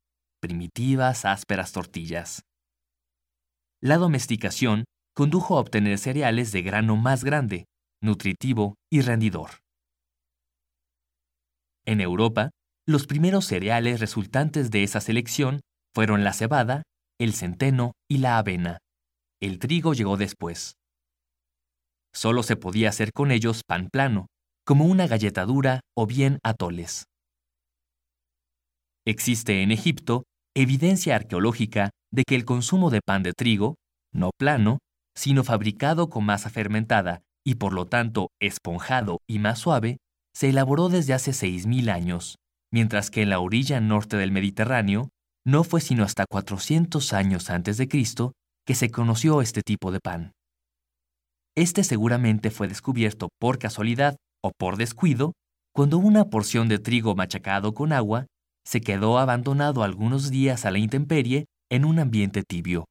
[0.41, 2.43] primitivas, ásperas tortillas.
[3.81, 4.85] La domesticación
[5.15, 7.67] condujo a obtener cereales de grano más grande,
[8.03, 9.66] nutritivo y rendidor.
[11.87, 12.51] En Europa,
[12.87, 15.61] los primeros cereales resultantes de esa selección
[15.95, 16.83] fueron la cebada,
[17.19, 18.79] el centeno y la avena.
[19.41, 20.75] El trigo llegó después.
[22.13, 24.27] Solo se podía hacer con ellos pan plano,
[24.67, 27.05] como una galleta dura o bien atoles.
[29.07, 30.25] Existe en Egipto
[30.57, 33.77] evidencia arqueológica de que el consumo de pan de trigo,
[34.13, 34.79] no plano,
[35.15, 39.99] sino fabricado con masa fermentada y por lo tanto esponjado y más suave,
[40.37, 42.37] se elaboró desde hace 6.000 años,
[42.71, 45.09] mientras que en la orilla norte del Mediterráneo
[45.47, 48.33] no fue sino hasta 400 años antes de Cristo
[48.67, 50.33] que se conoció este tipo de pan.
[51.57, 55.33] Este seguramente fue descubierto por casualidad o por descuido
[55.75, 58.27] cuando una porción de trigo machacado con agua
[58.63, 62.85] se quedó abandonado algunos días a la intemperie en un ambiente tibio.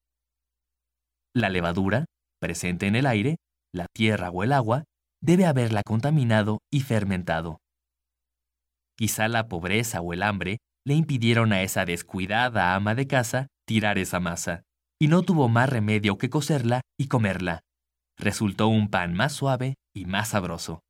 [1.35, 2.05] La levadura,
[2.41, 3.35] presente en el aire,
[3.71, 4.85] la tierra o el agua,
[5.25, 7.59] debe haberla contaminado y fermentado.
[8.95, 13.97] Quizá la pobreza o el hambre le impidieron a esa descuidada ama de casa tirar
[13.97, 14.61] esa masa,
[15.01, 17.61] y no tuvo más remedio que cocerla y comerla.
[18.17, 20.81] Resultó un pan más suave y más sabroso.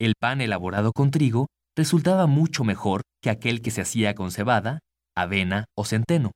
[0.00, 4.78] El pan elaborado con trigo resultaba mucho mejor que aquel que se hacía con cebada,
[5.16, 6.30] avena o centeno.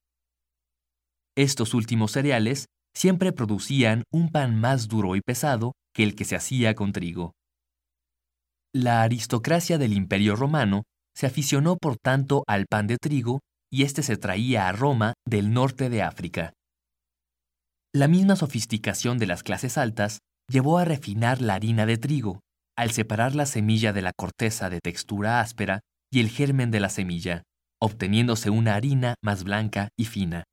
[1.37, 6.37] Estos últimos cereales siempre producían un pan más duro y pesado que el que se
[6.37, 7.33] hacía con trigo.
[8.75, 13.41] La aristocracia del Imperio romano se aficionó por tanto al pan de trigo
[13.71, 16.53] y éste se traía a Roma del norte de África.
[17.95, 22.41] La misma sofisticación de las clases altas llevó a refinar la harina de trigo,
[22.77, 26.89] al separar la semilla de la corteza de textura áspera y el germen de la
[26.89, 27.43] semilla,
[27.81, 30.45] obteniéndose una harina más blanca y fina.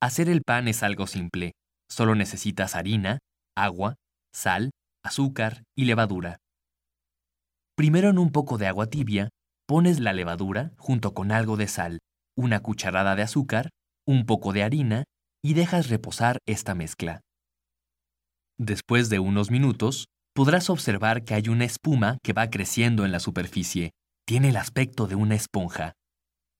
[0.00, 1.52] Hacer el pan es algo simple,
[1.90, 3.18] solo necesitas harina,
[3.56, 3.96] agua,
[4.32, 4.70] sal,
[5.04, 6.38] azúcar y levadura.
[7.76, 9.28] Primero en un poco de agua tibia,
[9.66, 11.98] pones la levadura junto con algo de sal,
[12.36, 13.70] una cucharada de azúcar,
[14.06, 15.04] un poco de harina
[15.42, 17.20] y dejas reposar esta mezcla.
[18.56, 23.20] Después de unos minutos, podrás observar que hay una espuma que va creciendo en la
[23.20, 23.90] superficie.
[24.26, 25.94] Tiene el aspecto de una esponja.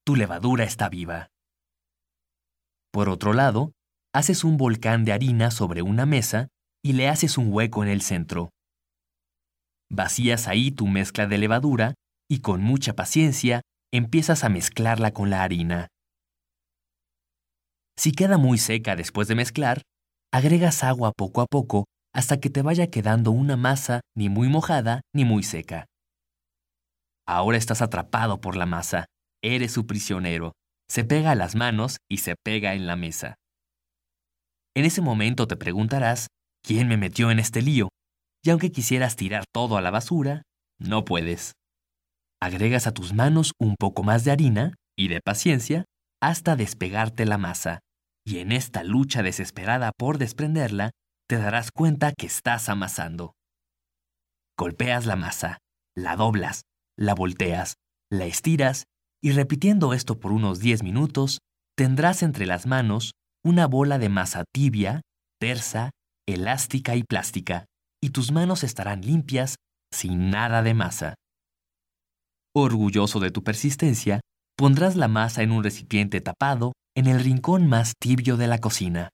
[0.04, 1.28] Tu levadura está viva.
[2.92, 3.72] Por otro lado,
[4.14, 6.48] haces un volcán de harina sobre una mesa
[6.82, 8.50] y le haces un hueco en el centro.
[9.90, 11.94] Vacías ahí tu mezcla de levadura
[12.30, 13.62] y con mucha paciencia
[13.92, 15.88] empiezas a mezclarla con la harina.
[17.98, 19.82] Si queda muy seca después de mezclar,
[20.32, 25.00] agregas agua poco a poco hasta que te vaya quedando una masa ni muy mojada
[25.14, 25.86] ni muy seca.
[27.26, 29.06] Ahora estás atrapado por la masa,
[29.42, 30.52] eres su prisionero,
[30.90, 33.36] se pega a las manos y se pega en la mesa.
[34.74, 36.28] En ese momento te preguntarás,
[36.62, 37.88] ¿quién me metió en este lío?
[38.44, 40.42] Y aunque quisieras tirar todo a la basura,
[40.78, 41.52] no puedes.
[42.40, 45.84] Agregas a tus manos un poco más de harina y de paciencia
[46.20, 47.80] hasta despegarte la masa
[48.28, 50.90] y en esta lucha desesperada por desprenderla,
[51.26, 53.32] te darás cuenta que estás amasando.
[54.58, 55.56] Golpeas la masa,
[55.96, 56.64] la doblas,
[56.98, 57.76] la volteas,
[58.10, 58.84] la estiras
[59.22, 61.38] y repitiendo esto por unos 10 minutos,
[61.76, 63.12] tendrás entre las manos
[63.44, 65.00] una bola de masa tibia,
[65.40, 65.90] tersa,
[66.26, 67.64] elástica y plástica,
[68.02, 69.56] y tus manos estarán limpias,
[69.92, 71.14] sin nada de masa.
[72.54, 74.20] Orgulloso de tu persistencia,
[74.56, 79.10] pondrás la masa en un recipiente tapado en el rincón más tibio de la cocina.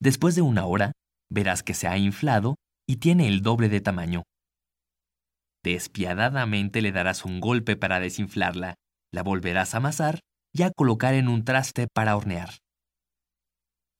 [0.00, 0.92] Después de una hora,
[1.30, 2.56] verás que se ha inflado
[2.88, 4.24] y tiene el doble de tamaño.
[5.64, 8.74] Despiadadamente le darás un golpe para desinflarla,
[9.12, 10.20] la volverás a amasar
[10.52, 12.58] y a colocar en un traste para hornear.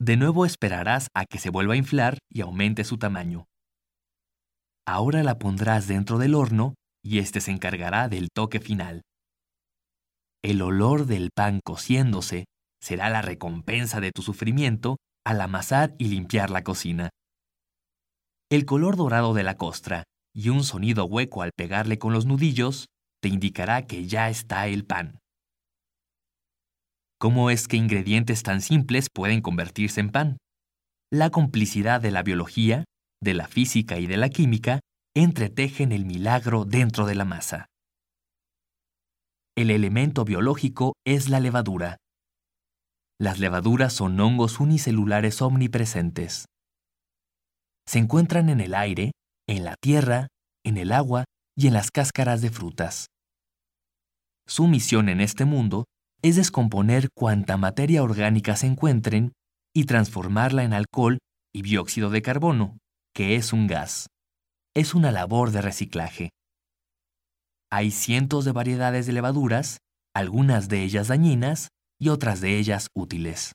[0.01, 3.47] De nuevo esperarás a que se vuelva a inflar y aumente su tamaño.
[4.85, 6.75] Ahora la pondrás dentro del horno
[7.05, 9.03] y éste se encargará del toque final.
[10.43, 12.47] El olor del pan cociéndose
[12.81, 17.11] será la recompensa de tu sufrimiento al amasar y limpiar la cocina.
[18.51, 20.03] El color dorado de la costra
[20.35, 22.87] y un sonido hueco al pegarle con los nudillos
[23.23, 25.19] te indicará que ya está el pan.
[27.19, 30.39] ¿Cómo es que ingredientes tan simples pueden convertirse en pan?
[31.11, 32.85] La complicidad de la biología,
[33.21, 34.81] de la física y de la química
[35.15, 37.67] entretejen el milagro dentro de la masa.
[39.57, 41.99] El elemento biológico es la levadura.
[43.21, 46.47] Las levaduras son hongos unicelulares omnipresentes.
[47.87, 49.13] Se encuentran en el aire,
[49.49, 50.29] en la tierra,
[50.65, 51.25] en el agua
[51.57, 53.07] y en las cáscaras de frutas.
[54.47, 55.85] Su misión en este mundo
[56.23, 59.33] es descomponer cuanta materia orgánica se encuentren
[59.75, 61.19] y transformarla en alcohol
[61.53, 62.79] y dióxido de carbono,
[63.15, 64.09] que es un gas.
[64.75, 66.31] Es una labor de reciclaje.
[67.71, 69.79] Hay cientos de variedades de levaduras,
[70.15, 73.53] algunas de ellas dañinas y otras de ellas útiles.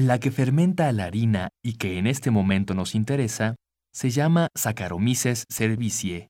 [0.00, 3.56] La que fermenta la harina y que en este momento nos interesa
[3.92, 6.28] se llama Saccharomyces cerevisiae.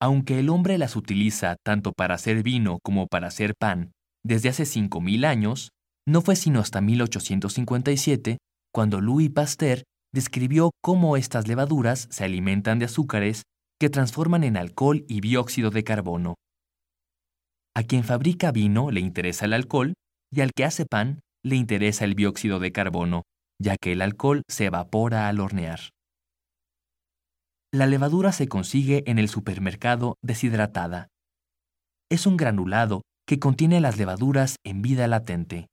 [0.00, 3.92] Aunque el hombre las utiliza tanto para hacer vino como para hacer pan
[4.24, 5.68] desde hace 5.000 años,
[6.08, 8.38] no fue sino hasta 1857
[8.72, 9.82] cuando Louis Pasteur
[10.14, 13.42] describió cómo estas levaduras se alimentan de azúcares
[13.78, 16.36] que transforman en alcohol y dióxido de carbono.
[17.74, 19.92] A quien fabrica vino le interesa el alcohol
[20.32, 23.22] y al que hace pan le interesa el dióxido de carbono,
[23.62, 25.78] ya que el alcohol se evapora al hornear.
[27.72, 31.06] La levadura se consigue en el supermercado deshidratada.
[32.10, 35.68] Es un granulado que contiene las levaduras en vida latente.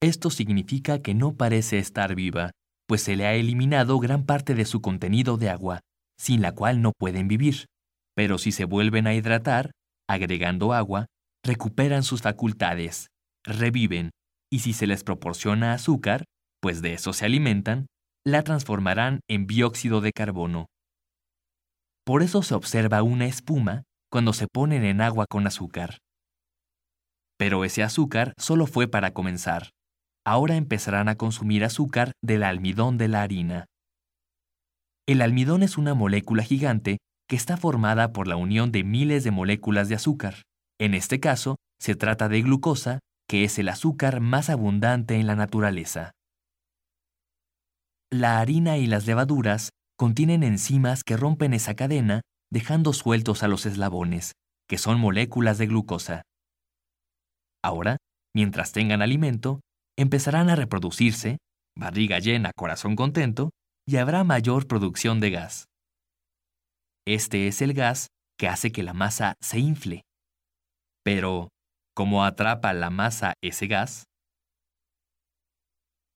[0.00, 2.52] Esto significa que no parece estar viva,
[2.86, 5.80] pues se le ha eliminado gran parte de su contenido de agua,
[6.16, 7.66] sin la cual no pueden vivir,
[8.14, 9.72] pero si se vuelven a hidratar,
[10.08, 11.06] agregando agua,
[11.44, 13.08] recuperan sus facultades,
[13.44, 14.10] reviven,
[14.50, 16.24] y si se les proporciona azúcar,
[16.60, 17.86] pues de eso se alimentan,
[18.24, 20.66] la transformarán en dióxido de carbono.
[22.04, 25.98] Por eso se observa una espuma cuando se ponen en agua con azúcar.
[27.38, 29.70] Pero ese azúcar solo fue para comenzar.
[30.26, 33.66] Ahora empezarán a consumir azúcar del almidón de la harina.
[35.06, 36.98] El almidón es una molécula gigante
[37.28, 40.42] que está formada por la unión de miles de moléculas de azúcar.
[40.78, 42.98] En este caso, se trata de glucosa,
[43.30, 46.10] que es el azúcar más abundante en la naturaleza.
[48.12, 53.66] La harina y las levaduras contienen enzimas que rompen esa cadena dejando sueltos a los
[53.66, 54.32] eslabones,
[54.68, 56.22] que son moléculas de glucosa.
[57.62, 57.98] Ahora,
[58.34, 59.60] mientras tengan alimento,
[59.96, 61.38] empezarán a reproducirse,
[61.78, 63.50] barriga llena, corazón contento,
[63.86, 65.66] y habrá mayor producción de gas.
[67.06, 70.02] Este es el gas que hace que la masa se infle.
[71.04, 71.50] Pero,
[71.94, 74.04] ¿cómo atrapa la masa ese gas?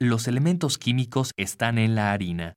[0.01, 2.55] Los elementos químicos están en la harina.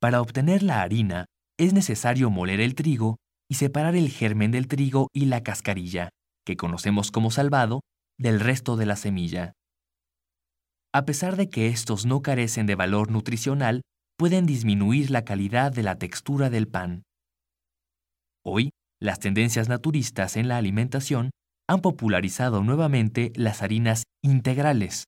[0.00, 1.26] Para obtener la harina,
[1.58, 3.16] es necesario moler el trigo
[3.50, 6.10] y separar el germen del trigo y la cascarilla,
[6.46, 7.80] que conocemos como salvado,
[8.18, 9.52] del resto de la semilla.
[10.92, 13.82] A pesar de que estos no carecen de valor nutricional,
[14.16, 17.02] pueden disminuir la calidad de la textura del pan.
[18.44, 18.70] Hoy,
[19.00, 21.30] las tendencias naturistas en la alimentación
[21.68, 25.04] han popularizado nuevamente las harinas integrales,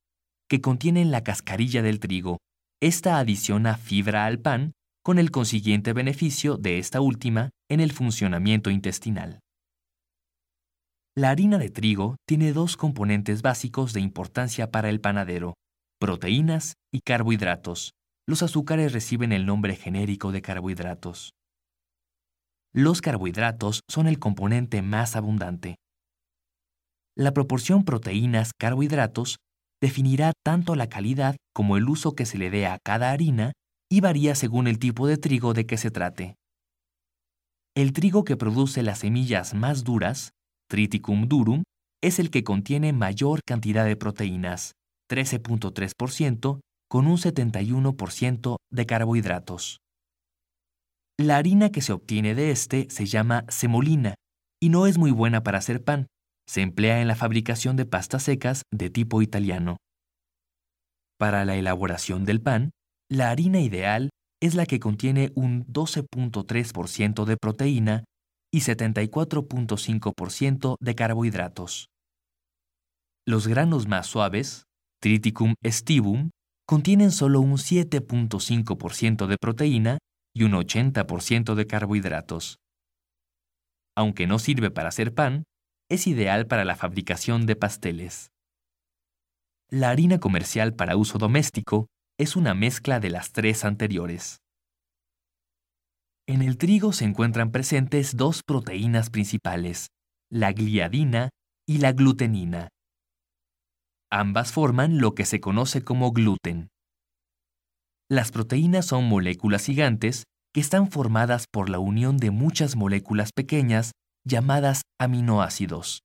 [0.49, 2.39] que contienen la cascarilla del trigo.
[2.83, 4.73] Esta adiciona fibra al pan,
[5.03, 9.41] con el consiguiente beneficio de esta última en el funcionamiento intestinal.
[11.17, 15.55] La harina de trigo tiene dos componentes básicos de importancia para el panadero,
[15.99, 17.93] proteínas y carbohidratos.
[18.27, 21.31] Los azúcares reciben el nombre genérico de carbohidratos.
[22.73, 25.77] Los carbohidratos son el componente más abundante.
[27.17, 29.37] La proporción proteínas-carbohidratos
[29.81, 33.53] definirá tanto la calidad como el uso que se le dé a cada harina
[33.91, 36.37] y varía según el tipo de trigo de que se trate.
[37.77, 40.31] El trigo que produce las semillas más duras,
[40.69, 41.63] Triticum durum,
[42.03, 44.73] es el que contiene mayor cantidad de proteínas,
[45.11, 49.79] 13.3%, con un 71% de carbohidratos.
[51.19, 54.15] La harina que se obtiene de este se llama semolina
[54.61, 56.07] y no es muy buena para hacer pan.
[56.51, 59.77] Se emplea en la fabricación de pastas secas de tipo italiano.
[61.17, 62.73] Para la elaboración del pan,
[63.09, 64.11] la harina ideal
[64.43, 68.03] es la que contiene un 12.3% de proteína
[68.53, 71.87] y 74.5% de carbohidratos.
[73.25, 74.65] Los granos más suaves,
[75.01, 76.31] Triticum estivum,
[76.67, 79.99] contienen solo un 7.5% de proteína
[80.35, 82.57] y un 80% de carbohidratos.
[83.97, 85.45] Aunque no sirve para hacer pan,
[85.91, 88.31] es ideal para la fabricación de pasteles.
[89.69, 91.89] La harina comercial para uso doméstico
[92.19, 94.39] es una mezcla de las tres anteriores.
[96.29, 99.89] En el trigo se encuentran presentes dos proteínas principales,
[100.31, 101.31] la gliadina
[101.67, 102.69] y la glutenina.
[104.13, 106.69] Ambas forman lo que se conoce como gluten.
[108.09, 113.93] Las proteínas son moléculas gigantes que están formadas por la unión de muchas moléculas pequeñas
[114.31, 116.05] llamadas aminoácidos.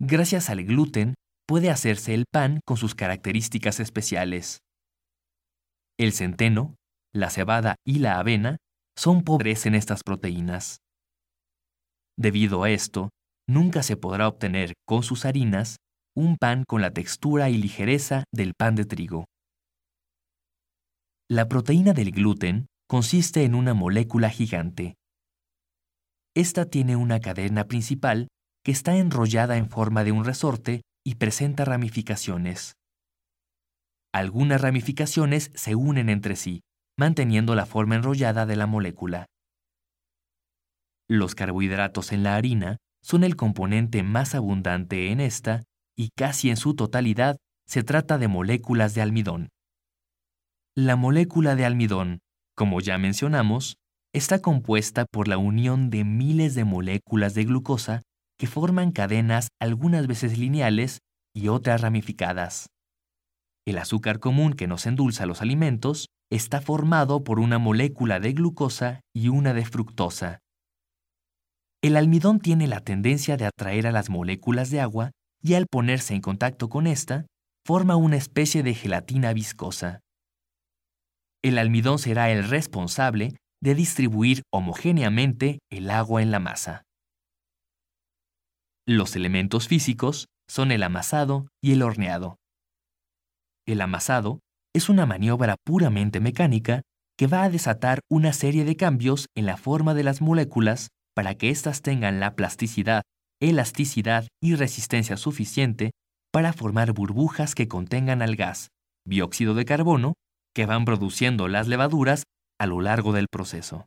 [0.00, 1.14] Gracias al gluten
[1.46, 4.58] puede hacerse el pan con sus características especiales.
[5.98, 6.74] El centeno,
[7.14, 8.56] la cebada y la avena
[8.96, 10.78] son pobres en estas proteínas.
[12.18, 13.10] Debido a esto,
[13.48, 15.76] nunca se podrá obtener con sus harinas
[16.16, 19.26] un pan con la textura y ligereza del pan de trigo.
[21.28, 24.96] La proteína del gluten consiste en una molécula gigante.
[26.40, 28.28] Esta tiene una cadena principal
[28.64, 32.76] que está enrollada en forma de un resorte y presenta ramificaciones.
[34.10, 36.62] Algunas ramificaciones se unen entre sí,
[36.98, 39.26] manteniendo la forma enrollada de la molécula.
[41.10, 45.64] Los carbohidratos en la harina son el componente más abundante en esta
[45.94, 47.36] y casi en su totalidad
[47.66, 49.50] se trata de moléculas de almidón.
[50.74, 52.20] La molécula de almidón,
[52.54, 53.76] como ya mencionamos,
[54.12, 58.02] está compuesta por la unión de miles de moléculas de glucosa
[58.38, 60.98] que forman cadenas algunas veces lineales
[61.34, 62.68] y otras ramificadas.
[63.66, 69.00] El azúcar común que nos endulza los alimentos está formado por una molécula de glucosa
[69.14, 70.38] y una de fructosa.
[71.82, 75.12] El almidón tiene la tendencia de atraer a las moléculas de agua
[75.42, 77.26] y al ponerse en contacto con esta,
[77.64, 80.00] forma una especie de gelatina viscosa
[81.42, 86.82] el almidón será el responsable de distribuir homogéneamente el agua en la masa.
[88.86, 92.36] Los elementos físicos son el amasado y el horneado.
[93.66, 94.40] El amasado
[94.74, 96.82] es una maniobra puramente mecánica
[97.18, 101.34] que va a desatar una serie de cambios en la forma de las moléculas para
[101.34, 103.02] que éstas tengan la plasticidad,
[103.40, 105.90] elasticidad y resistencia suficiente
[106.32, 108.68] para formar burbujas que contengan al gas,
[109.06, 110.14] dióxido de carbono,
[110.54, 112.24] que van produciendo las levaduras
[112.60, 113.86] a lo largo del proceso.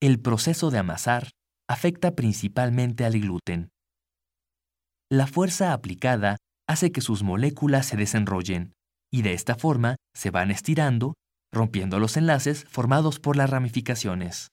[0.00, 1.30] El proceso de amasar
[1.68, 3.70] afecta principalmente al gluten.
[5.10, 6.36] La fuerza aplicada
[6.68, 8.74] hace que sus moléculas se desenrollen
[9.12, 11.14] y de esta forma se van estirando,
[11.52, 14.48] rompiendo los enlaces formados por las ramificaciones.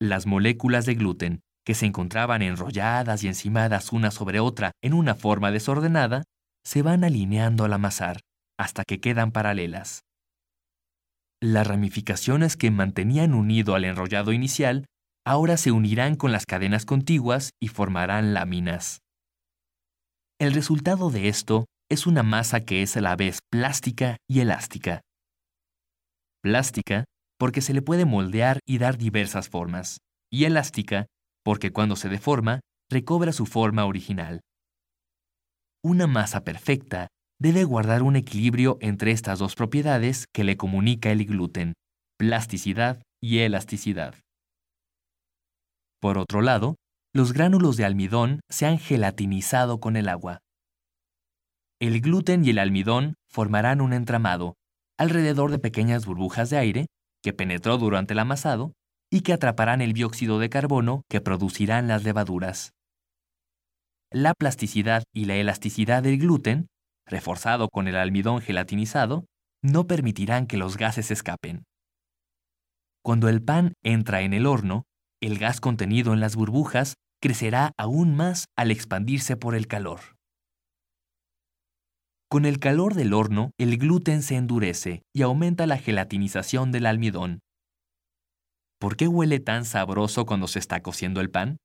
[0.00, 5.14] Las moléculas de gluten, que se encontraban enrolladas y encimadas una sobre otra en una
[5.14, 6.24] forma desordenada,
[6.64, 8.20] se van alineando al amasar
[8.58, 10.02] hasta que quedan paralelas.
[11.42, 14.86] Las ramificaciones que mantenían unido al enrollado inicial
[15.26, 19.00] ahora se unirán con las cadenas contiguas y formarán láminas.
[20.38, 25.00] El resultado de esto es una masa que es a la vez plástica y elástica.
[26.42, 27.04] Plástica
[27.38, 29.98] porque se le puede moldear y dar diversas formas,
[30.32, 31.06] y elástica
[31.44, 34.40] porque cuando se deforma recobra su forma original.
[35.82, 37.08] Una masa perfecta
[37.40, 41.74] debe guardar un equilibrio entre estas dos propiedades que le comunica el gluten,
[42.18, 44.14] plasticidad y elasticidad.
[46.00, 46.76] Por otro lado,
[47.14, 50.40] los gránulos de almidón se han gelatinizado con el agua.
[51.80, 54.54] El gluten y el almidón formarán un entramado,
[54.98, 56.86] alrededor de pequeñas burbujas de aire,
[57.22, 58.72] que penetró durante el amasado
[59.10, 62.72] y que atraparán el dióxido de carbono que producirán las levaduras.
[64.12, 66.66] La plasticidad y la elasticidad del gluten,
[67.06, 69.26] reforzado con el almidón gelatinizado,
[69.62, 71.64] no permitirán que los gases escapen.
[73.02, 74.84] Cuando el pan entra en el horno,
[75.20, 80.00] el gas contenido en las burbujas crecerá aún más al expandirse por el calor.
[82.28, 87.40] Con el calor del horno, el gluten se endurece y aumenta la gelatinización del almidón.
[88.80, 91.58] ¿Por qué huele tan sabroso cuando se está cociendo el pan?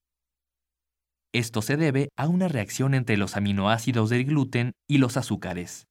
[1.34, 5.86] Esto se debe a una reacción entre los aminoácidos del gluten y los azúcares.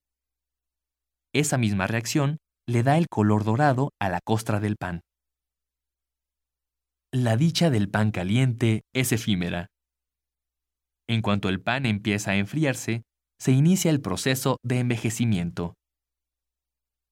[1.32, 5.00] Esa misma reacción le da el color dorado a la costra del pan.
[7.12, 9.68] La dicha del pan caliente es efímera.
[11.08, 13.02] En cuanto el pan empieza a enfriarse,
[13.40, 15.74] se inicia el proceso de envejecimiento.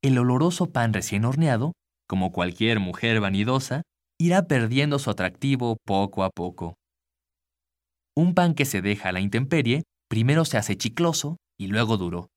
[0.03, 1.73] El oloroso pan recién horneado,
[2.09, 3.83] como cualquier mujer vanidosa,
[4.19, 6.75] irá perdiendo su atractivo poco a poco.
[8.17, 12.29] Un pan que se deja a la intemperie primero se hace chicloso y luego duro.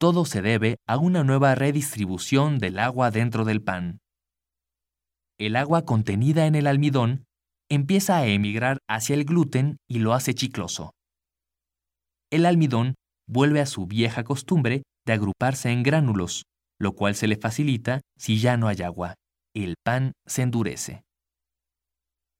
[0.00, 3.98] Todo se debe a una nueva redistribución del agua dentro del pan
[5.38, 7.24] el agua contenida en el almidón
[7.70, 10.94] empieza a emigrar hacia el gluten y lo hace chicloso.
[12.30, 12.96] El almidón
[13.28, 16.42] vuelve a su vieja costumbre de agruparse en gránulos,
[16.80, 19.14] lo cual se le facilita si ya no hay agua.
[19.54, 21.02] El pan se endurece.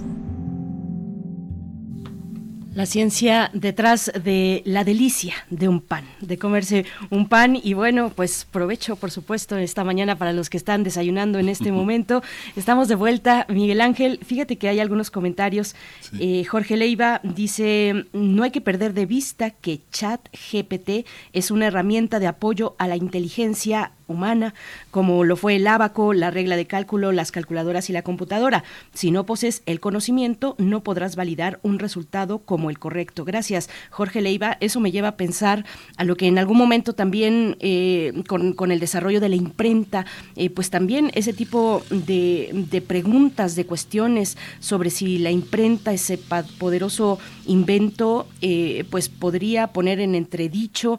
[2.81, 8.09] La ciencia detrás de la delicia de un pan, de comerse un pan y bueno,
[8.09, 12.23] pues provecho por supuesto esta mañana para los que están desayunando en este momento.
[12.57, 15.77] Estamos de vuelta, Miguel Ángel, fíjate que hay algunos comentarios.
[16.21, 21.05] Eh, Jorge Leiva dice, no hay que perder de vista que Chat GPT
[21.35, 24.55] es una herramienta de apoyo a la inteligencia humana,
[24.91, 28.65] como lo fue el abaco, la regla de cálculo, las calculadoras y la computadora.
[28.93, 33.25] Si no posees el conocimiento, no podrás validar un resultado como el correcto.
[33.25, 34.57] Gracias, Jorge Leiva.
[34.61, 35.65] Eso me lleva a pensar
[35.97, 40.07] a lo que en algún momento también eh, con, el desarrollo de la imprenta,
[40.37, 46.19] eh, pues también ese tipo de, de preguntas, de cuestiones sobre si la imprenta, ese
[46.59, 47.19] poderoso
[47.51, 50.99] invento, eh, pues podría poner en entredicho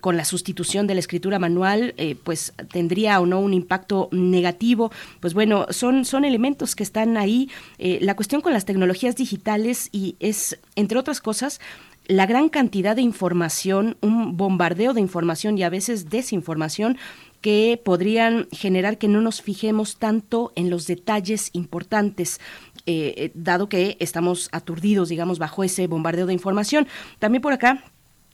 [0.00, 1.94] con la sustitución de la escritura manual,
[2.24, 4.90] pues tendría o no un impacto negativo.
[5.20, 7.50] Pues bueno, son, son elementos que están ahí.
[7.78, 11.60] Eh, la cuestión con las tecnologías digitales y es, entre otras cosas,
[12.06, 16.96] la gran cantidad de información, un bombardeo de información y a veces desinformación
[17.40, 22.40] que podrían generar que no nos fijemos tanto en los detalles importantes.
[22.90, 26.88] Eh, eh, dado que estamos aturdidos, digamos, bajo ese bombardeo de información.
[27.18, 27.84] También por acá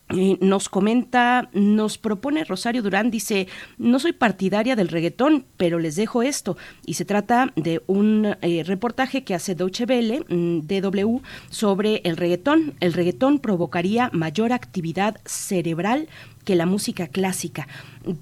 [0.08, 3.48] nos comenta, nos propone Rosario Durán, dice,
[3.78, 6.56] no soy partidaria del reggaetón, pero les dejo esto.
[6.86, 11.20] Y se trata de un eh, reportaje que hace Deutsche Welle, mm, DW,
[11.50, 12.74] sobre el reggaetón.
[12.78, 16.08] El reggaetón provocaría mayor actividad cerebral
[16.44, 17.66] que la música clásica,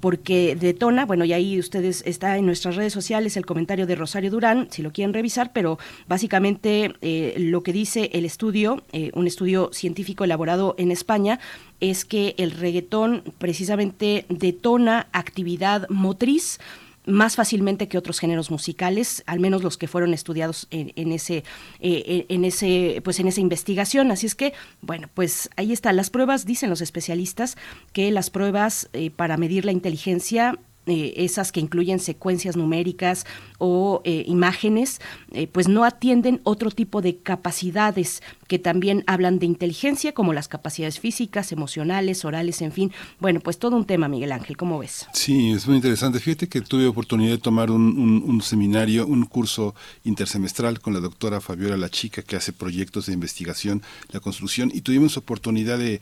[0.01, 4.31] porque detona, bueno, y ahí ustedes está en nuestras redes sociales el comentario de Rosario
[4.31, 9.27] Durán, si lo quieren revisar, pero básicamente eh, lo que dice el estudio, eh, un
[9.27, 11.41] estudio científico elaborado en España,
[11.81, 16.61] es que el reggaetón precisamente detona actividad motriz,
[17.05, 21.45] más fácilmente que otros géneros musicales, al menos los que fueron estudiados en, ese,
[21.81, 24.11] eh, en ese, pues en esa investigación.
[24.11, 26.47] Así es que, bueno, pues ahí están las pruebas.
[26.47, 27.57] Dicen los especialistas
[27.93, 33.25] que las pruebas eh, para medir la inteligencia eh, esas que incluyen secuencias numéricas
[33.59, 35.01] o eh, imágenes,
[35.31, 40.49] eh, pues no atienden otro tipo de capacidades que también hablan de inteligencia, como las
[40.49, 42.93] capacidades físicas, emocionales, orales, en fin.
[43.21, 45.07] Bueno, pues todo un tema, Miguel Ángel, ¿cómo ves?
[45.13, 46.19] Sí, es muy interesante.
[46.19, 51.77] Fíjate que tuve oportunidad de tomar un, seminario, un curso intersemestral con la doctora Fabiola
[51.77, 56.01] La Chica, que hace proyectos de investigación, la construcción, y tuvimos oportunidad de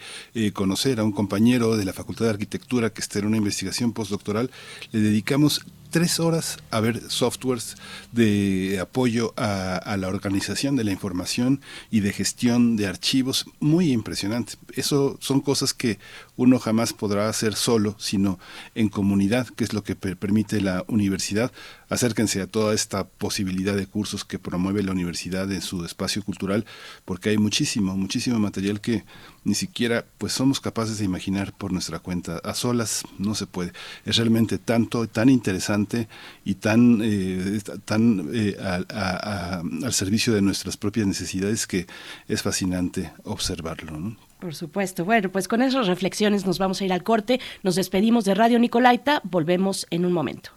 [0.55, 4.51] conocer a un compañero de la Facultad de Arquitectura que está en una investigación postdoctoral
[4.93, 7.77] le dedicamos tres horas a ver softwares
[8.13, 11.61] de apoyo a, la organización de la información
[11.91, 14.55] y de gestión de archivos muy impresionante.
[14.75, 15.99] Eso son cosas que
[16.41, 18.39] uno jamás podrá hacer solo, sino
[18.75, 21.53] en comunidad, que es lo que permite la universidad.
[21.91, 26.65] Acérquense a toda esta posibilidad de cursos que promueve la universidad en su espacio cultural,
[27.05, 29.05] porque hay muchísimo, muchísimo material que
[29.45, 32.39] ni siquiera pues somos capaces de imaginar por nuestra cuenta.
[32.39, 33.75] A solas no se puede.
[34.07, 36.09] Es realmente tanto, tan interesante
[36.43, 38.57] y tan, eh, tan eh,
[38.89, 41.87] al servicio de nuestras propias necesidades que
[42.29, 44.17] es fascinante observarlo.
[44.41, 45.05] Por supuesto.
[45.05, 47.41] Bueno, pues con esas reflexiones nos vamos a ir al corte.
[47.63, 49.21] Nos despedimos de Radio Nicolaita.
[49.25, 50.51] Volvemos en un momento.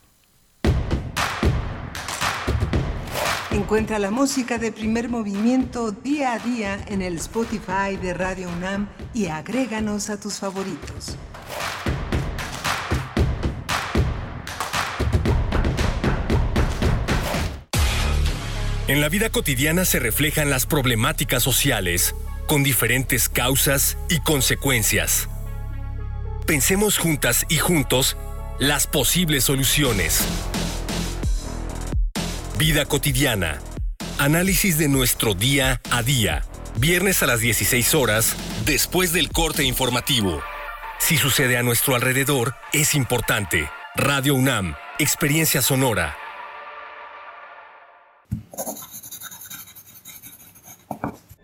[3.52, 8.88] Encuentra la música de primer movimiento día a día en el Spotify de Radio UNAM
[9.14, 11.18] y agréganos a tus favoritos.
[18.88, 22.16] En la vida cotidiana se reflejan las problemáticas sociales
[22.48, 25.30] con diferentes causas y consecuencias.
[26.46, 28.18] Pensemos juntas y juntos
[28.60, 30.24] las posibles soluciones.
[32.58, 33.60] Vida cotidiana.
[34.20, 36.44] Análisis de nuestro día a día.
[36.76, 40.42] Viernes a las 16 horas, después del corte informativo.
[41.00, 43.70] Si sucede a nuestro alrededor, es importante.
[43.96, 46.18] Radio UNAM, Experiencia Sonora.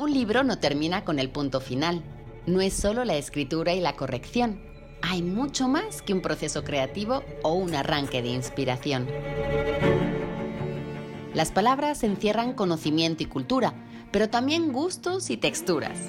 [0.10, 2.02] Un libro no termina con el punto final.
[2.48, 4.60] No es solo la escritura y la corrección.
[5.04, 9.08] Hay mucho más que un proceso creativo o un arranque de inspiración.
[11.36, 13.76] Las palabras encierran conocimiento y cultura,
[14.12, 16.00] pero también gustos y texturas.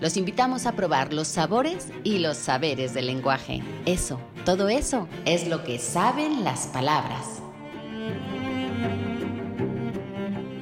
[0.00, 3.64] Los invitamos a probar los sabores y los saberes del lenguaje.
[3.84, 7.42] Eso, todo eso es lo que saben las palabras.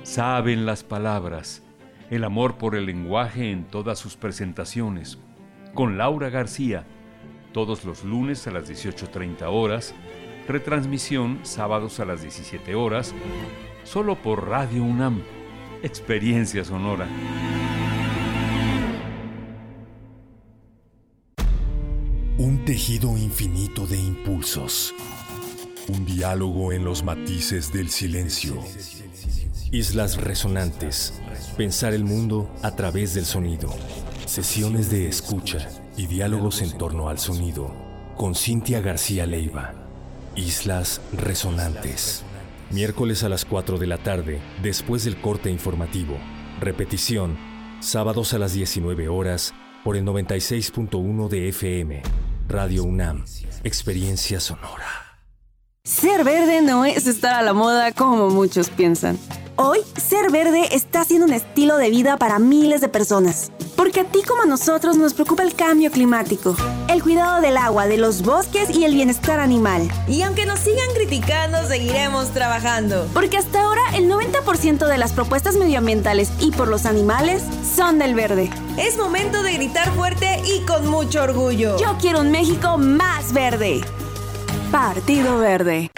[0.04, 1.62] Saben las palabras
[2.12, 5.18] el amor por el lenguaje en todas sus presentaciones,
[5.72, 6.84] con Laura García,
[7.54, 9.94] todos los lunes a las 18.30 horas,
[10.46, 13.14] retransmisión sábados a las 17 horas,
[13.84, 15.22] solo por Radio UNAM,
[15.82, 17.08] Experiencia Sonora.
[22.36, 24.94] Un tejido infinito de impulsos,
[25.88, 28.62] un diálogo en los matices del silencio.
[29.70, 31.14] Islas Resonantes.
[31.56, 33.68] Pensar el mundo a través del sonido.
[34.24, 35.68] Sesiones de escucha
[35.98, 37.70] y diálogos en torno al sonido.
[38.16, 39.74] Con Cintia García Leiva.
[40.34, 42.24] Islas Resonantes.
[42.70, 46.16] Miércoles a las 4 de la tarde, después del corte informativo.
[46.58, 47.36] Repetición,
[47.80, 49.52] sábados a las 19 horas,
[49.84, 52.02] por el 96.1 de FM.
[52.48, 53.26] Radio UNAM.
[53.62, 55.18] Experiencia sonora.
[55.84, 59.18] Ser verde no es estar a la moda como muchos piensan.
[59.56, 63.52] Hoy, ser verde está siendo un estilo de vida para miles de personas.
[63.76, 66.56] Porque a ti como a nosotros nos preocupa el cambio climático,
[66.88, 69.90] el cuidado del agua, de los bosques y el bienestar animal.
[70.08, 73.06] Y aunque nos sigan criticando, seguiremos trabajando.
[73.12, 77.42] Porque hasta ahora el 90% de las propuestas medioambientales y por los animales
[77.76, 78.50] son del verde.
[78.78, 81.76] Es momento de gritar fuerte y con mucho orgullo.
[81.78, 83.82] Yo quiero un México más verde.
[84.70, 85.90] Partido Verde.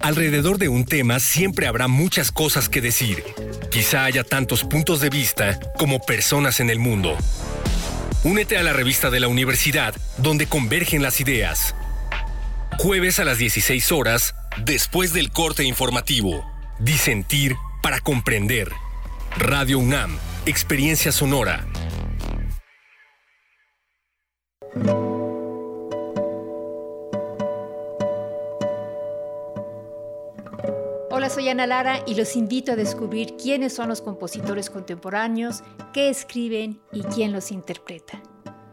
[0.00, 3.24] Alrededor de un tema siempre habrá muchas cosas que decir.
[3.70, 7.16] Quizá haya tantos puntos de vista como personas en el mundo.
[8.24, 11.74] Únete a la revista de la universidad donde convergen las ideas.
[12.78, 14.34] Jueves a las 16 horas,
[14.64, 16.48] después del corte informativo.
[16.78, 18.70] Disentir para comprender.
[19.36, 20.16] Radio UNAM,
[20.46, 21.66] Experiencia Sonora.
[31.18, 36.10] Hola, soy Ana Lara y los invito a descubrir quiénes son los compositores contemporáneos, qué
[36.10, 38.22] escriben y quién los interpreta.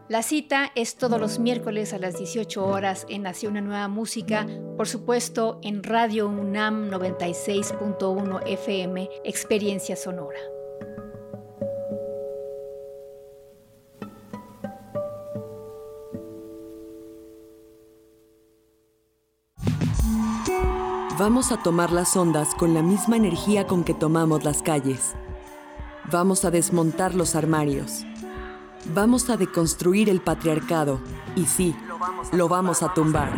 [0.09, 4.45] La cita es todos los miércoles a las 18 horas en Nació una nueva música,
[4.77, 10.37] por supuesto en Radio UNAM 96.1 FM, Experiencia Sonora.
[21.17, 25.15] Vamos a tomar las ondas con la misma energía con que tomamos las calles.
[26.11, 28.05] Vamos a desmontar los armarios.
[28.93, 30.99] Vamos a deconstruir el patriarcado.
[31.37, 31.73] Y sí,
[32.33, 33.31] lo vamos a tumbar.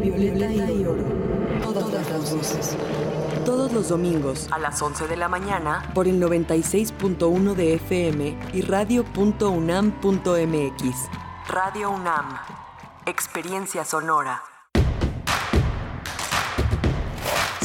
[0.00, 1.02] Violeta y oro.
[1.64, 2.76] Todas las voces.
[3.44, 8.60] Todos los domingos a las 11 de la mañana por el 96.1 de FM y
[8.62, 9.50] radio.unam.mx.
[11.48, 12.38] Radio UNAM.
[13.04, 14.49] Experiencia sonora.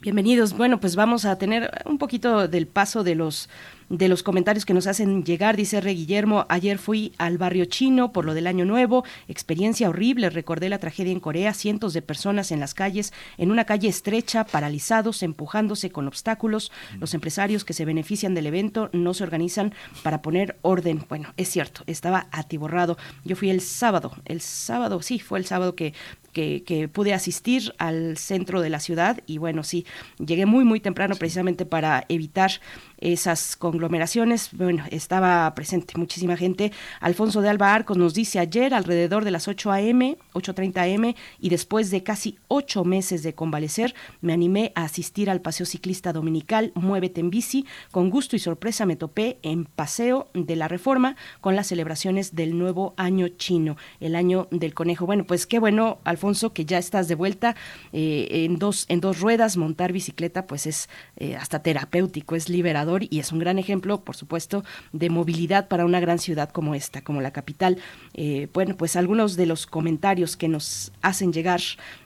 [0.00, 0.56] Bienvenidos.
[0.56, 3.48] Bueno, pues vamos a tener un poquito del paso de los
[3.88, 5.56] de los comentarios que nos hacen llegar.
[5.56, 10.30] Dice Re Guillermo, ayer fui al barrio chino por lo del año nuevo, experiencia horrible,
[10.30, 14.44] recordé la tragedia en Corea, cientos de personas en las calles, en una calle estrecha,
[14.44, 16.72] paralizados, empujándose con obstáculos.
[16.98, 21.04] Los empresarios que se benefician del evento no se organizan para poner orden.
[21.08, 22.96] Bueno, es cierto, estaba atiborrado.
[23.24, 25.94] Yo fui el sábado, el sábado, sí, fue el sábado que
[26.36, 29.86] que, que, pude asistir al centro de la ciudad y bueno, sí,
[30.18, 32.50] llegué muy, muy temprano precisamente para evitar
[32.98, 34.50] esas conglomeraciones.
[34.52, 36.72] Bueno, estaba presente muchísima gente.
[37.00, 41.16] Alfonso de Alba Arcos nos dice ayer alrededor de las 8 a.m., 8.30 a.m.
[41.40, 46.12] y después de casi ocho meses de convalecer, me animé a asistir al paseo ciclista
[46.12, 47.66] dominical Muévete en bici.
[47.90, 52.58] Con gusto y sorpresa me topé en Paseo de la Reforma con las celebraciones del
[52.58, 55.06] nuevo año chino, el año del conejo.
[55.06, 57.54] Bueno, pues qué bueno, Alfonso, que ya estás de vuelta
[57.92, 59.56] eh, en, dos, en dos ruedas.
[59.56, 64.16] Montar bicicleta pues es eh, hasta terapéutico, es liberador y es un gran ejemplo, por
[64.16, 67.78] supuesto, de movilidad para una gran ciudad como esta, como la capital.
[68.14, 71.60] Eh, bueno, pues algunos de los comentarios que nos hacen llegar,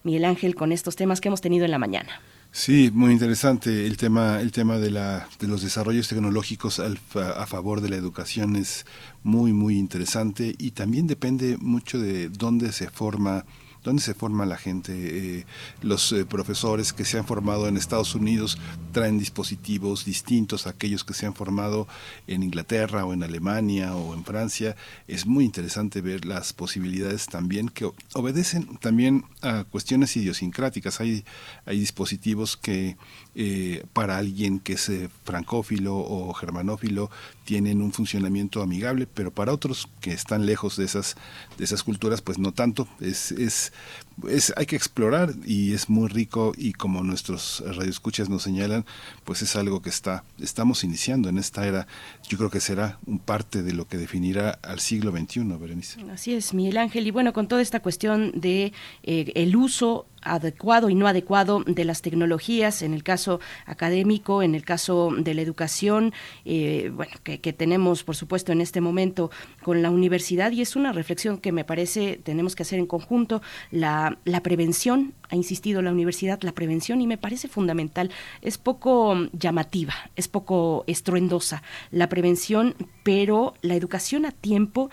[0.04, 2.20] Miguel Ángel, con estos temas que hemos tenido en la mañana.
[2.52, 7.80] Sí, muy interesante el tema, el tema de, la, de los desarrollos tecnológicos a favor
[7.80, 8.86] de la educación es
[9.22, 13.44] muy, muy interesante y también depende mucho de dónde se forma
[13.82, 14.92] ¿Dónde se forma la gente?
[14.94, 15.46] Eh,
[15.80, 18.58] los eh, profesores que se han formado en Estados Unidos
[18.92, 21.88] traen dispositivos distintos a aquellos que se han formado
[22.26, 24.76] en Inglaterra o en Alemania o en Francia.
[25.08, 31.00] Es muy interesante ver las posibilidades también que obedecen también a cuestiones idiosincráticas.
[31.00, 31.24] Hay,
[31.64, 32.96] hay dispositivos que
[33.34, 34.90] eh, para alguien que es
[35.24, 37.10] francófilo o germanófilo
[37.50, 41.16] tienen un funcionamiento amigable, pero para otros que están lejos de esas,
[41.58, 42.86] de esas culturas, pues no tanto.
[43.00, 43.72] Es, es,
[44.28, 48.84] es, hay que explorar y es muy rico y como nuestros radioescuchas nos señalan,
[49.24, 51.86] pues es algo que está, estamos iniciando en esta era.
[52.28, 56.00] Yo creo que será un parte de lo que definirá al siglo XXI, Berenice.
[56.12, 57.06] Así es, Miguel Ángel.
[57.06, 58.72] Y bueno, con toda esta cuestión de
[59.02, 64.54] eh, el uso adecuado y no adecuado de las tecnologías, en el caso académico, en
[64.54, 66.12] el caso de la educación,
[66.44, 69.30] eh, bueno, que, tenemos, por supuesto, en este momento
[69.62, 73.42] con la universidad, y es una reflexión que me parece tenemos que hacer en conjunto,
[73.70, 78.10] la, la prevención, ha insistido la universidad, la prevención, y me parece fundamental,
[78.42, 84.90] es poco llamativa, es poco estruendosa la prevención, pero la educación a tiempo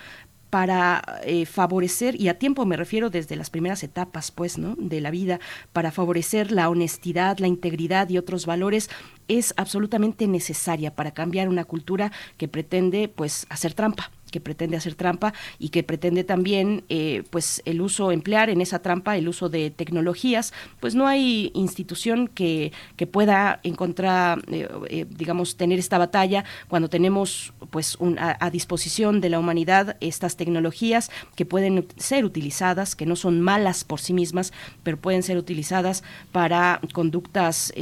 [0.49, 4.75] para eh, favorecer, y a tiempo me refiero desde las primeras etapas, pues, ¿no?
[4.77, 5.39] De la vida,
[5.73, 8.89] para favorecer la honestidad, la integridad y otros valores,
[9.27, 14.93] es absolutamente necesaria para cambiar una cultura que pretende, pues, hacer trampa que pretende hacer
[14.93, 19.49] trampa y que pretende también eh, pues el uso emplear en esa trampa el uso
[19.49, 25.97] de tecnologías pues no hay institución que, que pueda encontrar eh, eh, digamos tener esta
[25.97, 32.95] batalla cuando tenemos pues a, disposición de la humanidad estas tecnologías que pueden ser utilizadas
[32.95, 34.53] que no son malas por sí mismas
[34.83, 37.73] pero pueden ser utilizadas para conductas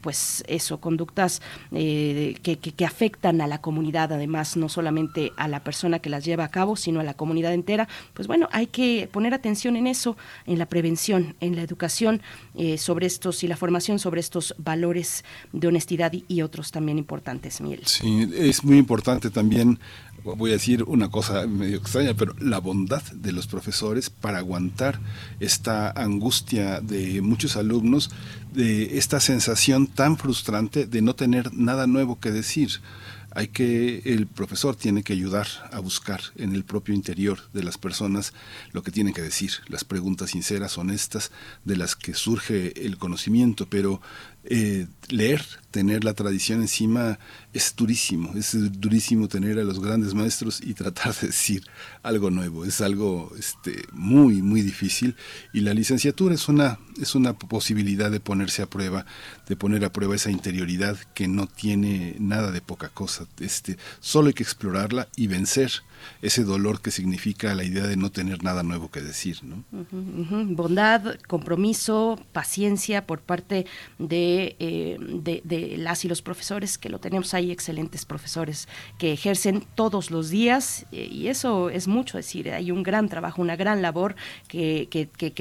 [0.00, 1.42] pues eso conductas
[1.72, 6.22] que, que, que afectan a la comunidad además no solamente a la persona que las
[6.22, 9.86] lleva a cabo, sino a la comunidad entera, pues bueno, hay que poner atención en
[9.86, 12.20] eso, en la prevención, en la educación
[12.54, 15.24] eh, sobre estos y la formación sobre estos valores
[15.54, 17.80] de honestidad y, otros también importantes, Miel.
[17.86, 19.78] Sí, es muy importante también
[20.24, 25.00] voy a decir una cosa medio extraña, pero la bondad de los profesores para aguantar
[25.40, 28.10] esta angustia de muchos alumnos,
[28.52, 32.80] de esta sensación tan frustrante de no tener nada nuevo que decir
[33.34, 37.78] hay que el profesor tiene que ayudar a buscar en el propio interior de las
[37.78, 38.32] personas
[38.72, 41.32] lo que tienen que decir, las preguntas sinceras, honestas,
[41.64, 44.00] de las que surge el conocimiento, pero
[44.46, 47.18] eh, leer, tener la tradición encima
[47.54, 51.64] es durísimo, es durísimo tener a los grandes maestros y tratar de decir
[52.02, 55.16] algo nuevo, es algo este, muy, muy difícil
[55.52, 59.06] y la licenciatura es una, es una posibilidad de ponerse a prueba,
[59.48, 64.28] de poner a prueba esa interioridad que no tiene nada de poca cosa, este, solo
[64.28, 65.72] hay que explorarla y vencer
[66.22, 69.38] ese dolor que significa la idea de no tener nada nuevo que decir.
[69.42, 69.64] ¿no?
[70.54, 73.66] Bondad, compromiso, paciencia por parte
[73.98, 78.68] de, eh, de, las y los profesores, que lo tenemos ahí, excelentes profesores
[78.98, 83.42] que ejercen todos los días, eh, y eso es mucho decir, hay un gran trabajo,
[83.42, 84.16] una gran labor
[84.48, 84.88] que,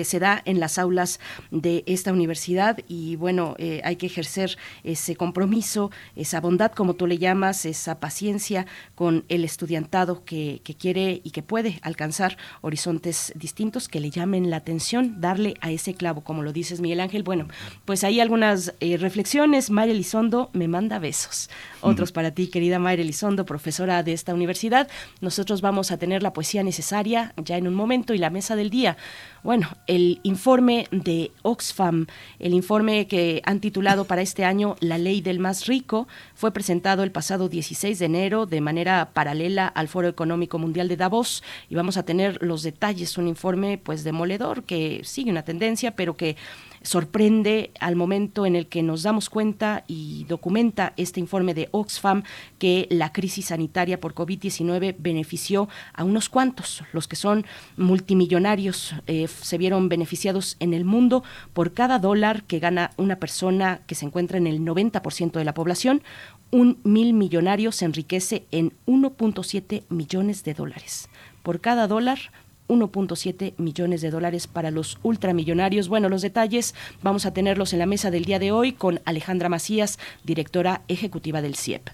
[0.04, 1.20] se da en las aulas
[1.52, 7.08] de esta universidad, y bueno, eh, hay que ejercer ese compromiso, esa bondad, como tú
[7.08, 8.66] le llamas, esa paciencia
[8.96, 14.50] con el estudiantado que que, quiere y que puede alcanzar horizontes distintos que le llamen
[14.50, 17.24] la atención, darle a ese clavo, como lo dices Miguel Ángel.
[17.24, 17.48] Bueno,
[17.86, 19.70] pues hay algunas eh, reflexiones.
[19.70, 21.50] Mayra Elizondo me manda besos.
[21.84, 24.88] Otros para ti, querida Mayra Elizondo, profesora de esta universidad.
[25.20, 28.70] Nosotros vamos a tener la poesía necesaria ya en un momento y la mesa del
[28.70, 28.96] día.
[29.44, 32.08] Bueno, el informe de Oxfam,
[32.40, 37.04] el informe que han titulado para este año La ley del más rico, fue presentado
[37.04, 41.76] el pasado 16 de enero de manera paralela al Foro Económico Mundial de Davos y
[41.76, 46.38] vamos a tener los detalles, un informe pues demoledor que sigue una tendencia, pero que
[46.84, 52.24] sorprende al momento en el que nos damos cuenta y documenta este informe de Oxfam
[52.60, 57.46] que la crisis sanitaria por COVID-19 benefició a unos cuantos, los que son
[57.78, 61.24] multimillonarios, eh, se vieron beneficiados en el mundo
[61.54, 65.54] por cada dólar que gana una persona que se encuentra en el 90% de la
[65.54, 66.04] población,
[66.52, 71.10] un mil millonario se enriquece en 1.7 millones de dólares.
[71.42, 72.20] Por cada dólar,
[72.68, 75.88] 1.7 millones de dólares para los ultramillonarios.
[75.88, 79.50] Bueno, los detalles vamos a tenerlos en la mesa del día de hoy con Alejandra
[79.50, 81.90] Macías, directora ejecutiva del CIEP.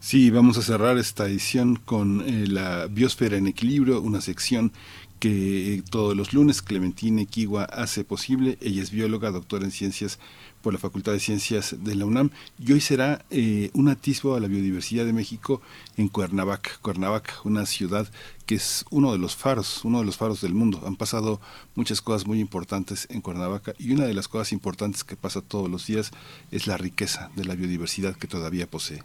[0.00, 4.72] Sí, vamos a cerrar esta edición con eh, la biosfera en equilibrio, una sección
[5.18, 8.56] que todos los lunes Clementina Equigua hace posible.
[8.62, 10.18] Ella es bióloga, doctora en ciencias
[10.62, 14.40] por la Facultad de Ciencias de la UNAM y hoy será eh, un atisbo a
[14.40, 15.60] la biodiversidad de México
[15.96, 16.70] en Cuernavaca.
[16.82, 18.10] Cuernavaca, una ciudad
[18.46, 20.82] que es uno de los faros, uno de los faros del mundo.
[20.86, 21.40] Han pasado
[21.74, 25.70] muchas cosas muy importantes en Cuernavaca y una de las cosas importantes que pasa todos
[25.70, 26.10] los días
[26.50, 29.02] es la riqueza de la biodiversidad que todavía posee.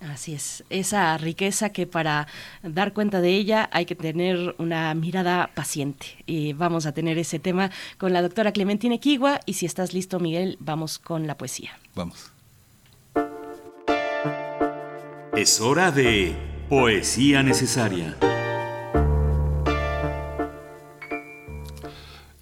[0.00, 2.26] Así es, esa riqueza que para
[2.62, 6.06] dar cuenta de ella hay que tener una mirada paciente.
[6.26, 10.18] Y vamos a tener ese tema con la doctora Clementina Equigua y si estás listo
[10.18, 11.78] Miguel, vamos con la poesía.
[11.94, 12.32] Vamos.
[15.36, 16.34] Es hora de
[16.68, 18.16] poesía necesaria.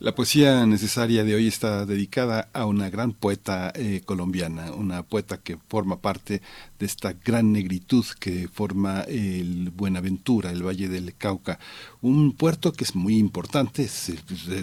[0.09, 5.36] La poesía necesaria de hoy está dedicada a una gran poeta eh, colombiana, una poeta
[5.36, 6.40] que forma parte
[6.78, 11.59] de esta gran negritud que forma el Buenaventura, el Valle del Cauca,
[12.01, 13.86] un puerto que es muy importante,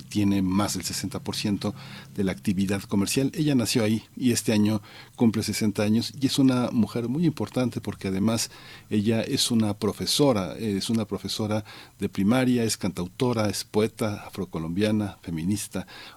[0.09, 1.76] tiene más del 60%
[2.15, 3.31] de la actividad comercial.
[3.35, 4.81] Ella nació ahí y este año
[5.15, 8.49] cumple 60 años y es una mujer muy importante porque además
[8.89, 11.63] ella es una profesora, es una profesora
[11.99, 15.35] de primaria, es cantautora, es poeta afrocolombiana, feminista,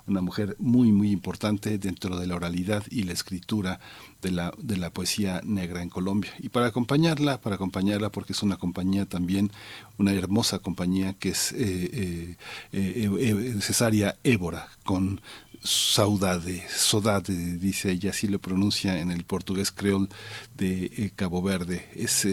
[0.06, 3.80] una mujer muy muy importante dentro de la oralidad y la escritura
[4.22, 6.32] de la, de la poesía negra en Colombia.
[6.38, 9.50] Y para acompañarla, para acompañarla porque es una compañía también,
[9.96, 12.36] una hermosa compañía que es eh,
[12.72, 15.20] eh, eh, Cesaria Évora, con
[15.62, 20.08] saudade, saudade, dice ella, así lo pronuncia en el portugués creol
[20.56, 21.88] de Cabo Verde.
[21.94, 22.24] Es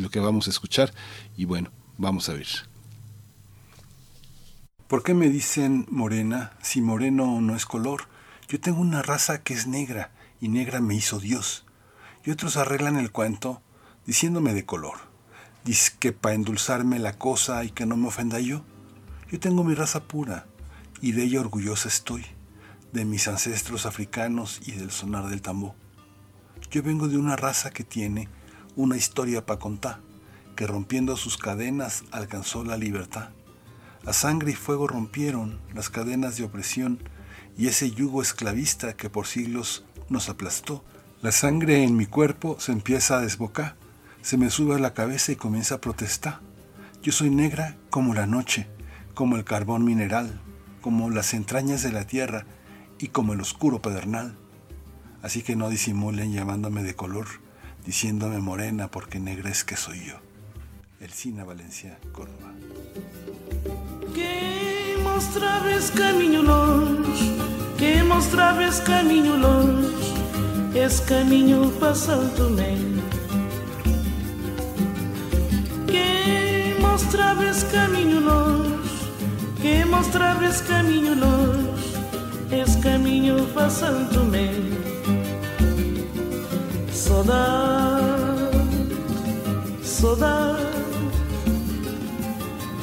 [0.00, 0.92] lo que vamos a escuchar
[1.36, 2.73] y bueno, vamos a ver.
[4.88, 8.02] ¿Por qué me dicen morena si moreno no es color?
[8.48, 10.12] Yo tengo una raza que es negra
[10.42, 11.64] y negra me hizo Dios.
[12.22, 13.62] Y otros arreglan el cuento
[14.04, 14.98] diciéndome de color.
[15.64, 18.62] Dice que para endulzarme la cosa y que no me ofenda yo.
[19.30, 20.46] Yo tengo mi raza pura
[21.00, 22.26] y de ella orgullosa estoy,
[22.92, 25.72] de mis ancestros africanos y del sonar del tambor.
[26.70, 28.28] Yo vengo de una raza que tiene
[28.76, 30.00] una historia para contar,
[30.56, 33.30] que rompiendo sus cadenas alcanzó la libertad.
[34.06, 36.98] A sangre y fuego rompieron las cadenas de opresión
[37.56, 40.84] y ese yugo esclavista que por siglos nos aplastó.
[41.22, 43.76] La sangre en mi cuerpo se empieza a desbocar,
[44.20, 46.40] se me sube a la cabeza y comienza a protestar.
[47.02, 48.66] Yo soy negra como la noche,
[49.14, 50.38] como el carbón mineral,
[50.82, 52.44] como las entrañas de la tierra
[52.98, 54.36] y como el oscuro pedernal.
[55.22, 57.26] Así que no disimulen llamándome de color,
[57.86, 60.16] diciéndome morena porque negra es que soy yo.
[61.00, 62.52] El Cina Valencia, Córdoba.
[64.14, 67.36] Que mostrabas camino longe,
[67.76, 70.14] que mostrabas camino longe,
[70.72, 72.76] esse caminho para Santo Tomé.
[75.88, 79.10] Que mostrabas caminho longe,
[79.60, 81.96] que mostrabas caminho longe,
[82.52, 84.50] esse caminho para Santo Tomé.
[86.92, 88.04] Saudade,
[89.82, 90.93] saudade,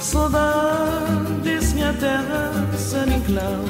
[0.02, 3.64] saudade minha terra, San Inclau.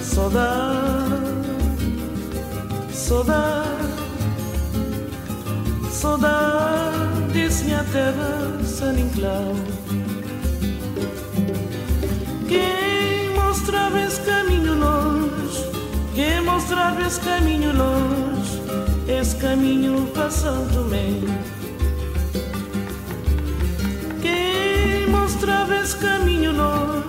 [0.00, 1.16] Saudade,
[2.92, 3.68] saudade,
[5.90, 9.54] saudade minha terra, San Inclau.
[12.48, 15.64] Quem mostrava esse caminho longe,
[16.14, 18.60] quem mostrava esse caminho longe,
[19.08, 20.66] esse caminho para São
[25.32, 27.02] mostrava esse caminho longe,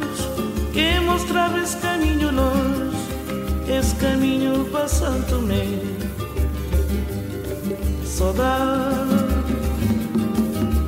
[0.71, 2.95] quem mostrava esse caminho longe,
[3.67, 5.67] esse caminho para Santo Tomé.
[8.05, 9.09] Saudade,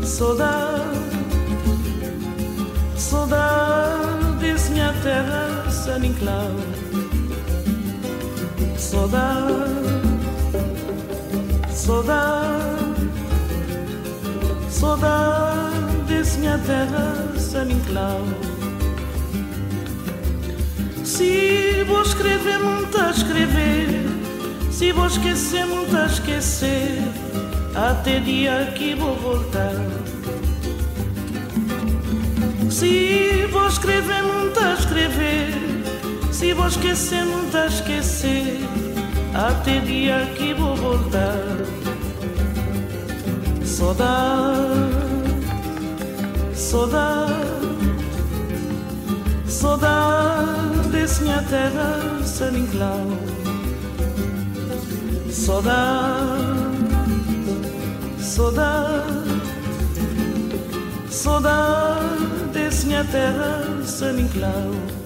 [0.01, 0.97] saudade,
[2.95, 6.51] saudade, minha terra, San Inclau.
[8.77, 9.65] Saudade,
[11.69, 12.75] saudade,
[16.05, 18.21] saudade, minha terra, San Inclau.
[21.03, 24.05] Se vou escrever, muito a escrever.
[24.71, 26.99] Se vou esquecer, muito a esquecer.
[27.75, 29.73] Até dia que vou voltar.
[32.69, 35.53] Se vou escrever, muito a escrever.
[36.31, 38.59] Se vou esquecer, muito a esquecer.
[39.33, 41.45] Até dia que vou voltar.
[43.63, 44.94] Saudade,
[46.65, 47.33] saudade.
[49.47, 50.89] Saudade,
[51.21, 53.05] minha terra, San Inclau.
[55.31, 56.43] Saudade,
[58.19, 59.41] saudade,
[61.09, 65.04] saudade, desce minha terra sem enclau.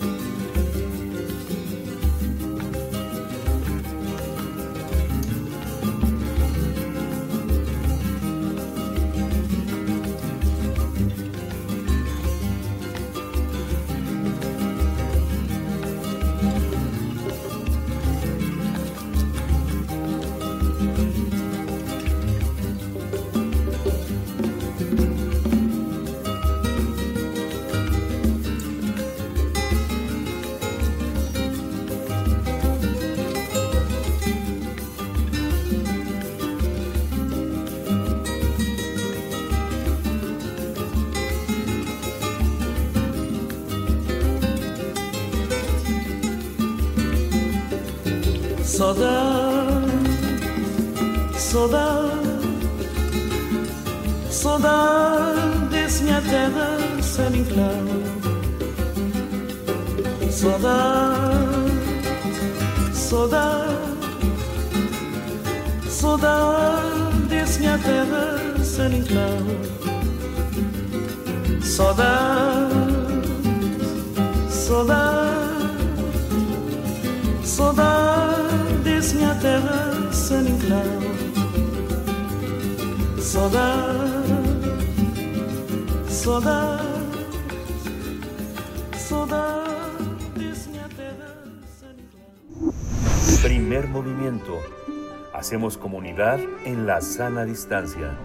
[95.50, 98.16] Hacemos comunidad en la sana distancia.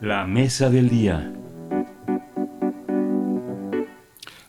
[0.00, 1.34] La mesa del día.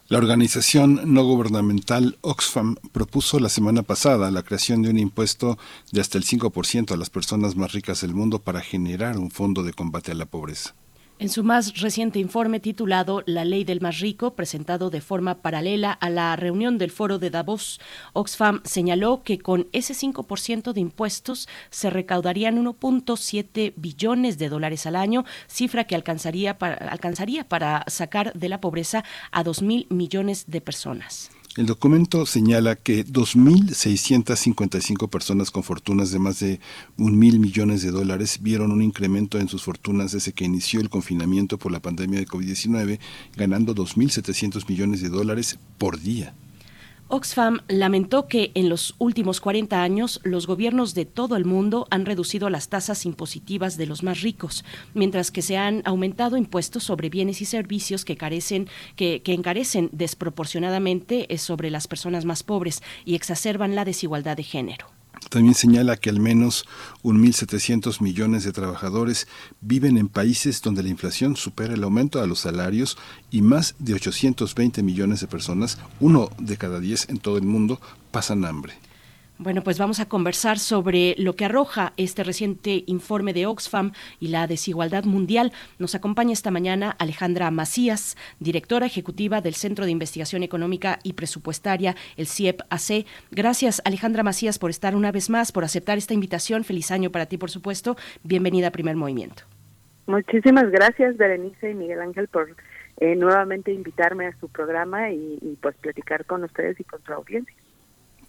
[0.10, 5.57] La organización no gubernamental Oxfam propuso la semana pasada la creación de un impuesto
[5.91, 9.64] de hasta el 5% a las personas más ricas del mundo para generar un fondo
[9.64, 10.76] de combate a la pobreza.
[11.19, 15.91] En su más reciente informe titulado La ley del más rico, presentado de forma paralela
[15.91, 17.81] a la reunión del foro de Davos,
[18.14, 24.95] Oxfam señaló que con ese 5% de impuestos se recaudarían 1.7 billones de dólares al
[24.95, 30.61] año, cifra que alcanzaría para, alcanzaría para sacar de la pobreza a 2.000 millones de
[30.61, 31.31] personas.
[31.57, 36.59] El documento señala que 2.655 personas con fortunas de más de
[36.99, 40.91] un mil millones de dólares vieron un incremento en sus fortunas desde que inició el
[40.91, 42.99] confinamiento por la pandemia de COVID-19,
[43.35, 46.35] ganando 2.700 millones de dólares por día.
[47.09, 52.05] Oxfam lamentó que en los últimos 40 años los gobiernos de todo el mundo han
[52.05, 57.09] reducido las tasas impositivas de los más ricos, mientras que se han aumentado impuestos sobre
[57.09, 58.67] bienes y servicios que, carecen,
[58.97, 64.43] que, que encarecen desproporcionadamente eh, sobre las personas más pobres y exacerban la desigualdad de
[64.43, 64.96] género.
[65.30, 66.65] También señala que al menos
[67.03, 69.27] 1.700 millones de trabajadores
[69.61, 72.98] viven en países donde la inflación supera el aumento a los salarios
[73.31, 77.80] y más de 820 millones de personas, uno de cada diez en todo el mundo,
[78.11, 78.86] pasan hambre.
[79.39, 84.30] Bueno, pues vamos a conversar sobre lo que arroja este reciente informe de Oxfam y
[84.30, 85.51] la desigualdad mundial.
[85.77, 91.95] Nos acompaña esta mañana Alejandra Macías, directora ejecutiva del Centro de Investigación Económica y Presupuestaria,
[92.18, 93.05] el CIEP-AC.
[93.30, 96.64] Gracias, Alejandra Macías, por estar una vez más, por aceptar esta invitación.
[96.64, 97.95] Feliz año para ti, por supuesto.
[98.23, 99.43] Bienvenida a Primer Movimiento.
[100.07, 102.55] Muchísimas gracias, Berenice y Miguel Ángel, por
[103.01, 107.14] eh, nuevamente invitarme a su programa y, y pues platicar con ustedes y con su
[107.14, 107.53] audiencia.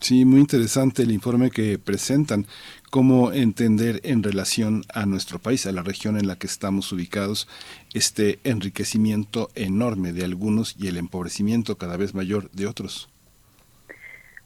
[0.00, 2.46] Sí, muy interesante el informe que presentan,
[2.90, 7.48] cómo entender en relación a nuestro país, a la región en la que estamos ubicados,
[7.94, 13.10] este enriquecimiento enorme de algunos y el empobrecimiento cada vez mayor de otros.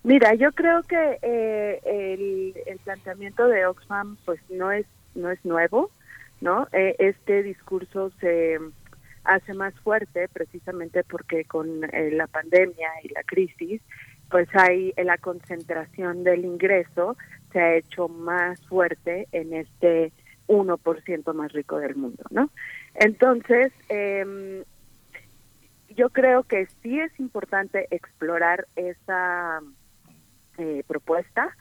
[0.04, 1.80] Mira, yo creo que eh,
[2.66, 5.90] el, planteamiento de Oxfam pues no es no es nuevo,
[6.40, 6.66] ¿no?
[6.72, 8.58] Eh, este discurso se
[9.24, 13.80] hace más fuerte precisamente porque con eh, la pandemia y la crisis
[14.32, 17.19] pues hay la concentración del ingreso
[17.52, 20.11] se ha hecho más fuerte en este
[20.48, 22.48] 1% más rico del mundo, ¿no?
[22.94, 24.64] Entonces, eh,
[25.90, 29.61] yo creo que sí es importante explorar esa
[30.56, 31.54] eh, propuesta,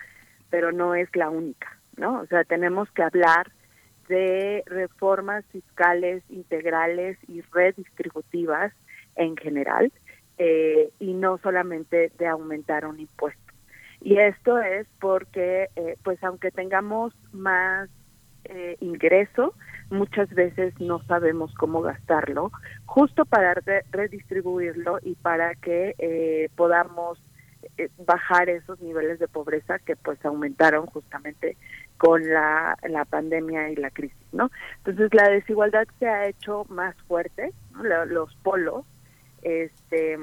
[0.50, 2.22] pero no es la única, ¿no?
[2.22, 3.52] O sea, tenemos que hablar
[4.08, 8.72] de reformas fiscales integrales y redistributivas
[9.18, 9.92] en general,
[10.44, 13.54] eh, y no solamente de aumentar un impuesto.
[14.02, 17.88] Y esto es porque, eh, pues aunque tengamos más
[18.46, 19.54] eh, ingreso,
[19.92, 22.52] muchas veces no sabemos cómo gastarlo,
[22.86, 27.22] justo para re redistribuirlo y para que eh, podamos
[27.78, 31.56] eh, bajar esos niveles de pobreza que pues aumentaron justamente
[32.00, 34.50] con la, la pandemia y la crisis, ¿no?
[34.78, 37.54] Entonces la desigualdad se ha hecho más fuerte,
[38.08, 38.86] los polos
[39.42, 40.18] este,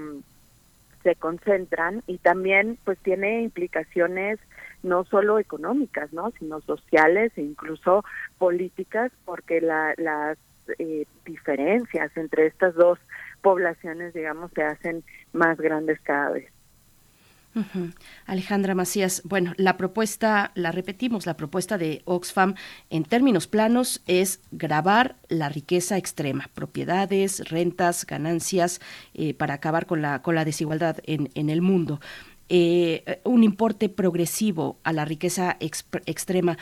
[1.03, 4.39] se concentran y también pues tiene implicaciones
[4.83, 6.33] no solo económicas, ¿no?
[6.39, 8.05] sino sociales e incluso
[8.39, 10.39] políticas, porque la, las
[10.79, 12.99] eh, diferencias entre estas dos
[13.43, 16.53] poblaciones, digamos, se hacen más grandes cada vez.
[18.27, 22.55] Alejandra Macías, bueno, la propuesta, la repetimos, la propuesta de Oxfam
[22.91, 28.81] en términos planos es grabar la riqueza extrema, propiedades, rentas, ganancias,
[29.15, 32.01] eh, para acabar con la, con la desigualdad en, en el mundo.
[32.51, 36.57] Eh, un importe progresivo a la riqueza extrema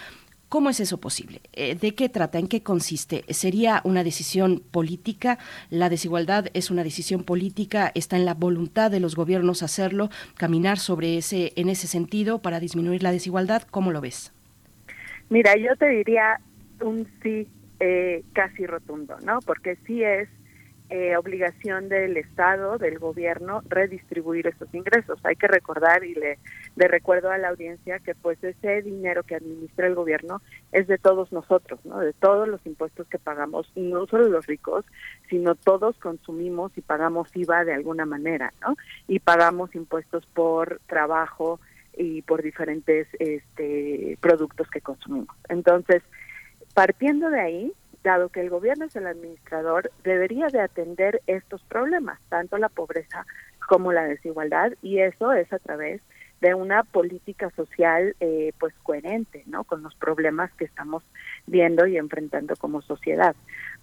[0.48, 1.40] ¿Cómo es eso posible?
[1.52, 2.38] Eh, ¿De qué trata?
[2.38, 3.24] ¿En qué consiste?
[3.30, 5.38] ¿Sería una decisión política?
[5.70, 7.90] ¿La desigualdad es una decisión política?
[7.96, 12.60] ¿Está en la voluntad de los gobiernos hacerlo, caminar sobre ese, en ese sentido para
[12.60, 13.62] disminuir la desigualdad?
[13.70, 14.32] ¿Cómo lo ves?
[15.30, 16.38] Mira, yo te diría
[16.80, 17.48] un sí
[17.80, 19.40] eh, casi rotundo, ¿no?
[19.40, 20.28] Porque sí es
[20.88, 25.18] eh, obligación del Estado, del gobierno, redistribuir esos ingresos.
[25.24, 26.38] Hay que recordar y le,
[26.76, 31.32] recuerdo a la audiencia que pues ese dinero que administra el gobierno es de todos
[31.32, 31.98] nosotros, ¿no?
[31.98, 34.84] De todos los impuestos que pagamos, no solo los ricos,
[35.28, 38.76] sino todos consumimos y pagamos IVA de alguna manera, ¿no?
[39.08, 41.58] Y pagamos impuestos por trabajo
[41.96, 45.34] y por diferentes este, productos que consumimos.
[45.48, 46.02] Entonces,
[46.74, 47.72] partiendo de ahí,
[48.06, 53.26] dado que el gobierno es el administrador, debería de atender estos problemas, tanto la pobreza
[53.68, 56.00] como la desigualdad, y eso es a través
[56.40, 59.64] de una política social eh, pues coherente, ¿no?
[59.64, 61.02] Con los problemas que estamos
[61.48, 63.34] viendo y enfrentando como sociedad.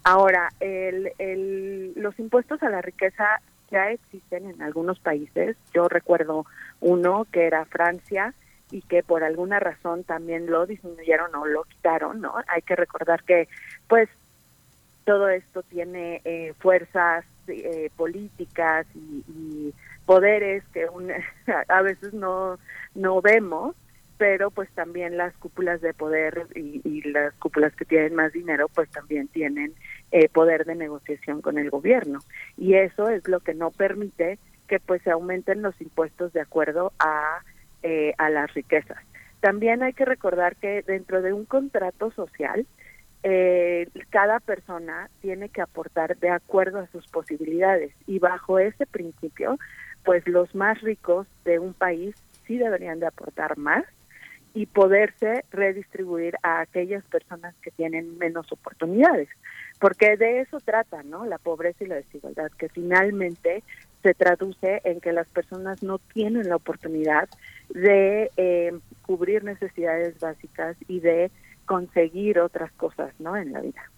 [0.04, 5.56] Ahora, el, el, los impuestos a la riqueza ya existen en algunos países.
[5.74, 6.46] Yo recuerdo
[6.80, 8.32] uno que era Francia
[8.70, 12.34] y que por alguna razón también lo disminuyeron o lo quitaron, ¿no?
[12.48, 13.48] Hay que recordar que
[13.88, 14.08] pues
[15.04, 19.72] todo esto tiene eh, fuerzas eh, políticas y,
[20.06, 20.86] poderes que
[21.68, 22.58] a veces no
[22.94, 23.74] no vemos
[24.18, 28.90] pero pues también las cúpulas de poder y, las cúpulas que tienen más dinero pues
[28.90, 29.72] también tienen
[30.12, 32.20] eh, poder de negociación con el gobierno
[32.58, 36.92] y eso es lo que no permite que pues se aumenten los impuestos de acuerdo
[36.98, 37.40] a
[38.16, 38.98] a las riquezas
[39.44, 42.66] también hay que recordar que dentro de un contrato social
[43.24, 49.58] eh, cada persona tiene que aportar de acuerdo a sus posibilidades y bajo ese principio,
[50.02, 52.14] pues los más ricos de un país
[52.46, 53.84] sí deberían de aportar más
[54.54, 59.28] y poderse redistribuir a aquellas personas que tienen menos oportunidades,
[59.78, 61.26] porque de eso trata, ¿no?
[61.26, 63.62] La pobreza y la desigualdad, que finalmente
[64.04, 67.26] se traduce en que las personas no tienen la oportunidad
[67.70, 71.30] de eh, cubrir necesidades básicas y de
[71.64, 73.34] conseguir otras cosas, ¿no?
[73.34, 73.90] En la vida.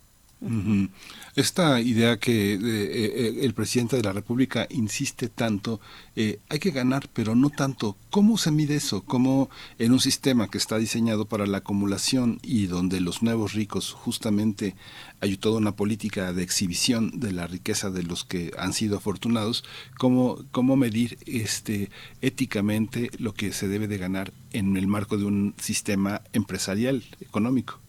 [1.34, 5.81] Esta idea que eh, eh, el presidente de la República insiste tanto,
[6.15, 7.97] eh, hay que ganar, pero no tanto.
[8.10, 9.02] ¿Cómo se mide eso?
[9.02, 9.48] ¿Cómo
[9.78, 14.76] en un sistema que está diseñado para la acumulación y donde los nuevos ricos justamente
[15.20, 19.65] hay toda una política de exhibición de la riqueza de los que han sido afortunados,
[19.98, 21.90] ¿cómo, cómo medir este
[22.20, 27.85] éticamente lo que se debe de ganar en el marco de un sistema empresarial económico?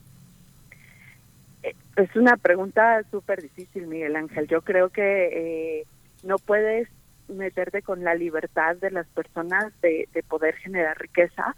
[1.98, 4.48] Es una pregunta súper difícil, Miguel Ángel.
[4.48, 5.88] Yo creo que eh,
[6.22, 6.88] no puedes
[7.28, 11.56] meterte con la libertad de las personas de, poder generar riqueza,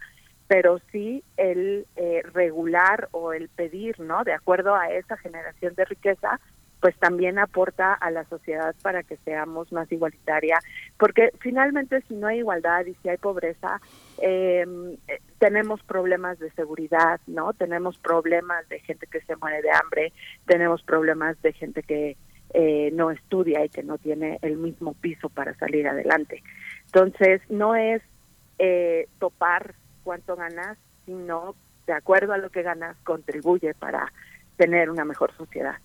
[0.48, 4.24] pero sí el eh, regular o el pedir, ¿no?
[4.24, 6.40] De acuerdo a esa generación de riqueza,
[6.80, 10.58] pues también aporta a la sociedad para que seamos más igualitaria,
[10.98, 13.80] porque finalmente si no hay igualdad y si hay pobreza,
[14.18, 17.52] em, eh, tenemos problemas de seguridad, ¿no?
[17.52, 20.12] Tenemos problemas de gente que se muere de hambre,
[20.46, 22.16] tenemos problemas de gente que
[22.52, 26.42] eh, no estudia y que no tiene el mismo piso para salir adelante.
[26.86, 28.02] Entonces, no es
[28.58, 30.76] eh, topar cuánto ganas,
[31.06, 31.54] sino
[31.86, 34.12] de acuerdo a lo que ganas, contribuye para
[34.56, 35.76] tener una mejor sociedad.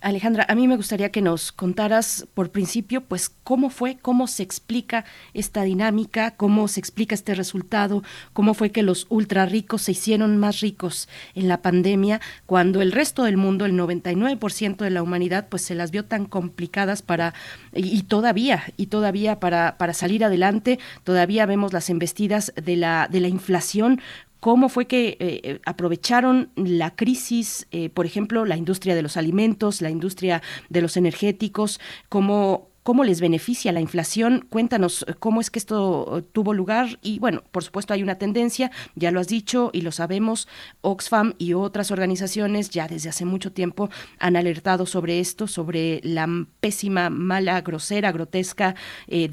[0.00, 4.42] Alejandra, a mí me gustaría que nos contaras por principio, pues, cómo fue, cómo se
[4.42, 9.92] explica esta dinámica, cómo se explica este resultado, cómo fue que los ultra ricos se
[9.92, 15.02] hicieron más ricos en la pandemia, cuando el resto del mundo, el 99% de la
[15.02, 17.32] humanidad, pues se las vio tan complicadas para,
[17.72, 23.20] y, todavía, y todavía para, para salir adelante, todavía vemos las embestidas de la, de
[23.20, 24.00] la inflación
[24.42, 29.16] cómo fue que eh, eh, aprovecharon la crisis, eh, por ejemplo, la industria de los
[29.16, 34.46] alimentos, la industria de los energéticos, cómo cómo les beneficia la inflación.
[34.48, 38.18] Cuéntanos eh, cómo es que esto eh, tuvo lugar y bueno, por supuesto hay una
[38.18, 40.48] tendencia, ya lo has dicho y lo sabemos,
[40.80, 43.88] Oxfam y otras organizaciones ya desde hace mucho tiempo
[44.18, 46.26] han alertado sobre esto, sobre la
[46.60, 48.74] pésima, mala, grosera, grotesca
[49.08, 49.28] eh,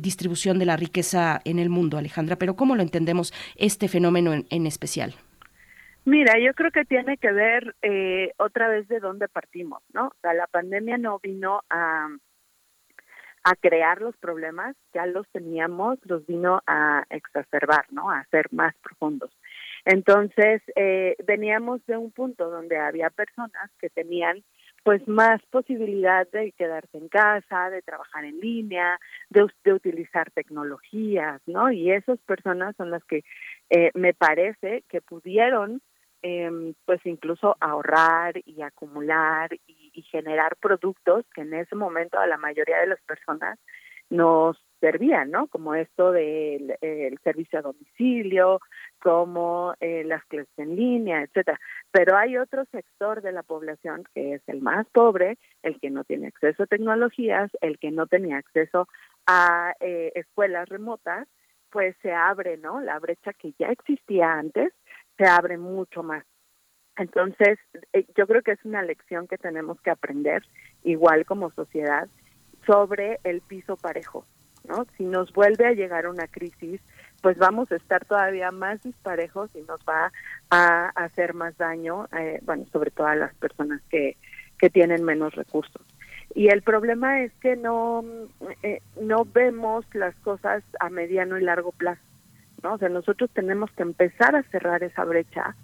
[0.00, 2.36] distribución de la riqueza en el mundo, Alejandra.
[2.36, 5.14] Pero ¿cómo lo entendemos este fenómeno en, especial?
[6.04, 7.74] Mira, yo creo que tiene que ver
[8.38, 10.08] otra vez de dónde partimos, ¿no?
[10.08, 12.08] O sea, la pandemia no vino a
[13.44, 18.10] a crear los problemas, ya los teníamos, los vino a exacerbar, ¿no?
[18.10, 19.30] A ser más profundos.
[19.84, 24.42] Entonces, eh, veníamos de un punto donde había personas que tenían
[24.82, 28.98] pues más posibilidad de quedarse en casa, de trabajar en línea,
[29.30, 31.70] de, de utilizar tecnologías, ¿no?
[31.72, 33.24] Y esas personas son las que
[33.70, 35.80] eh, me parece que pudieron
[36.24, 42.26] eh, pues incluso ahorrar y acumular y y generar productos que en ese momento a
[42.26, 43.58] la mayoría de las personas
[44.10, 45.46] nos servían, ¿no?
[45.46, 46.76] Como esto del
[47.22, 48.60] servicio a domicilio,
[49.00, 51.58] como eh, las clases en línea, etcétera.
[51.90, 56.04] Pero hay otro sector de la población que es el más pobre, el que no
[56.04, 58.88] tiene acceso a tecnologías, el que no tenía acceso
[59.26, 61.28] a eh, escuelas remotas,
[61.70, 62.80] pues se abre, ¿no?
[62.80, 64.72] La brecha que ya existía antes
[65.16, 66.24] se abre mucho más.
[66.96, 67.58] Entonces,
[67.92, 70.44] eh, yo creo que es una lección que tenemos que aprender,
[70.84, 72.08] igual como sociedad,
[72.66, 74.24] sobre el piso parejo,
[74.68, 74.86] ¿no?
[74.96, 76.80] Si nos vuelve a llegar una crisis,
[77.20, 80.12] pues vamos a estar todavía más disparejos y nos va
[80.50, 84.16] a hacer más daño, eh, bueno, sobre todo a las personas que,
[84.58, 85.82] que tienen menos recursos.
[86.34, 88.04] Y el problema es que no,
[88.62, 92.02] eh, no vemos las cosas a mediano y largo plazo,
[92.72, 95.54] O sea, nosotros tenemos que empezar a cerrar esa brecha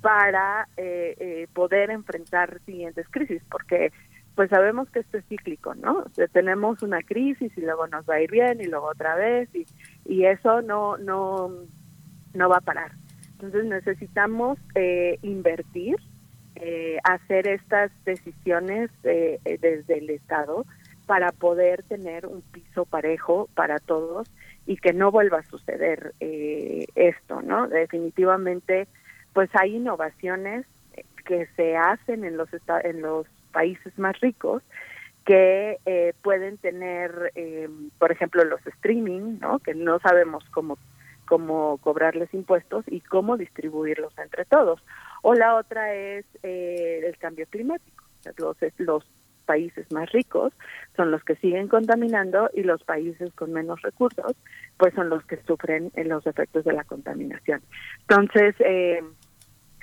[0.00, 3.92] para eh, eh, poder enfrentar siguientes crisis, porque
[4.34, 6.04] pues sabemos que esto es cíclico, ¿no?
[6.32, 9.66] tenemos una crisis y luego nos va a ir bien y luego otra vez y,
[10.04, 11.50] y eso no, no,
[12.34, 12.92] no va a parar.
[13.32, 15.96] Entonces necesitamos eh, invertir,
[16.54, 20.64] eh, hacer estas decisiones eh, desde el Estado
[21.06, 24.28] para poder tener un piso parejo para todos
[24.66, 27.68] y que no vuelva a suceder esto, ¿no?
[27.68, 28.88] Definitivamente
[29.32, 30.66] pues hay innovaciones
[31.24, 32.48] que se hacen en los
[32.84, 34.62] en los países más ricos
[35.26, 39.58] que eh, pueden tener, eh, por ejemplo, los streaming, ¿no?
[39.58, 40.78] Que no sabemos cómo
[41.26, 44.80] cómo cobrarles impuestos y cómo distribuirlos entre todos.
[45.22, 48.04] O la otra es eh, el cambio climático.
[48.36, 49.04] Los, los
[49.46, 50.52] países más ricos
[50.96, 54.36] son los que siguen contaminando y los países con menos recursos
[54.76, 57.62] pues son los que sufren los efectos de la contaminación.
[58.00, 59.02] Entonces, eh,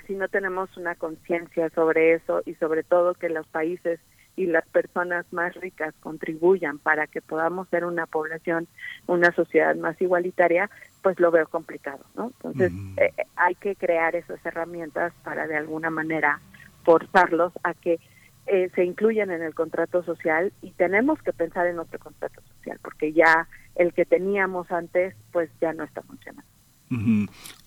[0.06, 3.98] si no tenemos una conciencia sobre eso y sobre todo que los países
[4.36, 8.66] y las personas más ricas contribuyan para que podamos ser una población,
[9.06, 10.70] una sociedad más igualitaria,
[11.02, 12.32] pues lo veo complicado, ¿no?
[12.36, 16.40] Entonces eh, hay que crear esas herramientas para de alguna manera
[16.82, 18.00] forzarlos a que
[18.46, 22.78] eh, se incluyan en el contrato social y tenemos que pensar en otro contrato social
[22.82, 26.44] porque ya el que teníamos antes pues ya no está funcionando.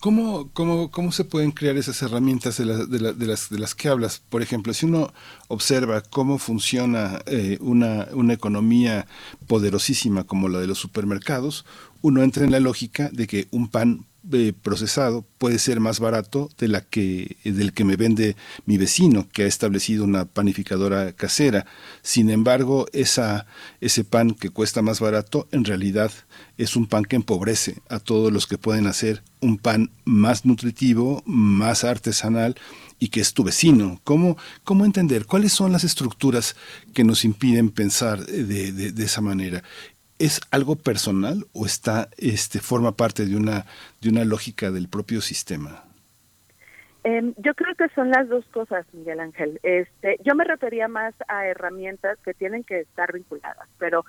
[0.00, 3.88] ¿Cómo, cómo, cómo se pueden crear esas herramientas de, de, de, las, de las que
[3.88, 4.20] hablas?
[4.20, 5.12] Por ejemplo, si uno
[5.48, 9.06] observa cómo funciona eh, una, una economía
[9.46, 11.66] poderosísima como la de los supermercados,
[12.00, 16.50] uno entra en la lógica de que un pan eh, procesado puede ser más barato
[16.58, 21.66] de la que del que me vende mi vecino que ha establecido una panificadora casera.
[22.02, 23.46] Sin embargo, esa,
[23.80, 26.12] ese pan que cuesta más barato en realidad
[26.56, 31.22] es un pan que empobrece a todos los que pueden hacer un pan más nutritivo,
[31.26, 32.56] más artesanal
[32.98, 34.00] y que es tu vecino.
[34.04, 36.56] ¿Cómo, cómo entender cuáles son las estructuras
[36.94, 39.62] que nos impiden pensar de, de, de esa manera?
[40.18, 43.66] ¿Es algo personal o está, este, forma parte de una,
[44.00, 45.84] de una lógica del propio sistema?
[47.04, 49.60] Em, yo creo que son las dos cosas, Miguel Ángel.
[49.62, 54.04] Este, yo me refería más a herramientas que tienen que estar vinculadas, pero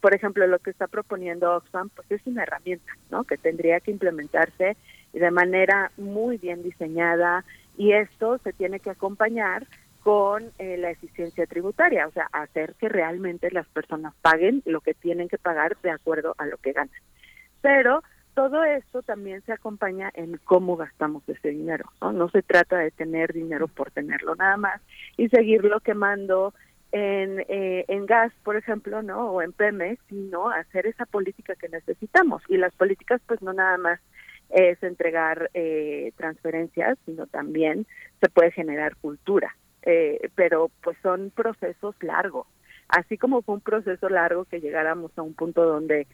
[0.00, 3.24] por ejemplo lo que está proponiendo Oxfam, pues es una herramienta, ¿no?
[3.24, 4.76] Que tendría que implementarse
[5.12, 7.44] de manera muy bien diseñada
[7.76, 9.66] y esto se tiene que acompañar
[10.04, 14.92] con eh, la eficiencia tributaria, o sea, hacer que realmente las personas paguen lo que
[14.92, 16.94] tienen que pagar de acuerdo a lo que ganan.
[17.62, 18.02] Pero
[18.34, 22.12] todo esto también se acompaña en cómo gastamos ese dinero, ¿no?
[22.12, 24.82] No se trata de tener dinero por tenerlo nada más
[25.16, 26.52] y seguirlo quemando
[26.92, 29.30] en, eh, en gas, por ejemplo, ¿no?
[29.30, 32.42] O en Pemex, sino hacer esa política que necesitamos.
[32.50, 34.00] Y las políticas, pues no nada más
[34.50, 37.86] es entregar eh, transferencias, sino también
[38.20, 42.46] se puede generar cultura eh, pero pues son procesos largos.
[42.88, 46.06] así como fue un proceso largo que llegáramos a un punto donde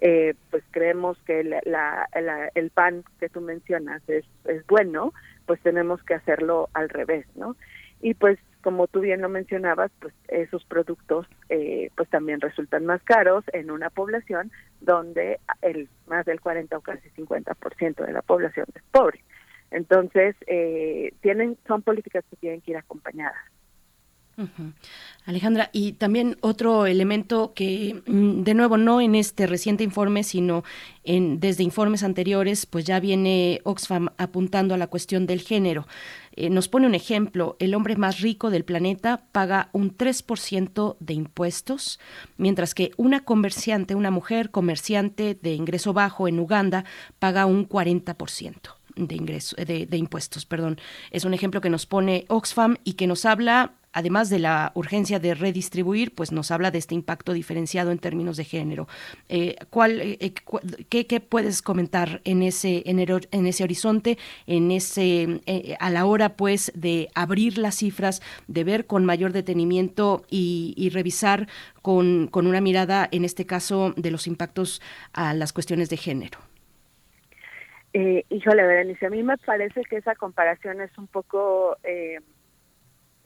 [0.00, 2.08] eh, pues creemos que la,
[2.54, 5.12] el pan que tú mencionas es, es bueno,
[5.46, 7.56] pues tenemos que hacerlo al revés, ¿no?
[8.00, 13.02] Y pues como tú bien lo mencionabas, pues esos productos eh, pues también resultan más
[13.02, 14.50] caros en una población
[14.80, 19.20] donde el más del 40 o casi 50% de la población es pobre.
[19.70, 23.36] Entonces, eh, tienen son políticas que tienen que ir acompañadas.
[25.24, 30.62] Alejandra, y también otro elemento que, mm, de nuevo, no en este reciente informe, sino
[31.02, 35.88] en, desde informes anteriores, pues ya viene Oxfam apuntando a la cuestión del género.
[36.36, 41.14] Eh, nos pone un ejemplo, el hombre más rico del planeta paga un 3% de
[41.14, 41.98] impuestos,
[42.36, 46.84] mientras que una comerciante, una mujer comerciante de ingreso bajo en Uganda,
[47.18, 50.78] paga un 40% de ingreso de, de, impuestos, perdón.
[51.10, 55.18] Es un ejemplo que nos pone Oxfam y que nos habla además de la urgencia
[55.18, 58.86] de redistribuir, pues nos habla de este impacto diferenciado en términos de género.
[59.28, 65.40] Eh, ¿cuál, eh, eh, qué, puedes comentar en ese, en, en ese horizonte, en ese,
[65.80, 70.90] a la hora pues de abrir las cifras, de ver con mayor detenimiento y, y
[70.90, 71.48] revisar
[71.82, 74.80] con, con una mirada, en este caso, de los impactos
[75.12, 76.47] a las cuestiones de género?
[77.92, 82.20] Eh, híjole, Berenice, a mí me parece que esa comparación es un poco eh,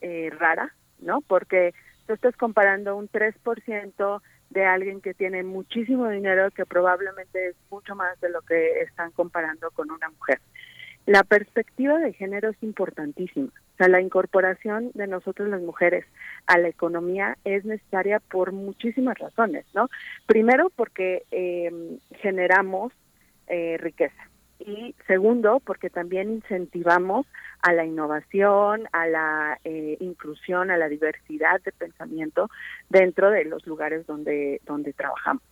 [0.01, 1.21] eh, rara, ¿no?
[1.21, 1.73] Porque
[2.07, 7.95] tú estás comparando un 3% de alguien que tiene muchísimo dinero, que probablemente es mucho
[7.95, 10.39] más de lo que están comparando con una mujer.
[11.05, 13.47] La perspectiva de género es importantísima.
[13.47, 16.05] O sea, la incorporación de nosotros las mujeres
[16.47, 19.89] a la economía es necesaria por muchísimas razones, ¿no?
[20.25, 22.93] Primero, porque eh, generamos
[23.47, 24.29] eh, riqueza
[24.65, 27.25] y segundo, porque también incentivamos
[27.61, 32.49] a la innovación, a la eh, inclusión, a la diversidad de pensamiento
[32.89, 35.43] dentro de los lugares donde, donde trabajamos.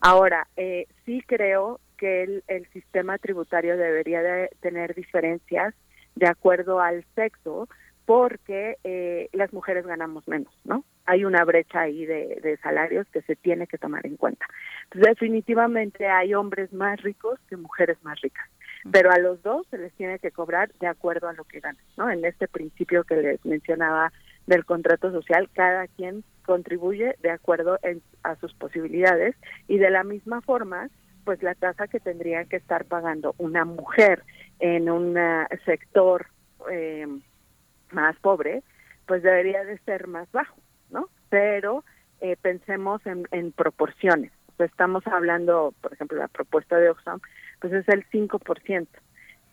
[0.00, 5.74] Ahora, eh, sí creo que el, el sistema tributario debería de tener diferencias
[6.14, 7.68] de acuerdo al sexo,
[8.06, 10.84] porque eh, las mujeres ganamos menos, ¿no?
[11.06, 14.46] Hay una brecha ahí de, de, salarios que se tiene que tomar en cuenta.
[14.94, 18.48] Definitivamente hay hombres más ricos que mujeres más ricas
[18.92, 21.82] pero a los dos se les tiene que cobrar de acuerdo a lo que ganan,
[21.96, 22.10] ¿no?
[22.10, 24.12] En este principio que les mencionaba
[24.46, 27.78] del contrato social, cada quien contribuye de acuerdo
[28.22, 29.34] a sus posibilidades
[29.66, 30.88] y de la misma forma,
[31.24, 34.22] pues la tasa que tendría que estar pagando una mujer
[34.60, 35.18] en un
[35.64, 36.26] sector
[36.70, 37.06] eh,
[37.90, 38.62] más pobre,
[39.06, 40.56] pues debería de ser más bajo,
[40.90, 41.08] ¿no?
[41.28, 41.84] Pero
[42.20, 44.32] eh, pensemos en, en proporciones.
[44.58, 47.20] estamos hablando, por ejemplo, la propuesta de Oxfam
[47.60, 48.86] pues es el 5%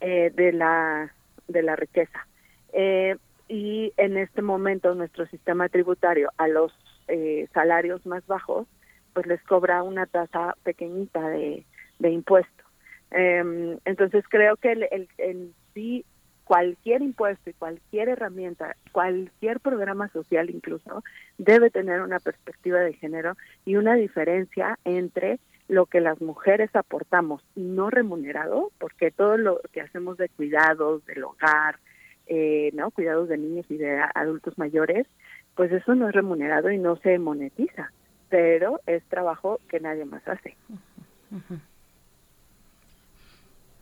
[0.02, 1.14] eh, de la
[1.48, 2.28] de la riqueza.
[2.72, 3.18] Eh,
[3.48, 6.74] y en este momento nuestro sistema tributario a los
[7.08, 8.68] eh, salarios más bajos,
[9.14, 11.66] pues les cobra una tasa pequeñita de,
[12.00, 12.64] de impuesto.
[13.12, 16.06] Eh, entonces creo que el, el, el, sí
[16.46, 21.04] cualquier impuesto y cualquier herramienta, cualquier programa social incluso,
[21.38, 27.44] debe tener una perspectiva de género y una diferencia entre lo que las mujeres aportamos
[27.56, 31.80] no remunerado, porque todo lo que hacemos de cuidados del hogar,
[32.28, 35.08] eh, no cuidados de niños y de adultos mayores,
[35.56, 37.92] pues eso no es remunerado y no se monetiza,
[38.30, 40.56] pero es trabajo que nadie más hace.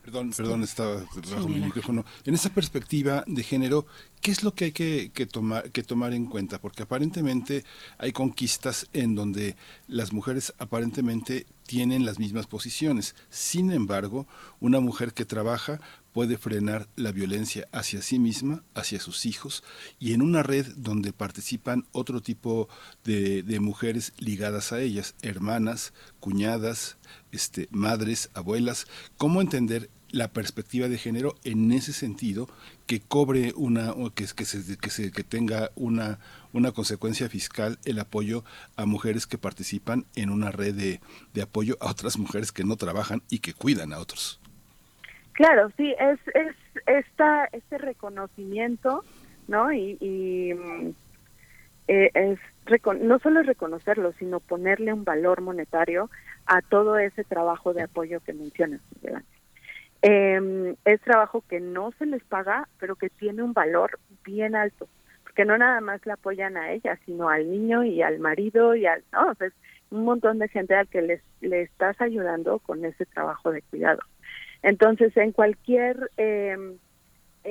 [0.03, 2.03] Perdón, perdón, estaba bajo mi micrófono.
[2.25, 3.85] En esa perspectiva de género,
[4.19, 6.59] ¿qué es lo que hay que, que, tomar, que tomar en cuenta?
[6.59, 7.63] Porque aparentemente
[7.99, 9.55] hay conquistas en donde
[9.87, 13.15] las mujeres aparentemente tienen las mismas posiciones.
[13.29, 14.25] Sin embargo,
[14.59, 15.79] una mujer que trabaja
[16.13, 19.63] puede frenar la violencia hacia sí misma, hacia sus hijos,
[19.99, 22.67] y en una red donde participan otro tipo
[23.03, 26.97] de, de mujeres ligadas a ellas, hermanas, cuñadas,
[27.31, 28.87] este, madres, abuelas,
[29.17, 32.49] cómo entender la perspectiva de género en ese sentido
[32.85, 36.19] que cobre una que, que, se, que, se, que tenga una
[36.53, 38.43] una consecuencia fiscal el apoyo
[38.75, 40.99] a mujeres que participan en una red de,
[41.33, 44.39] de apoyo a otras mujeres que no trabajan y que cuidan a otros.
[45.33, 49.03] Claro, sí, es, es esta, este reconocimiento,
[49.47, 49.71] ¿no?
[49.71, 50.51] Y, y
[51.93, 52.37] eh,
[53.01, 56.09] no solo es reconocerlo, sino ponerle un valor monetario
[56.45, 58.79] a todo ese trabajo de apoyo que mencionas,
[60.01, 64.87] eh, es trabajo que no se les paga, pero que tiene un valor bien alto,
[65.23, 68.85] porque no nada más le apoyan a ella, sino al niño y al marido y
[68.85, 69.53] al, no, es
[69.89, 73.99] un montón de gente al que les, le estás ayudando con ese trabajo de cuidado.
[74.63, 76.55] Entonces, en cualquier eh,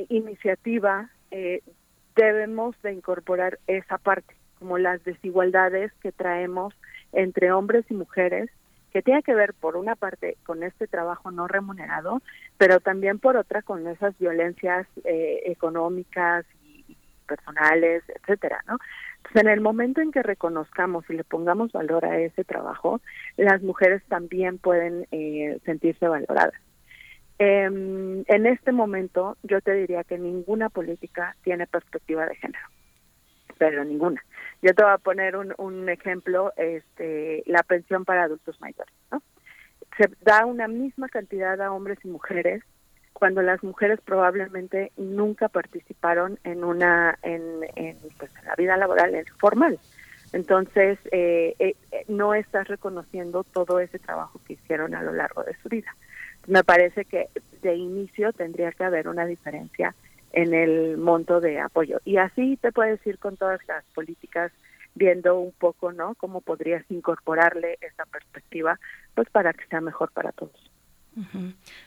[0.08, 1.62] iniciativa eh,
[2.16, 6.74] debemos de incorporar esa parte como las desigualdades que traemos
[7.12, 8.50] entre hombres y mujeres
[8.92, 12.22] que tiene que ver por una parte con este trabajo no remunerado,
[12.58, 18.78] pero también por otra con esas violencias eh, económicas y personales, etcétera, ¿no?
[19.18, 23.00] Entonces, en el momento en que reconozcamos y le pongamos valor a ese trabajo,
[23.36, 26.54] las mujeres también pueden eh, sentirse valoradas.
[27.42, 32.66] Em, en este momento, yo te diría que ninguna política tiene perspectiva de género,
[33.56, 34.22] pero ninguna.
[34.60, 38.92] Yo te voy a poner un, un ejemplo, este, la pensión para adultos mayores.
[39.10, 39.22] ¿no?
[39.96, 42.62] Se da una misma cantidad a hombres y mujeres
[43.14, 49.78] cuando las mujeres probablemente nunca participaron en una en, en, pues, la vida laboral formal.
[50.34, 51.74] Entonces, eh, eh,
[52.06, 55.96] no estás reconociendo todo ese trabajo que hicieron a lo largo de su vida.
[56.46, 57.28] Me parece que
[57.62, 59.94] de inicio tendría que haber una diferencia
[60.32, 62.00] en el monto de apoyo.
[62.04, 64.52] Y así te puedes ir con todas las políticas
[64.94, 66.14] viendo un poco, ¿no?
[66.14, 68.78] Cómo podrías incorporarle esa perspectiva,
[69.14, 70.69] pues para que sea mejor para todos.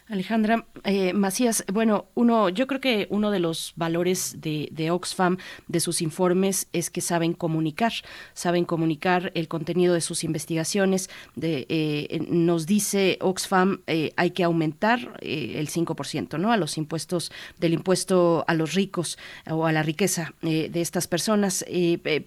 [0.08, 5.38] Alejandra eh, Macías, bueno, uno, yo creo que uno de los valores de, Oxfam,
[5.68, 7.94] de sus informes, es que saben comunicar,
[8.34, 11.10] saben comunicar el contenido de sus investigaciones.
[11.42, 16.52] Eh, nos dice Oxfam, eh, hay que aumentar el 5%, ¿no?
[16.52, 19.18] A los impuestos, del impuesto a los ricos
[19.50, 21.66] o a la riqueza de estas personas.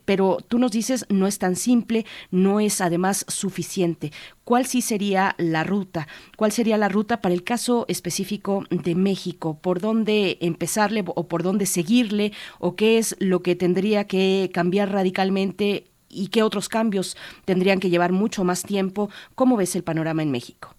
[0.05, 4.13] pero tú nos dices, no es tan simple, no es además suficiente.
[4.45, 6.07] ¿Cuál sí sería la ruta?
[6.37, 9.59] ¿Cuál sería la ruta para el caso específico de México?
[9.61, 12.33] ¿Por dónde empezarle o por dónde seguirle?
[12.59, 17.91] ¿O qué es lo que tendría que cambiar radicalmente y qué otros cambios tendrían que
[17.91, 19.11] llevar mucho más tiempo?
[19.35, 20.75] ¿Cómo ves el panorama en México?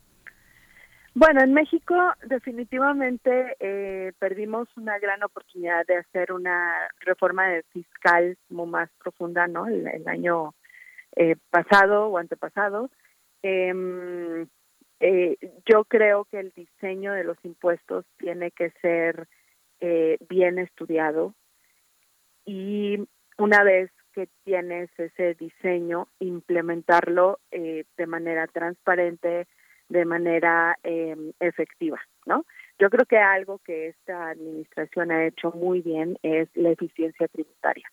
[1.14, 1.96] Bueno, en México
[2.28, 9.66] definitivamente eh, perdimos una gran oportunidad de hacer una reforma fiscal como más profunda, ¿no?
[9.66, 10.54] El, año
[11.16, 12.92] eh, pasado o antepasado.
[13.42, 14.46] Eh,
[15.00, 19.28] eh, yo creo que el diseño de los impuestos tiene que ser
[19.80, 21.34] eh, bien estudiado.
[22.46, 29.48] Y una vez que tienes ese diseño, implementarlo eh, de manera transparente,
[29.90, 32.46] de manera eh, efectiva, ¿no?
[32.80, 37.88] Yo creo que algo que esta administración ha hecho muy bien es la eficiencia tributaria.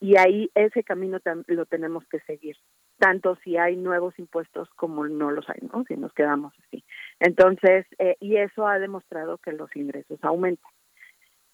[0.00, 2.56] Y ahí ese camino lo tenemos que seguir
[2.98, 5.84] tanto si hay nuevos impuestos como no los hay, ¿no?
[5.84, 6.84] Si nos quedamos así.
[7.20, 10.70] Entonces, eh, y eso ha demostrado que los ingresos aumentan.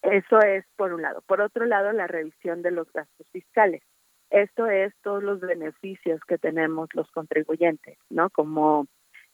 [0.02, 1.22] Eso es por un lado.
[1.26, 3.82] Por otro lado, la revisión de los gastos fiscales.
[4.30, 8.30] Esto es todos los beneficios que tenemos los contribuyentes, ¿no?
[8.30, 8.86] Como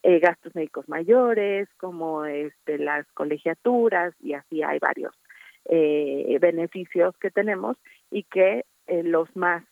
[0.02, 5.14] eh, gastos médicos mayores, como este, las colegiaturas, y así hay varios
[5.66, 7.76] eh, beneficios que tenemos
[8.10, 9.64] y que eh, los más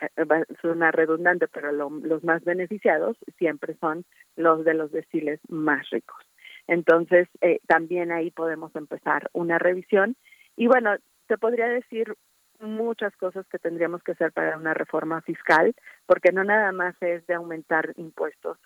[0.00, 4.04] eh, suena redundante, pero los más beneficiados siempre son
[4.36, 6.22] los de los deciles más ricos.
[6.66, 10.16] Entonces, eh, también ahí podemos empezar una revisión.
[10.56, 12.14] Y bueno, te podría decir
[12.60, 15.74] muchas cosas que tendríamos que hacer para una reforma fiscal,
[16.06, 18.58] porque no nada más es de aumentar impuestos,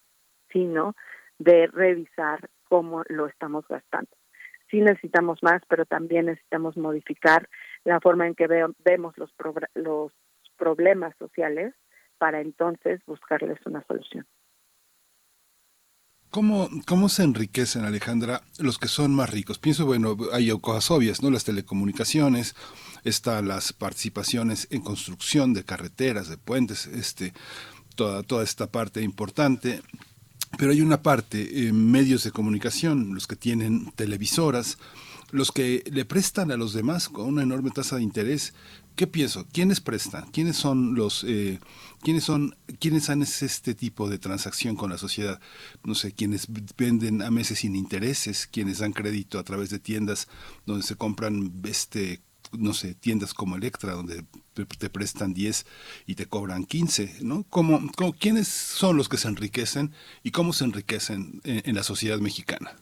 [0.52, 0.94] sino
[1.38, 4.10] de revisar cómo lo estamos gastando.
[4.70, 7.48] Sí necesitamos más, pero también necesitamos modificar
[7.84, 8.46] la forma en que
[8.84, 9.34] vemos los,
[9.74, 10.12] los
[10.60, 11.74] problemas sociales
[12.18, 14.26] para entonces buscarles una solución.
[16.28, 19.58] ¿Cómo, ¿Cómo se enriquecen, Alejandra, los que son más ricos?
[19.58, 21.30] Pienso, bueno, hay cosas obvias, ¿no?
[21.30, 22.54] Las telecomunicaciones,
[23.02, 27.32] están las participaciones en construcción de carreteras, de puentes, este,
[27.96, 29.82] toda, toda esta parte importante.
[30.56, 34.78] Pero hay una parte, en medios de comunicación, los que tienen televisoras,
[35.32, 38.54] los que le prestan a los demás con una enorme tasa de interés.
[38.96, 39.46] ¿Qué pienso?
[39.52, 40.30] ¿Quiénes prestan?
[40.30, 41.58] ¿Quiénes son los, eh,
[42.02, 45.40] quiénes son, quiénes han este tipo de transacción con la sociedad?
[45.84, 46.46] No sé, quienes
[46.76, 50.28] venden a meses sin intereses, quienes dan crédito a través de tiendas
[50.66, 52.20] donde se compran este
[52.52, 55.66] no sé, tiendas como Electra, donde te prestan 10
[56.06, 57.44] y te cobran 15, ¿no?
[57.44, 57.80] ¿Cómo,
[58.18, 59.92] quiénes son los que se enriquecen
[60.24, 62.76] y cómo se enriquecen en la sociedad mexicana?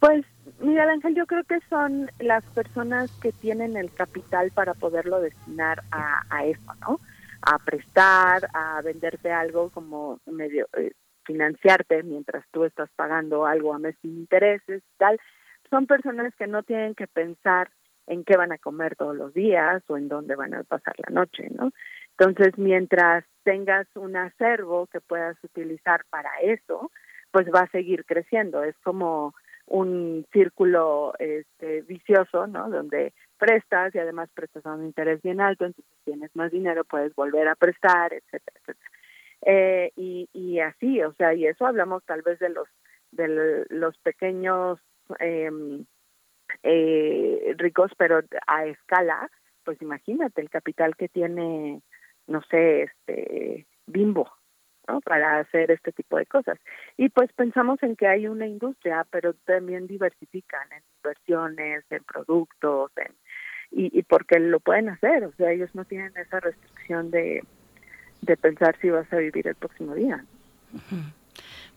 [0.00, 0.24] Pues
[0.60, 5.82] Miguel Ángel, yo creo que son las personas que tienen el capital para poderlo destinar
[5.90, 7.00] a, eso, ¿no?
[7.42, 10.92] A prestar, a venderte algo como medio eh,
[11.24, 15.18] financiarte mientras tú estás pagando algo a mes sin intereses, tal.
[15.70, 17.70] Son personas que no tienen que pensar
[18.06, 21.12] en qué van a comer todos los días o en dónde van a pasar la
[21.12, 21.72] noche, ¿no?
[22.18, 26.90] Entonces, mientras tengas un acervo que puedas utilizar para eso,
[27.30, 28.62] pues va a seguir creciendo.
[28.62, 29.34] Es como
[29.66, 32.70] un círculo este, vicioso, ¿no?
[32.70, 37.14] Donde prestas y además prestas a un interés bien alto, entonces tienes más dinero, puedes
[37.14, 38.90] volver a prestar, etcétera, etcétera.
[39.42, 42.68] Eh, y, y así, o sea, y eso hablamos tal vez de los
[43.12, 44.78] de los pequeños
[45.20, 45.84] em,
[46.62, 49.30] eh, ricos, pero a escala,
[49.64, 51.80] pues imagínate el capital que tiene,
[52.26, 54.30] no sé, este Bimbo,
[54.88, 55.00] ¿no?
[55.00, 56.58] Para hacer este tipo de cosas.
[56.96, 62.92] Y pues pensamos en que hay una industria, pero también diversifican en inversiones, en productos,
[62.96, 63.12] en,
[63.70, 67.42] y, porque lo pueden hacer, o sea, ellos no tienen esa restricción de,
[68.22, 70.24] de pensar si vas a vivir el próximo día.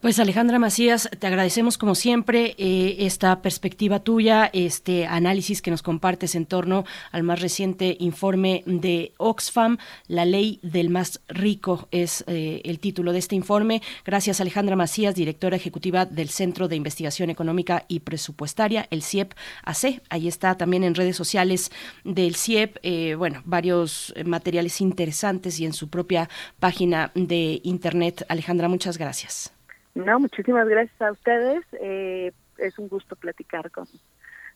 [0.02, 5.82] Pues Alejandra Macías, te agradecemos como siempre eh, esta perspectiva tuya, este análisis que nos
[5.84, 12.24] compartes en torno al más reciente informe de Oxfam, La ley del más rico es
[12.28, 13.82] eh, el título de este informe.
[14.06, 19.34] Gracias Alejandra Macías, directora ejecutiva del Centro de Investigación Económica y Presupuestaria, el CIEP
[19.66, 20.02] AC.
[20.10, 21.74] Ahí está también en redes sociales
[22.06, 28.26] del CIEP, eh, bueno, varios materiales interesantes y en su propia página de internet.
[28.30, 29.59] Alejandra, muchas gracias.
[30.06, 31.66] No, muchísimas gracias a ustedes.
[31.74, 33.86] Eh, es un gusto platicar con,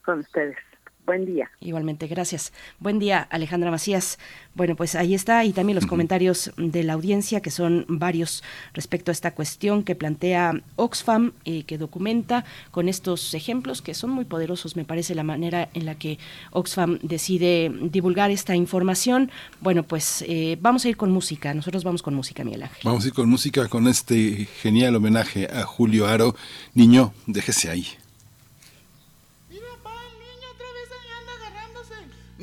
[0.03, 0.57] con ustedes.
[1.05, 1.51] Buen día.
[1.59, 2.53] Igualmente, gracias.
[2.79, 4.19] Buen día, Alejandra Macías.
[4.55, 8.41] Bueno, pues ahí está y también los comentarios de la audiencia, que son varios
[8.73, 14.11] respecto a esta cuestión que plantea Oxfam, y que documenta con estos ejemplos que son
[14.11, 16.19] muy poderosos, me parece, la manera en la que
[16.51, 19.29] Oxfam decide divulgar esta información.
[19.59, 21.53] Bueno, pues eh, vamos a ir con música.
[21.53, 22.81] Nosotros vamos con música, Miguel Ángel.
[22.83, 26.35] Vamos a ir con música con este genial homenaje a Julio Aro.
[26.73, 27.87] Niño, déjese ahí.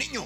[0.01, 0.25] Niño,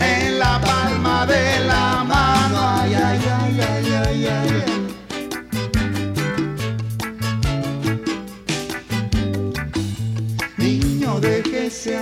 [0.00, 2.58] en la palma de la mano.
[2.80, 4.62] Ay, ay, ay, ay, ay, ay.
[10.58, 11.98] Niño, déjese.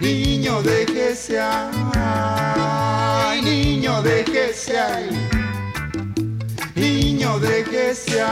[0.00, 3.42] Niño, déjese ahí.
[3.42, 5.10] Niño, déjese.
[6.74, 8.22] Niño, déjese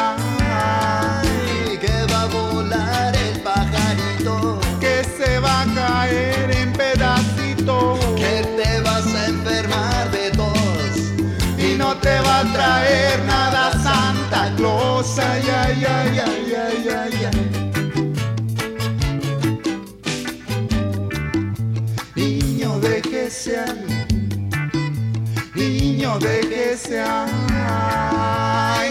[26.05, 27.31] Niño, déjese ahí.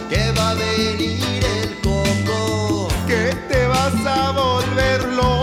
[0.08, 5.35] Que va a venir el coco, Que te vas a volver loco.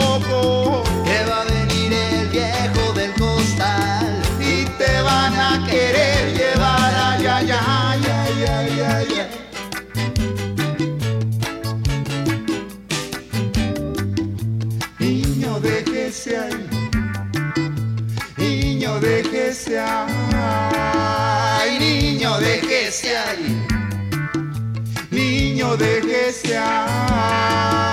[25.62, 26.28] niño de que.
[26.28, 27.91] Este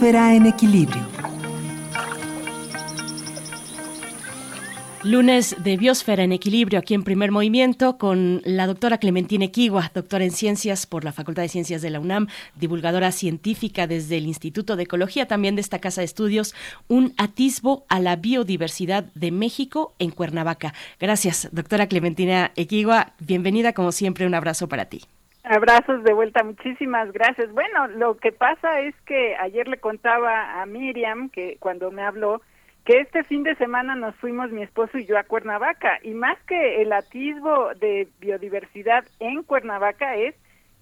[0.00, 1.02] Biosfera en equilibrio.
[5.02, 10.24] Lunes de Biosfera en Equilibrio aquí en Primer Movimiento con la doctora Clementina Equigua, doctora
[10.24, 14.76] en Ciencias por la Facultad de Ciencias de la UNAM, divulgadora científica desde el Instituto
[14.76, 16.54] de Ecología también de esta Casa de Estudios,
[16.88, 20.72] un atisbo a la biodiversidad de México en Cuernavaca.
[20.98, 23.12] Gracias, doctora Clementina Equigua.
[23.18, 25.02] Bienvenida como siempre, un abrazo para ti.
[25.42, 27.50] Abrazos de vuelta, muchísimas gracias.
[27.52, 32.42] Bueno, lo que pasa es que ayer le contaba a Miriam que cuando me habló
[32.84, 36.38] que este fin de semana nos fuimos mi esposo y yo a Cuernavaca y más
[36.46, 40.34] que el atisbo de biodiversidad en Cuernavaca es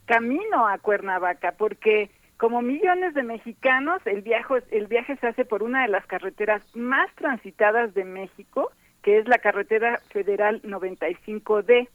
[0.06, 5.62] camino a Cuernavaca porque como millones de mexicanos el viaje el viaje se hace por
[5.62, 8.70] una de las carreteras más transitadas de México
[9.02, 11.88] que es la carretera federal 95D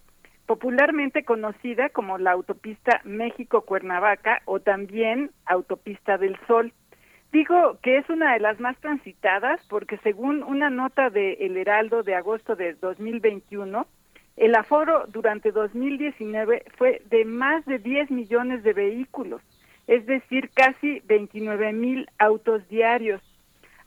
[0.46, 6.74] popularmente conocida como la autopista México Cuernavaca o también autopista del Sol
[7.34, 12.04] Digo que es una de las más transitadas porque según una nota de El Heraldo
[12.04, 13.88] de agosto de 2021,
[14.38, 19.42] el aforo durante 2019 fue de más de 10 millones de vehículos,
[19.88, 23.20] es decir, casi 29 mil autos diarios.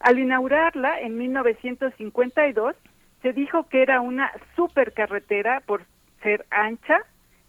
[0.00, 2.74] Al inaugurarla en 1952,
[3.22, 5.84] se dijo que era una supercarretera por
[6.26, 6.98] ser ancha,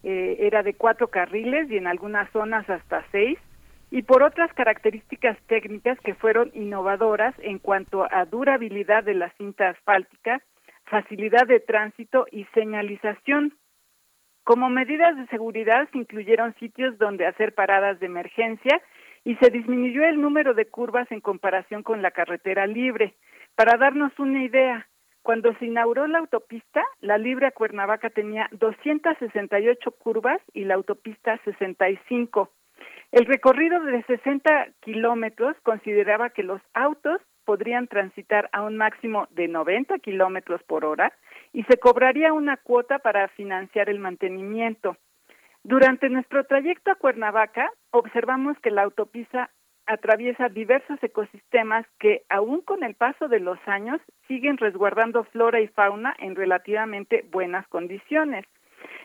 [0.04, 3.36] eh, era de cuatro carriles y en algunas zonas hasta seis,
[3.90, 9.70] y por otras características técnicas que fueron innovadoras en cuanto a durabilidad de la cinta
[9.70, 10.40] asfáltica,
[10.84, 13.54] facilidad de tránsito y señalización.
[14.44, 18.80] Como medidas de seguridad se incluyeron sitios donde hacer paradas de emergencia
[19.24, 23.14] y se disminuyó el número de curvas en comparación con la carretera libre.
[23.56, 24.86] Para darnos una idea,
[25.28, 31.38] cuando se inauguró la autopista, la libre a Cuernavaca tenía 268 curvas y la autopista
[31.44, 32.50] 65.
[33.12, 39.48] El recorrido de 60 kilómetros consideraba que los autos podrían transitar a un máximo de
[39.48, 41.12] 90 kilómetros por hora
[41.52, 44.96] y se cobraría una cuota para financiar el mantenimiento.
[45.62, 49.50] Durante nuestro trayecto a Cuernavaca, observamos que la autopista
[49.88, 55.68] atraviesa diversos ecosistemas que, aún con el paso de los años, siguen resguardando flora y
[55.68, 58.44] fauna en relativamente buenas condiciones.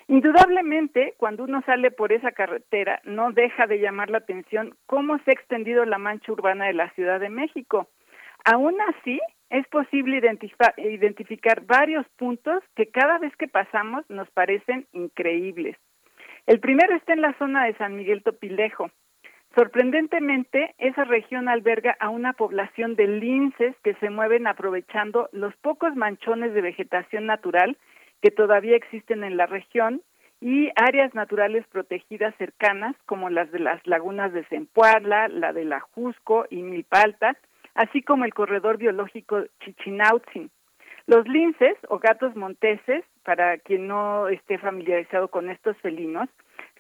[0.08, 5.32] Indudablemente, cuando uno sale por esa carretera, no deja de llamar la atención cómo se
[5.32, 7.88] ha extendido la mancha urbana de la Ciudad de México.
[8.44, 15.78] Aún así, es posible identificar varios puntos que cada vez que pasamos nos parecen increíbles.
[16.46, 18.92] El primero está en la zona de San Miguel Topilejo.
[19.56, 25.96] Sorprendentemente, esa región alberga a una población de linces que se mueven aprovechando los pocos
[25.96, 27.78] manchones de vegetación natural
[28.22, 30.02] que todavía existen en la región
[30.42, 35.82] y áreas naturales protegidas cercanas como las de las lagunas de Zempoala, la de la
[35.82, 37.38] Jusco y Milpalta,
[37.76, 40.50] así como el corredor biológico Chichinautzin.
[41.06, 46.28] Los linces o gatos monteses, para quien no esté familiarizado con estos felinos,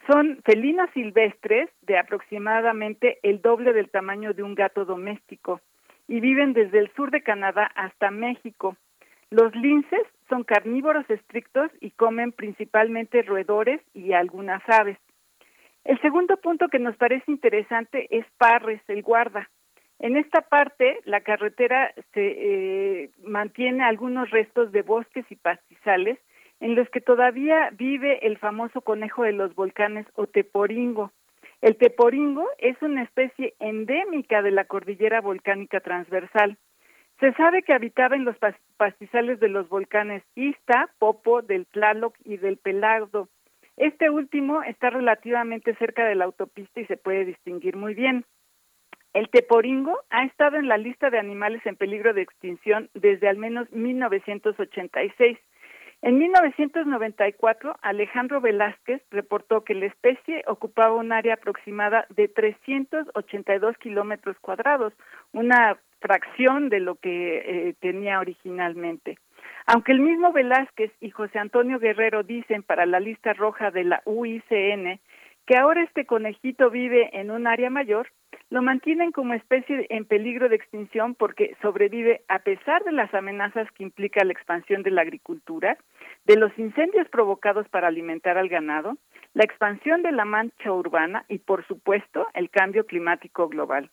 [0.07, 5.61] son felinos silvestres de aproximadamente el doble del tamaño de un gato doméstico
[6.07, 8.75] y viven desde el sur de Canadá hasta México.
[9.30, 14.98] Los linces son carnívoros estrictos y comen principalmente roedores y algunas aves.
[15.85, 19.49] El segundo punto que nos parece interesante es Parres, el guarda.
[19.99, 26.19] En esta parte, la carretera se eh, mantiene algunos restos de bosques y pastizales
[26.59, 31.11] en los que todavía vive el famoso conejo de los volcanes o teporingo.
[31.61, 36.57] El teporingo es una especie endémica de la cordillera volcánica transversal.
[37.19, 38.35] Se sabe que habitaba en los
[38.77, 43.30] pastizales de los volcanes Ista, Popo, del Tlaloc y del Pelardo.
[43.77, 48.25] Este último está relativamente cerca de la autopista y se puede distinguir muy bien.
[49.14, 53.38] El teporingo ha estado en la lista de animales en peligro de extinción desde al
[53.38, 55.38] menos 1986.
[56.06, 64.38] En 1994, Alejandro Velázquez reportó que la especie ocupaba un área aproximada de 382 kilómetros
[64.40, 64.91] cuadrados,
[65.32, 69.17] una fracción de lo que eh, tenía originalmente.
[69.65, 74.01] Aunque el mismo Velázquez y José Antonio Guerrero dicen para la lista roja de la
[74.03, 74.99] UICN
[75.45, 78.09] que ahora este conejito vive en un área mayor,
[78.53, 83.67] lo mantienen como especie en peligro de extinción porque sobrevive a pesar de las amenazas
[83.72, 85.75] que implica la expansión de la agricultura,
[86.25, 88.99] de los incendios provocados para alimentar al ganado,
[89.33, 93.90] la expansión de la mancha urbana y, por supuesto, el cambio climático global.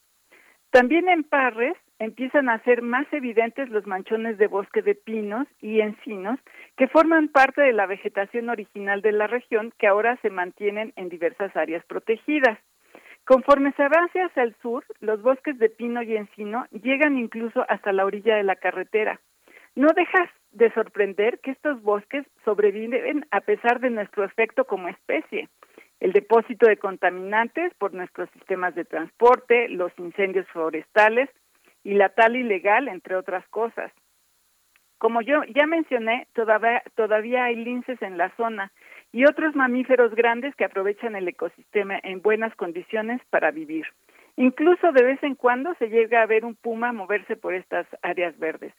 [0.68, 5.80] También en Parres empiezan a ser más evidentes los manchones de bosque de pinos y
[5.80, 6.38] encinos
[6.76, 11.08] que forman parte de la vegetación original de la región que ahora se mantienen en
[11.08, 12.58] diversas áreas protegidas.
[13.30, 17.92] Conforme se avanza hacia el sur, los bosques de pino y encino llegan incluso hasta
[17.92, 19.20] la orilla de la carretera.
[19.76, 25.48] No dejas de sorprender que estos bosques sobreviven a pesar de nuestro efecto como especie.
[26.00, 31.30] El depósito de contaminantes por nuestros sistemas de transporte, los incendios forestales
[31.84, 33.92] y la tala ilegal, entre otras cosas.
[34.98, 38.72] Como yo ya mencioné, todavía, todavía hay linces en la zona
[39.12, 43.86] y otros mamíferos grandes que aprovechan el ecosistema en buenas condiciones para vivir.
[44.36, 48.38] Incluso de vez en cuando se llega a ver un puma moverse por estas áreas
[48.38, 48.72] verdes.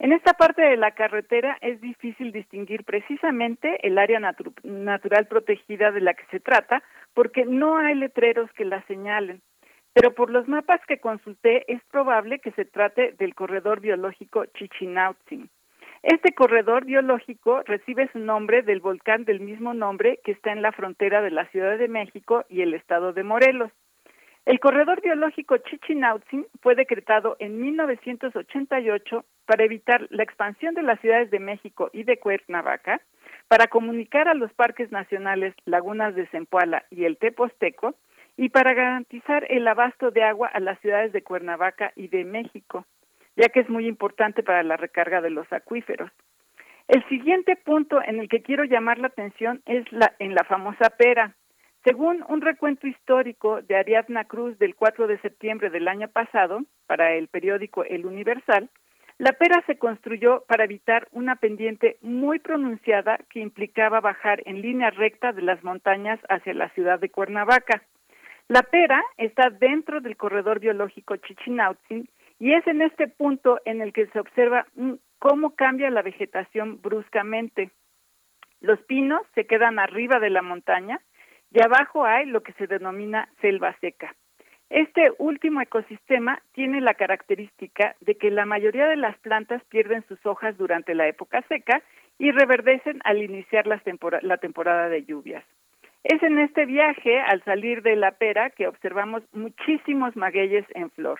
[0.00, 6.00] En esta parte de la carretera es difícil distinguir precisamente el área natural protegida de
[6.00, 6.82] la que se trata
[7.14, 9.42] porque no hay letreros que la señalen.
[9.94, 15.50] Pero por los mapas que consulté es probable que se trate del corredor biológico Chichinautzin.
[16.02, 20.70] Este corredor biológico recibe su nombre del volcán del mismo nombre que está en la
[20.70, 23.72] frontera de la Ciudad de México y el estado de Morelos.
[24.46, 31.30] El corredor biológico Chichinautzin fue decretado en 1988 para evitar la expansión de las ciudades
[31.30, 33.00] de México y de Cuernavaca,
[33.48, 37.96] para comunicar a los parques nacionales Lagunas de Zempoala y el Teposteco
[38.36, 42.86] y para garantizar el abasto de agua a las ciudades de Cuernavaca y de México
[43.38, 46.10] ya que es muy importante para la recarga de los acuíferos.
[46.88, 49.86] El siguiente punto en el que quiero llamar la atención es
[50.18, 51.36] en la famosa pera.
[51.84, 57.14] Según un recuento histórico de Ariadna Cruz del 4 de septiembre del año pasado, para
[57.14, 58.68] el periódico El Universal,
[59.18, 64.90] la pera se construyó para evitar una pendiente muy pronunciada que implicaba bajar en línea
[64.90, 67.82] recta de las montañas hacia la ciudad de Cuernavaca.
[68.48, 72.08] La pera está dentro del corredor biológico Chichinautzin
[72.38, 74.66] y es en este punto en el que se observa
[75.18, 77.70] cómo cambia la vegetación bruscamente.
[78.60, 81.00] Los pinos se quedan arriba de la montaña
[81.50, 84.14] y abajo hay lo que se denomina selva seca.
[84.70, 90.24] Este último ecosistema tiene la característica de que la mayoría de las plantas pierden sus
[90.26, 91.82] hojas durante la época seca
[92.18, 93.78] y reverdecen al iniciar la,
[94.36, 95.44] temporada de lluvias.
[96.04, 101.18] Es en este viaje, al salir de la pera, que observamos muchísimos magueyes en flor.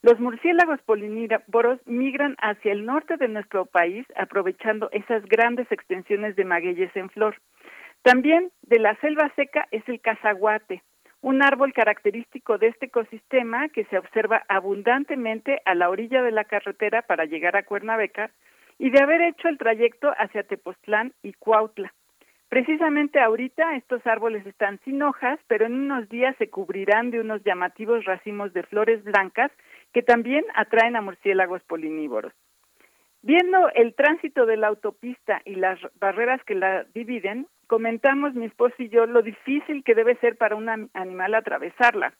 [0.00, 6.44] Los murciélagos polinívoros migran hacia el norte de nuestro país aprovechando esas grandes extensiones de
[6.44, 7.36] magueyes en flor.
[8.02, 10.82] También de la selva seca es el cazaguate,
[11.20, 16.44] un árbol característico de este ecosistema que se observa abundantemente a la orilla de la
[16.44, 18.30] carretera para llegar a Cuernavaca
[18.78, 21.92] y de haber hecho el trayecto hacia Tepoztlán y Cuautla.
[22.48, 27.42] Precisamente ahorita estos árboles están sin hojas, pero en unos días se cubrirán de unos
[27.42, 29.50] llamativos racimos de flores blancas
[29.92, 32.32] que también atraen a murciélagos polinívoros.
[33.22, 38.74] Viendo el tránsito de la autopista y las barreras que la dividen, comentamos mi esposo
[38.78, 42.14] y yo lo difícil que debe ser para un animal atravesarla.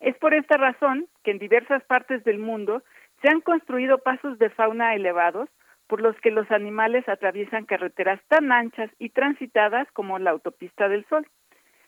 [0.00, 2.82] Es por esta razón que en diversas partes del mundo
[3.20, 5.48] se han construido pasos de fauna elevados
[5.86, 11.04] por los que los animales atraviesan carreteras tan anchas y transitadas como la autopista del
[11.06, 11.26] Sol.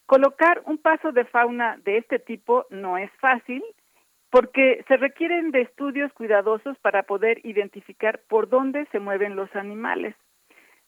[0.06, 3.64] Colocar un paso de fauna de este tipo no es fácil
[4.34, 10.16] porque se requieren de estudios cuidadosos para poder identificar por dónde se mueven los animales.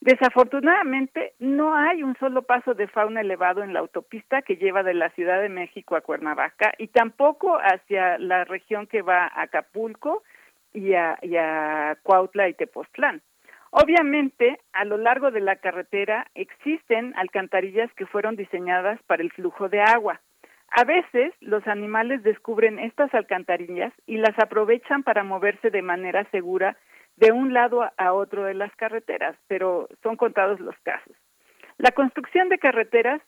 [0.01, 4.95] Desafortunadamente, no hay un solo paso de fauna elevado en la autopista que lleva de
[4.95, 10.25] la Ciudad de México a Cuernavaca y tampoco hacia la región que va a Acapulco
[10.73, 13.23] y a, y a Cuautla y Tepoztlán.
[13.71, 19.69] Obviamente, a lo largo de la carretera existen alcantarillas que fueron diseñadas para el flujo
[19.69, 20.21] de agua.
[20.71, 26.77] A veces los animales descubren estas alcantarillas y las aprovechan para moverse de manera segura
[27.17, 31.17] de un lado a otro de las carreteras, pero son contados los casos.
[31.79, 33.23] La construcción de carreteras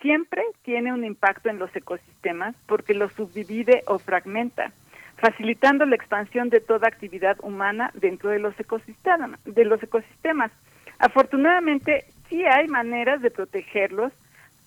[0.00, 4.72] siempre tiene un impacto en los ecosistemas porque los subdivide o fragmenta,
[5.16, 10.52] facilitando la expansión de toda actividad humana dentro de los ecosistemas.
[10.98, 14.12] Afortunadamente, sí hay maneras de protegerlos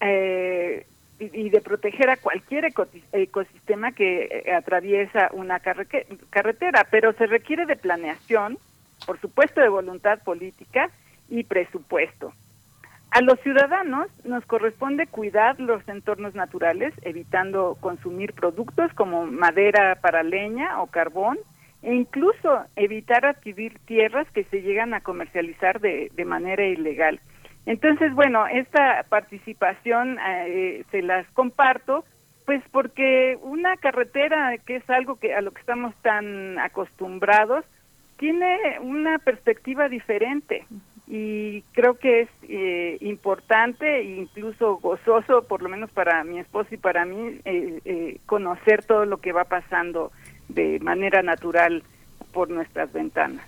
[0.01, 0.85] eh,
[1.19, 2.65] y, de proteger a cualquier
[3.13, 8.57] ecosistema que eh, atraviesa una carretera, pero se requiere de planeación,
[9.05, 10.89] por supuesto de voluntad política
[11.29, 12.33] y presupuesto.
[13.11, 20.21] A los ciudadanos nos corresponde cuidar los entornos naturales, evitando consumir productos como madera para
[20.21, 21.37] leña o carbón,
[21.81, 27.21] e incluso evitar adquirir tierras que se llegan a comercializar de manera ilegal.
[27.65, 32.05] Entonces, bueno, esta participación eh, se las comparto,
[32.45, 37.65] pues porque una carretera, que es algo que a lo que estamos tan acostumbrados,
[38.17, 40.65] tiene una perspectiva diferente.
[41.07, 46.73] y creo que es eh, importante e incluso gozoso, por lo menos para mi esposo
[46.73, 50.11] y para mí, eh, eh, conocer todo lo que va pasando
[50.49, 51.83] de manera natural
[52.33, 53.45] por nuestras ventanas.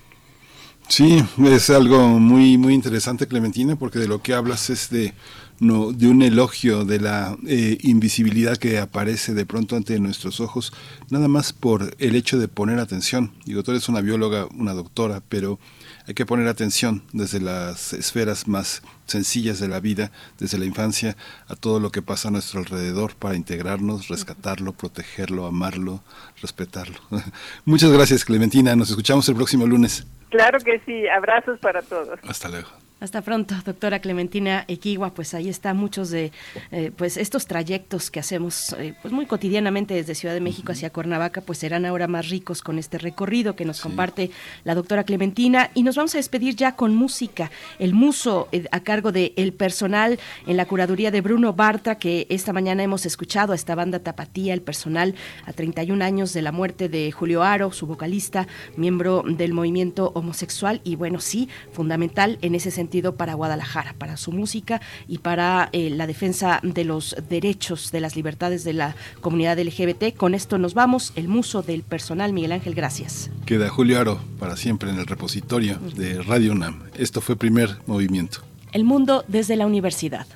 [0.89, 5.13] Sí, es algo muy muy interesante, Clementina, porque de lo que hablas es de
[5.59, 10.71] no, de un elogio de la eh, invisibilidad que aparece de pronto ante nuestros ojos,
[11.09, 13.33] nada más por el hecho de poner atención.
[13.45, 15.59] Digo, tú eres una bióloga, una doctora, pero
[16.07, 21.17] hay que poner atención desde las esferas más sencillas de la vida, desde la infancia,
[21.47, 26.01] a todo lo que pasa a nuestro alrededor para integrarnos, rescatarlo, protegerlo, amarlo,
[26.41, 26.97] respetarlo.
[27.65, 28.75] Muchas gracias, Clementina.
[28.75, 30.07] Nos escuchamos el próximo lunes.
[30.29, 31.07] Claro que sí.
[31.09, 32.19] Abrazos para todos.
[32.27, 32.69] Hasta luego.
[32.99, 35.13] Hasta pronto, doctora Clementina Equigua.
[35.13, 36.31] Pues ahí está muchos de
[36.71, 40.89] eh, pues estos trayectos que hacemos eh, pues muy cotidianamente desde Ciudad de México hacia
[40.89, 44.31] Cuernavaca, pues serán ahora más ricos con este recorrido que nos comparte
[44.63, 45.69] la doctora Clementina.
[45.75, 47.51] Y nos vamos a despedir ya con música.
[47.77, 50.17] El muso eh, a cargo de el personal
[50.47, 54.55] en la curaduría de Bruno Bartra, que esta mañana hemos escuchado a esta banda Tapatía,
[54.55, 55.13] el personal
[55.45, 60.81] a 31 años de la muerte de Julio Aro, su vocalista, miembro del movimiento homosexual.
[60.83, 65.89] Y bueno, sí, fundamental en ese sentido para Guadalajara, para su música y para eh,
[65.89, 70.15] la defensa de los derechos, de las libertades de la comunidad LGBT.
[70.15, 71.13] Con esto nos vamos.
[71.15, 73.29] El muso del personal, Miguel Ángel, gracias.
[73.45, 76.83] Queda Julio Aro para siempre en el repositorio de Radio UNAM.
[76.97, 78.39] Esto fue primer movimiento.
[78.71, 80.27] El mundo desde la universidad.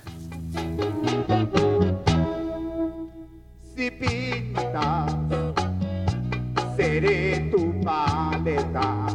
[3.76, 5.16] Si pintas,
[6.76, 9.08] seré tu paleta.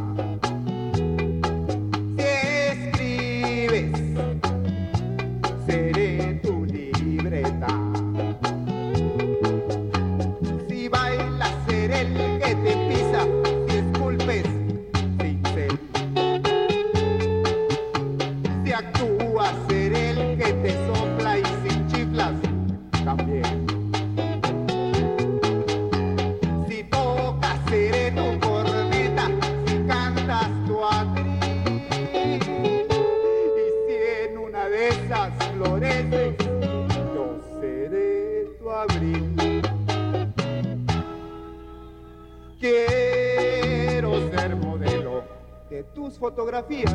[45.97, 46.93] Tus fotografías.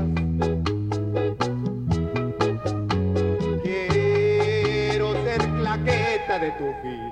[3.65, 7.12] Quiero ser claqueta de tu filmación.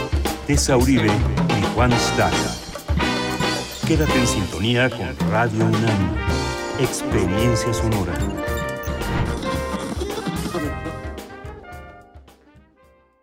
[0.51, 2.35] Tessa Uribe y Juan Staca.
[3.87, 6.17] Quédate en sintonía con Radio UNAM.
[6.77, 8.40] Experiencia sonora.